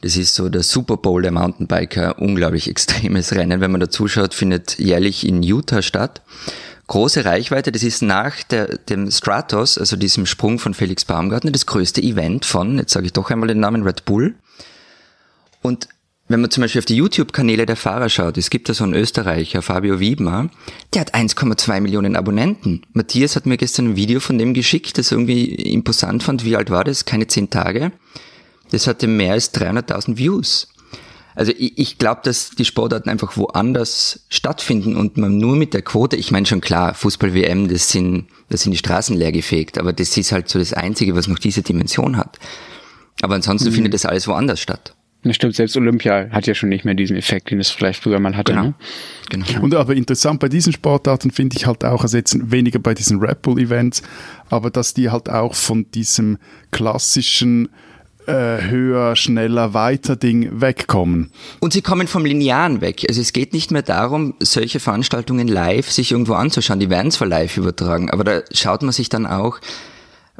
Das 0.00 0.16
ist 0.16 0.34
so 0.34 0.48
der 0.48 0.62
Super 0.62 0.96
Bowl 0.96 1.22
der 1.22 1.32
Mountainbiker, 1.32 2.18
unglaublich 2.20 2.68
extremes 2.70 3.32
Rennen. 3.32 3.60
Wenn 3.60 3.70
man 3.70 3.80
da 3.80 3.90
zuschaut, 3.90 4.34
findet 4.34 4.78
jährlich 4.78 5.26
in 5.26 5.42
Utah 5.42 5.82
statt. 5.82 6.22
Große 6.88 7.26
Reichweite, 7.26 7.70
das 7.70 7.82
ist 7.82 8.00
nach 8.00 8.42
der, 8.44 8.78
dem 8.78 9.10
Stratos, 9.10 9.76
also 9.76 9.94
diesem 9.94 10.24
Sprung 10.24 10.58
von 10.58 10.72
Felix 10.72 11.04
Baumgartner, 11.04 11.50
das 11.50 11.66
größte 11.66 12.02
Event 12.02 12.46
von, 12.46 12.78
jetzt 12.78 12.92
sage 12.92 13.06
ich 13.06 13.12
doch 13.12 13.30
einmal 13.30 13.48
den 13.48 13.60
Namen, 13.60 13.82
Red 13.82 14.06
Bull. 14.06 14.34
Und 15.60 15.88
wenn 16.28 16.40
man 16.40 16.50
zum 16.50 16.62
Beispiel 16.62 16.78
auf 16.78 16.86
die 16.86 16.96
YouTube-Kanäle 16.96 17.66
der 17.66 17.76
Fahrer 17.76 18.08
schaut, 18.08 18.38
es 18.38 18.48
gibt 18.48 18.70
da 18.70 18.74
so 18.74 18.84
einen 18.84 18.94
Österreicher, 18.94 19.60
Fabio 19.60 20.00
Wiedmer, 20.00 20.48
der 20.94 21.02
hat 21.02 21.14
1,2 21.14 21.80
Millionen 21.80 22.16
Abonnenten. 22.16 22.86
Matthias 22.94 23.36
hat 23.36 23.44
mir 23.44 23.58
gestern 23.58 23.90
ein 23.90 23.96
Video 23.96 24.18
von 24.18 24.38
dem 24.38 24.54
geschickt, 24.54 24.96
das 24.96 25.12
irgendwie 25.12 25.44
imposant 25.44 26.22
fand. 26.22 26.44
Wie 26.46 26.56
alt 26.56 26.70
war 26.70 26.84
das? 26.84 27.04
Keine 27.04 27.26
zehn 27.26 27.50
Tage. 27.50 27.92
Das 28.70 28.86
hatte 28.86 29.06
mehr 29.06 29.34
als 29.34 29.54
300.000 29.54 30.16
Views. 30.16 30.68
Also 31.38 31.52
ich, 31.56 31.78
ich 31.78 31.98
glaube, 31.98 32.22
dass 32.24 32.50
die 32.50 32.64
Sportarten 32.64 33.08
einfach 33.08 33.36
woanders 33.36 34.26
stattfinden 34.28 34.96
und 34.96 35.18
man 35.18 35.38
nur 35.38 35.54
mit 35.54 35.72
der 35.72 35.82
Quote, 35.82 36.16
ich 36.16 36.32
meine 36.32 36.46
schon 36.46 36.60
klar, 36.60 36.94
Fußball-WM, 36.94 37.68
das 37.68 37.90
sind, 37.90 38.26
das 38.48 38.62
sind 38.62 38.72
die 38.72 38.78
Straßen 38.78 39.16
leer 39.16 39.30
gefegt, 39.30 39.78
aber 39.78 39.92
das 39.92 40.16
ist 40.16 40.32
halt 40.32 40.48
so 40.48 40.58
das 40.58 40.72
Einzige, 40.72 41.14
was 41.14 41.28
noch 41.28 41.38
diese 41.38 41.62
Dimension 41.62 42.16
hat. 42.16 42.40
Aber 43.22 43.36
ansonsten 43.36 43.68
mhm. 43.68 43.74
findet 43.74 43.94
das 43.94 44.04
alles 44.04 44.26
woanders 44.26 44.58
statt. 44.58 44.96
Das 45.22 45.36
stimmt, 45.36 45.54
selbst 45.54 45.76
Olympia 45.76 46.28
hat 46.32 46.48
ja 46.48 46.56
schon 46.56 46.70
nicht 46.70 46.84
mehr 46.84 46.94
diesen 46.94 47.16
Effekt, 47.16 47.52
den 47.52 47.60
es 47.60 47.70
vielleicht 47.70 48.02
früher 48.02 48.18
mal 48.18 48.36
hatte. 48.36 48.52
Genau. 48.52 48.64
Ne? 48.64 48.74
genau. 49.30 49.62
Und 49.62 49.74
aber 49.76 49.94
interessant 49.94 50.40
bei 50.40 50.48
diesen 50.48 50.72
Sportarten 50.72 51.30
finde 51.30 51.56
ich 51.56 51.66
halt 51.66 51.84
auch, 51.84 52.02
also 52.02 52.16
jetzt 52.16 52.50
weniger 52.50 52.80
bei 52.80 52.94
diesen 52.94 53.20
Red 53.20 53.42
Bull 53.42 53.60
Events, 53.60 54.02
aber 54.50 54.70
dass 54.70 54.92
die 54.92 55.10
halt 55.10 55.30
auch 55.30 55.54
von 55.54 55.88
diesem 55.92 56.38
klassischen 56.72 57.68
äh, 58.28 58.62
höher, 58.68 59.16
schneller, 59.16 59.74
weiter 59.74 60.14
Ding 60.14 60.60
wegkommen. 60.60 61.30
Und 61.60 61.72
sie 61.72 61.82
kommen 61.82 62.06
vom 62.06 62.24
Linearen 62.24 62.80
weg. 62.80 63.06
Also 63.08 63.20
es 63.20 63.32
geht 63.32 63.52
nicht 63.52 63.70
mehr 63.70 63.82
darum, 63.82 64.34
solche 64.38 64.80
Veranstaltungen 64.80 65.48
live 65.48 65.90
sich 65.90 66.12
irgendwo 66.12 66.34
anzuschauen. 66.34 66.78
Die 66.78 66.90
werden 66.90 67.10
zwar 67.10 67.26
live 67.26 67.56
übertragen, 67.56 68.10
aber 68.10 68.24
da 68.24 68.42
schaut 68.52 68.82
man 68.82 68.92
sich 68.92 69.08
dann 69.08 69.26
auch 69.26 69.60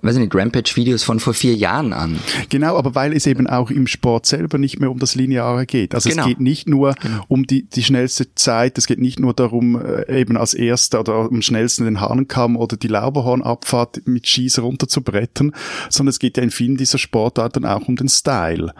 weiß 0.02 0.14
ich 0.14 0.20
nicht, 0.20 0.34
Rampage-Videos 0.34 1.02
von 1.02 1.20
vor 1.20 1.34
vier 1.34 1.54
Jahren 1.54 1.92
an. 1.92 2.18
Genau, 2.48 2.76
aber 2.76 2.94
weil 2.94 3.12
es 3.12 3.26
eben 3.26 3.46
auch 3.46 3.70
im 3.70 3.87
Sport 3.87 4.26
selber 4.26 4.58
nicht 4.58 4.80
mehr 4.80 4.90
um 4.90 4.98
das 4.98 5.14
Lineare 5.14 5.66
geht. 5.66 5.94
Also 5.94 6.11
genau. 6.11 6.22
es 6.22 6.28
geht 6.28 6.40
nicht 6.40 6.68
nur 6.68 6.94
genau. 6.94 7.24
um 7.28 7.46
die, 7.46 7.64
die 7.64 7.82
schnellste 7.82 8.34
Zeit, 8.34 8.78
es 8.78 8.87
geht 8.87 9.00
nicht 9.00 9.18
nur 9.18 9.34
darum, 9.34 9.80
äh, 9.80 10.20
eben 10.20 10.37
als 10.37 10.54
Erster 10.54 11.00
oder 11.00 11.28
am 11.30 11.42
schnellsten 11.42 11.84
den 11.84 12.00
Hahnenkamm 12.00 12.56
oder 12.56 12.76
die 12.76 12.88
Lauberhornabfahrt 12.88 14.06
mit 14.06 14.26
Schießer 14.28 14.62
runterzubrettern, 14.62 15.52
sondern 15.90 16.11
es 16.11 16.18
geht 16.18 16.37
ja 16.37 16.42
in 16.42 16.50
vielen 16.50 16.76
dieser 16.76 16.98
Sportarten 16.98 17.64
auch 17.64 17.88
um 17.88 17.96
den 17.96 18.08
Style. 18.08 18.72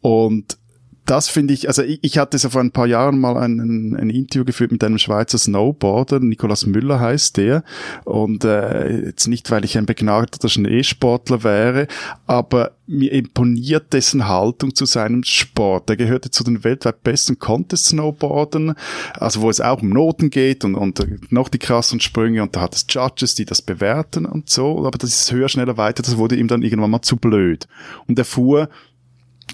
Und 0.00 0.58
das 1.06 1.28
finde 1.28 1.52
ich, 1.52 1.68
also 1.68 1.82
ich, 1.82 1.98
ich 2.02 2.18
hatte 2.18 2.38
so 2.38 2.48
vor 2.48 2.62
ein 2.62 2.70
paar 2.70 2.86
Jahren 2.86 3.18
mal 3.18 3.36
ein, 3.36 3.94
ein 3.94 4.10
Interview 4.10 4.44
geführt 4.44 4.72
mit 4.72 4.82
einem 4.82 4.98
Schweizer 4.98 5.36
Snowboarder, 5.36 6.20
Nikolaus 6.20 6.66
Müller 6.66 6.98
heißt 6.98 7.36
der. 7.36 7.62
Und 8.04 8.44
äh, 8.44 9.06
jetzt 9.06 9.28
nicht, 9.28 9.50
weil 9.50 9.64
ich 9.64 9.76
ein 9.76 9.86
begnadeter 9.86 10.48
Schneesportler 10.48 11.44
wäre, 11.44 11.88
aber 12.26 12.72
mir 12.86 13.12
imponiert 13.12 13.92
dessen 13.92 14.28
Haltung 14.28 14.74
zu 14.74 14.84
seinem 14.86 15.24
Sport. 15.24 15.90
Er 15.90 15.96
gehörte 15.96 16.30
zu 16.30 16.44
den 16.44 16.64
weltweit 16.64 17.02
besten 17.02 17.38
Contest-Snowboardern, 17.38 18.74
also 19.14 19.42
wo 19.42 19.50
es 19.50 19.60
auch 19.60 19.82
um 19.82 19.90
Noten 19.90 20.30
geht 20.30 20.64
und, 20.64 20.74
und 20.74 21.32
noch 21.32 21.48
die 21.48 21.58
krassen 21.58 22.00
Sprünge 22.00 22.42
und 22.42 22.56
da 22.56 22.62
hat 22.62 22.74
es 22.74 22.86
Judges, 22.88 23.34
die 23.34 23.44
das 23.44 23.62
bewerten 23.62 24.26
und 24.26 24.50
so, 24.50 24.86
aber 24.86 24.98
das 24.98 25.10
ist 25.10 25.32
höher, 25.32 25.48
schneller, 25.48 25.76
weiter, 25.76 26.02
das 26.02 26.16
wurde 26.16 26.36
ihm 26.36 26.48
dann 26.48 26.62
irgendwann 26.62 26.90
mal 26.90 27.02
zu 27.02 27.16
blöd. 27.16 27.66
Und 28.06 28.18
er 28.18 28.24
fuhr 28.24 28.68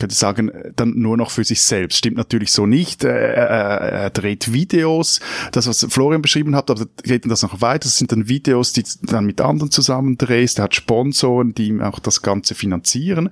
könnte 0.00 0.16
sagen, 0.16 0.50
dann 0.74 0.98
nur 0.98 1.16
noch 1.16 1.30
für 1.30 1.44
sich 1.44 1.62
selbst. 1.62 1.98
Stimmt 1.98 2.16
natürlich 2.16 2.50
so 2.50 2.66
nicht. 2.66 3.04
Er, 3.04 3.14
er, 3.14 3.80
er 3.92 4.10
dreht 4.10 4.52
Videos, 4.52 5.20
das, 5.52 5.68
was 5.68 5.86
Florian 5.88 6.22
beschrieben 6.22 6.56
hat, 6.56 6.70
aber 6.70 6.86
geht 7.04 7.30
das 7.30 7.42
noch 7.42 7.60
weiter. 7.60 7.84
Das 7.84 7.98
sind 7.98 8.10
dann 8.10 8.28
Videos, 8.28 8.72
die 8.72 8.84
dann 9.02 9.26
mit 9.26 9.40
anderen 9.40 9.70
zusammen 9.70 10.18
drehst. 10.18 10.58
Er 10.58 10.64
hat 10.64 10.74
Sponsoren, 10.74 11.54
die 11.54 11.68
ihm 11.68 11.80
auch 11.82 12.00
das 12.00 12.22
Ganze 12.22 12.54
finanzieren. 12.54 13.30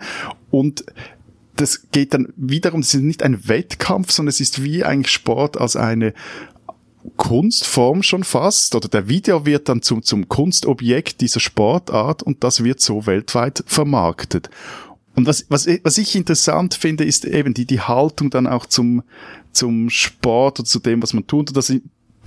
Und 0.50 0.84
das 1.56 1.90
geht 1.90 2.14
dann 2.14 2.32
wiederum, 2.36 2.80
es 2.80 2.94
ist 2.94 3.02
nicht 3.02 3.22
ein 3.22 3.48
Wettkampf, 3.48 4.12
sondern 4.12 4.30
es 4.30 4.40
ist 4.40 4.62
wie 4.62 4.84
eigentlich 4.84 5.10
Sport 5.10 5.60
als 5.60 5.74
eine 5.74 6.14
Kunstform 7.16 8.02
schon 8.02 8.22
fast, 8.22 8.74
oder 8.74 8.88
der 8.88 9.08
Video 9.08 9.46
wird 9.46 9.68
dann 9.68 9.82
zum, 9.82 10.02
zum 10.02 10.28
Kunstobjekt 10.28 11.20
dieser 11.20 11.40
Sportart 11.40 12.22
und 12.22 12.44
das 12.44 12.62
wird 12.62 12.80
so 12.80 13.06
weltweit 13.06 13.64
vermarktet. 13.66 14.50
Und 15.18 15.26
was, 15.26 15.46
was, 15.48 15.66
was 15.82 15.98
ich 15.98 16.14
interessant 16.14 16.74
finde, 16.74 17.02
ist 17.02 17.24
eben 17.24 17.52
die, 17.52 17.66
die 17.66 17.80
Haltung 17.80 18.30
dann 18.30 18.46
auch 18.46 18.66
zum, 18.66 19.02
zum 19.50 19.90
Sport 19.90 20.60
und 20.60 20.66
zu 20.66 20.78
dem, 20.78 21.02
was 21.02 21.12
man 21.12 21.26
tut. 21.26 21.50
Und 21.50 21.56
das 21.56 21.72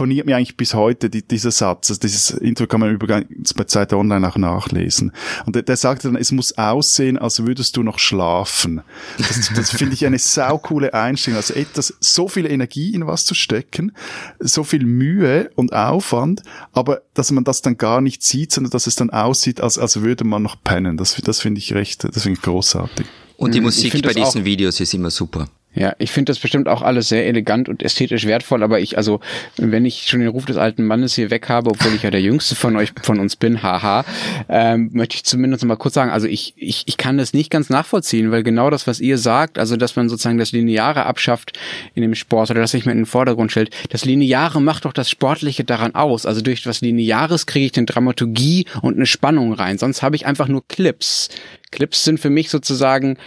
imponiert 0.01 0.25
mir 0.25 0.35
eigentlich 0.35 0.57
bis 0.57 0.73
heute, 0.73 1.11
die, 1.11 1.21
dieser 1.21 1.51
Satz. 1.51 1.91
Also 1.91 1.99
dieses 1.99 2.31
Intro 2.31 2.65
kann 2.65 2.79
man 2.79 2.91
übrigens 2.91 3.53
bei 3.53 3.65
Zeit 3.65 3.93
Online 3.93 4.27
auch 4.27 4.35
nachlesen. 4.35 5.11
Und 5.45 5.55
der, 5.55 5.61
der 5.61 5.77
sagte 5.77 6.07
dann, 6.07 6.15
es 6.19 6.31
muss 6.31 6.57
aussehen, 6.57 7.19
als 7.19 7.45
würdest 7.45 7.77
du 7.77 7.83
noch 7.83 7.99
schlafen. 7.99 8.81
Das, 9.19 9.51
das 9.55 9.69
finde 9.69 9.93
ich 9.93 10.03
eine 10.07 10.17
saukoole 10.17 10.95
Einstellung. 10.95 11.37
Also 11.37 11.53
etwas, 11.53 11.93
so 11.99 12.27
viel 12.27 12.47
Energie 12.47 12.95
in 12.95 13.05
was 13.05 13.25
zu 13.25 13.35
stecken, 13.35 13.91
so 14.39 14.63
viel 14.63 14.85
Mühe 14.85 15.51
und 15.53 15.71
Aufwand, 15.71 16.41
aber 16.73 17.03
dass 17.13 17.29
man 17.29 17.43
das 17.43 17.61
dann 17.61 17.77
gar 17.77 18.01
nicht 18.01 18.23
sieht, 18.23 18.51
sondern 18.51 18.71
dass 18.71 18.87
es 18.87 18.95
dann 18.95 19.11
aussieht, 19.11 19.61
als, 19.61 19.77
als 19.77 20.01
würde 20.01 20.23
man 20.23 20.41
noch 20.41 20.63
pennen. 20.63 20.97
Das, 20.97 21.15
das 21.23 21.41
finde 21.41 21.59
ich 21.59 21.75
recht, 21.75 22.03
das 22.03 22.23
finde 22.23 22.39
ich 22.39 22.41
großartig. 22.41 23.05
Und 23.37 23.53
die 23.53 23.59
hm, 23.59 23.65
Musik 23.65 24.01
bei 24.01 24.13
diesen 24.13 24.45
Videos 24.45 24.79
ist 24.79 24.95
immer 24.95 25.11
super. 25.11 25.47
Ja, 25.73 25.95
ich 25.99 26.11
finde 26.11 26.31
das 26.31 26.39
bestimmt 26.39 26.67
auch 26.67 26.81
alles 26.81 27.07
sehr 27.07 27.25
elegant 27.25 27.69
und 27.69 27.81
ästhetisch 27.81 28.25
wertvoll, 28.25 28.61
aber 28.61 28.81
ich, 28.81 28.97
also, 28.97 29.21
wenn 29.55 29.85
ich 29.85 30.07
schon 30.07 30.19
den 30.19 30.27
Ruf 30.27 30.43
des 30.45 30.57
alten 30.57 30.85
Mannes 30.85 31.15
hier 31.15 31.31
weg 31.31 31.47
habe, 31.47 31.69
obwohl 31.69 31.93
ich 31.95 32.03
ja 32.03 32.11
der 32.11 32.21
Jüngste 32.21 32.55
von 32.55 32.75
euch, 32.75 32.91
von 33.01 33.21
uns 33.21 33.37
bin, 33.37 33.63
haha, 33.63 34.03
ähm, 34.49 34.89
möchte 34.91 35.15
ich 35.15 35.23
zumindest 35.23 35.63
mal 35.63 35.77
kurz 35.77 35.93
sagen, 35.93 36.11
also 36.11 36.27
ich, 36.27 36.53
ich, 36.57 36.83
ich 36.87 36.97
kann 36.97 37.17
das 37.17 37.33
nicht 37.33 37.49
ganz 37.49 37.69
nachvollziehen, 37.69 38.31
weil 38.31 38.43
genau 38.43 38.69
das, 38.69 38.85
was 38.85 38.99
ihr 38.99 39.17
sagt, 39.17 39.57
also, 39.57 39.77
dass 39.77 39.95
man 39.95 40.09
sozusagen 40.09 40.37
das 40.37 40.51
Lineare 40.51 41.05
abschafft 41.05 41.57
in 41.95 42.01
dem 42.01 42.15
Sport 42.15 42.51
oder 42.51 42.59
dass 42.59 42.71
sich 42.71 42.85
man 42.85 42.93
in 42.93 43.03
den 43.03 43.05
Vordergrund 43.05 43.51
stellt, 43.51 43.69
das 43.91 44.03
Lineare 44.03 44.61
macht 44.61 44.83
doch 44.83 44.93
das 44.93 45.09
Sportliche 45.09 45.63
daran 45.63 45.95
aus. 45.95 46.25
Also 46.25 46.41
durch 46.41 46.65
was 46.65 46.81
Lineares 46.81 47.45
kriege 47.45 47.65
ich 47.65 47.77
eine 47.77 47.85
Dramaturgie 47.85 48.65
und 48.81 48.97
eine 48.97 49.05
Spannung 49.05 49.53
rein, 49.53 49.77
sonst 49.77 50.01
habe 50.01 50.17
ich 50.17 50.25
einfach 50.25 50.49
nur 50.49 50.67
Clips. 50.67 51.29
Clips 51.71 52.03
sind 52.03 52.19
für 52.19 52.29
mich 52.29 52.49
sozusagen, 52.49 53.17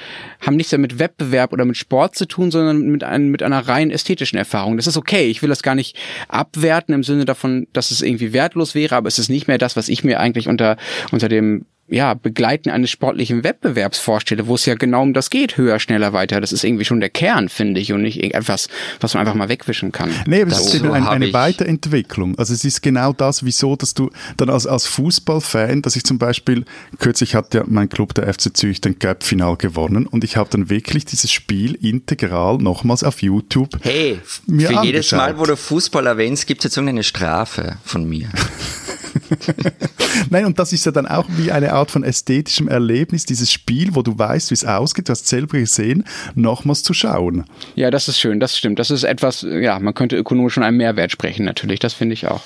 haben 0.40 0.56
nichts 0.56 0.72
mehr 0.72 0.78
mit 0.78 0.98
Wettbewerb 0.98 1.52
oder 1.52 1.64
mit 1.64 1.76
Sport 1.76 2.14
zu 2.14 2.26
tun, 2.26 2.50
sondern 2.50 2.82
mit, 2.88 3.02
einem, 3.02 3.30
mit 3.30 3.42
einer 3.42 3.66
rein 3.66 3.90
ästhetischen 3.90 4.38
Erfahrung. 4.38 4.76
Das 4.76 4.86
ist 4.86 4.96
okay. 4.96 5.28
Ich 5.28 5.42
will 5.42 5.48
das 5.48 5.62
gar 5.62 5.74
nicht 5.74 5.96
abwerten 6.28 6.94
im 6.94 7.02
Sinne 7.02 7.24
davon, 7.24 7.66
dass 7.72 7.90
es 7.90 8.02
irgendwie 8.02 8.32
wertlos 8.32 8.74
wäre, 8.74 8.96
aber 8.96 9.08
es 9.08 9.18
ist 9.18 9.30
nicht 9.30 9.48
mehr 9.48 9.58
das, 9.58 9.76
was 9.76 9.88
ich 9.88 10.04
mir 10.04 10.20
eigentlich 10.20 10.48
unter, 10.48 10.76
unter 11.10 11.28
dem 11.28 11.66
ja, 11.88 12.14
Begleiten 12.14 12.70
eines 12.70 12.90
sportlichen 12.90 13.44
Wettbewerbs 13.44 13.98
vorstelle, 13.98 14.46
wo 14.46 14.54
es 14.54 14.64
ja 14.64 14.74
genau 14.74 15.02
um 15.02 15.12
das 15.12 15.28
geht, 15.28 15.58
höher, 15.58 15.78
schneller, 15.78 16.14
weiter. 16.14 16.40
Das 16.40 16.50
ist 16.50 16.64
irgendwie 16.64 16.86
schon 16.86 17.00
der 17.00 17.10
Kern, 17.10 17.50
finde 17.50 17.80
ich, 17.80 17.92
und 17.92 18.02
nicht 18.02 18.16
irgendetwas, 18.16 18.68
was 19.00 19.14
man 19.14 19.20
einfach 19.20 19.34
mal 19.34 19.50
wegwischen 19.50 19.92
kann. 19.92 20.10
Nee, 20.26 20.42
aber 20.42 20.52
es 20.52 20.58
Das 20.58 20.66
ist 20.68 20.74
eben 20.76 20.86
so 20.86 20.92
ein, 20.92 21.06
eine 21.06 21.32
Weiterentwicklung. 21.32 22.38
Also 22.38 22.54
es 22.54 22.64
ist 22.64 22.82
genau 22.82 23.12
das, 23.12 23.44
wieso, 23.44 23.76
dass 23.76 23.92
du 23.92 24.10
dann 24.38 24.48
als, 24.48 24.66
als 24.66 24.86
Fußballfan, 24.86 25.82
dass 25.82 25.94
ich 25.96 26.04
zum 26.04 26.18
Beispiel, 26.18 26.64
kürzlich 26.98 27.34
hat 27.34 27.52
ja 27.52 27.64
mein 27.66 27.90
Club, 27.90 28.14
der 28.14 28.32
FC 28.32 28.56
Zürich, 28.56 28.80
den 28.80 28.98
Cup-Final 28.98 29.56
gewonnen 29.56 30.06
und 30.06 30.24
ich 30.24 30.38
habe 30.38 30.48
dann 30.50 30.70
wirklich 30.70 31.04
dieses 31.04 31.30
Spiel 31.30 31.74
integral 31.74 32.58
nochmals 32.58 33.04
auf 33.04 33.22
YouTube 33.22 33.78
Hey, 33.82 34.20
Mir 34.46 34.68
für 34.68 34.84
jedes 34.84 35.12
angeschaut. 35.12 35.18
Mal, 35.18 35.38
wo 35.38 35.44
du 35.44 35.56
Fußball 35.56 36.06
erwähnst, 36.06 36.46
gibt 36.46 36.60
es 36.60 36.64
jetzt 36.64 36.76
irgendeine 36.76 37.02
Strafe 37.02 37.76
von 37.84 38.08
mir. 38.08 38.30
Nein, 40.30 40.46
und 40.46 40.58
das 40.58 40.72
ist 40.72 40.86
ja 40.86 40.92
dann 40.92 41.06
auch 41.06 41.26
wie 41.36 41.52
eine 41.52 41.73
Art 41.74 41.90
von 41.90 42.04
ästhetischem 42.04 42.68
Erlebnis, 42.68 43.24
dieses 43.24 43.52
Spiel, 43.52 43.94
wo 43.94 44.02
du 44.02 44.18
weißt, 44.18 44.50
wie 44.50 44.54
es 44.54 44.64
ausgeht, 44.64 45.08
du 45.08 45.12
hast 45.12 45.24
es 45.24 45.30
selber 45.30 45.58
gesehen, 45.58 46.04
nochmals 46.34 46.82
zu 46.82 46.94
schauen. 46.94 47.44
Ja, 47.74 47.90
das 47.90 48.08
ist 48.08 48.18
schön, 48.18 48.40
das 48.40 48.56
stimmt. 48.56 48.78
Das 48.78 48.90
ist 48.90 49.04
etwas, 49.04 49.42
ja, 49.42 49.78
man 49.78 49.94
könnte 49.94 50.16
ökonomisch 50.16 50.54
von 50.54 50.62
einem 50.62 50.78
Mehrwert 50.78 51.12
sprechen, 51.12 51.44
natürlich. 51.44 51.80
Das 51.80 51.94
finde 51.94 52.14
ich 52.14 52.28
auch. 52.28 52.42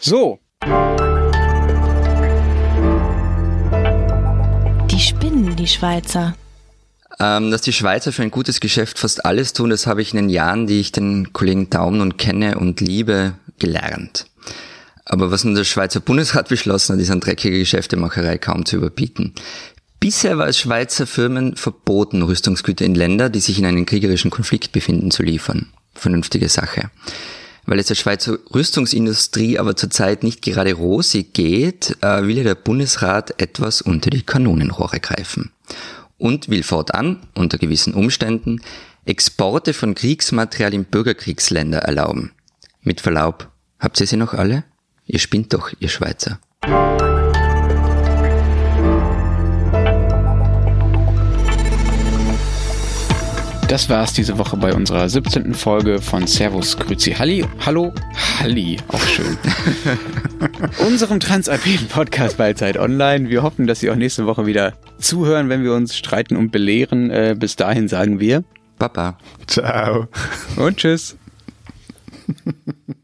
So, 0.00 0.38
Die 4.90 5.00
spinnen, 5.00 5.56
die 5.56 5.66
Schweizer. 5.66 6.36
Ähm, 7.18 7.50
dass 7.50 7.62
die 7.62 7.72
Schweizer 7.72 8.12
für 8.12 8.22
ein 8.22 8.30
gutes 8.30 8.60
Geschäft 8.60 8.98
fast 8.98 9.24
alles 9.24 9.52
tun, 9.52 9.70
das 9.70 9.86
habe 9.86 10.02
ich 10.02 10.12
in 10.12 10.16
den 10.16 10.28
Jahren, 10.28 10.66
die 10.66 10.80
ich 10.80 10.92
den 10.92 11.32
Kollegen 11.32 11.70
Daumen 11.70 12.00
und 12.00 12.18
kenne 12.18 12.58
und 12.58 12.80
liebe, 12.80 13.34
gelernt. 13.58 14.26
Aber 15.04 15.30
was 15.30 15.44
nun 15.44 15.54
der 15.54 15.64
Schweizer 15.64 16.00
Bundesrat 16.00 16.48
beschlossen 16.50 16.94
hat, 16.94 17.00
ist 17.00 17.10
an 17.10 17.20
dreckige 17.20 17.58
Geschäftemacherei 17.58 18.38
kaum 18.38 18.64
zu 18.64 18.76
überbieten. 18.76 19.34
Bisher 20.00 20.36
war 20.36 20.48
es 20.48 20.58
Schweizer 20.58 21.06
Firmen 21.06 21.56
verboten, 21.56 22.22
Rüstungsgüter 22.22 22.84
in 22.84 22.96
Länder, 22.96 23.30
die 23.30 23.40
sich 23.40 23.58
in 23.58 23.66
einem 23.66 23.86
kriegerischen 23.86 24.32
Konflikt 24.32 24.72
befinden, 24.72 25.12
zu 25.12 25.22
liefern. 25.22 25.68
Vernünftige 25.94 26.48
Sache. 26.48 26.90
Weil 27.66 27.78
es 27.78 27.86
der 27.86 27.94
Schweizer 27.94 28.38
Rüstungsindustrie 28.52 29.60
aber 29.60 29.76
zurzeit 29.76 30.24
nicht 30.24 30.42
gerade 30.42 30.72
rosig 30.72 31.32
geht, 31.32 31.96
äh, 32.00 32.24
will 32.24 32.38
ja 32.38 32.42
der 32.42 32.56
Bundesrat 32.56 33.40
etwas 33.40 33.80
unter 33.80 34.10
die 34.10 34.22
Kanonenrohre 34.22 34.98
greifen. 34.98 35.52
Und 36.18 36.48
will 36.48 36.64
fortan, 36.64 37.20
unter 37.34 37.58
gewissen 37.58 37.94
Umständen, 37.94 38.60
Exporte 39.04 39.72
von 39.72 39.94
Kriegsmaterial 39.94 40.74
in 40.74 40.84
Bürgerkriegsländer 40.84 41.78
erlauben. 41.78 42.32
Mit 42.80 43.00
Verlaub, 43.00 43.48
habt 43.78 44.00
ihr 44.00 44.06
sie 44.06 44.16
noch 44.16 44.34
alle? 44.34 44.64
Ihr 45.06 45.18
spinnt 45.18 45.52
doch, 45.52 45.72
ihr 45.80 45.88
Schweizer. 45.88 46.38
das 53.72 53.88
war's 53.88 54.12
diese 54.12 54.36
Woche 54.36 54.58
bei 54.58 54.74
unserer 54.74 55.08
17. 55.08 55.54
Folge 55.54 56.02
von 56.02 56.26
Servus 56.26 56.76
Grüzi 56.76 57.12
Halli. 57.12 57.46
Hallo, 57.64 57.94
Halli, 58.38 58.76
auch 58.88 59.02
schön. 59.06 59.38
Unserem 60.86 61.20
Transalpinen 61.20 61.88
Podcast 61.88 62.36
bei 62.36 62.52
Zeit 62.52 62.76
Online. 62.76 63.30
Wir 63.30 63.42
hoffen, 63.42 63.66
dass 63.66 63.80
Sie 63.80 63.90
auch 63.90 63.96
nächste 63.96 64.26
Woche 64.26 64.44
wieder 64.44 64.74
zuhören, 64.98 65.48
wenn 65.48 65.64
wir 65.64 65.72
uns 65.72 65.96
streiten 65.96 66.36
und 66.36 66.52
belehren. 66.52 67.10
Äh, 67.10 67.34
bis 67.38 67.56
dahin 67.56 67.88
sagen 67.88 68.20
wir 68.20 68.44
Papa. 68.78 69.16
Ciao. 69.46 70.06
und 70.56 70.76
tschüss. 70.76 71.16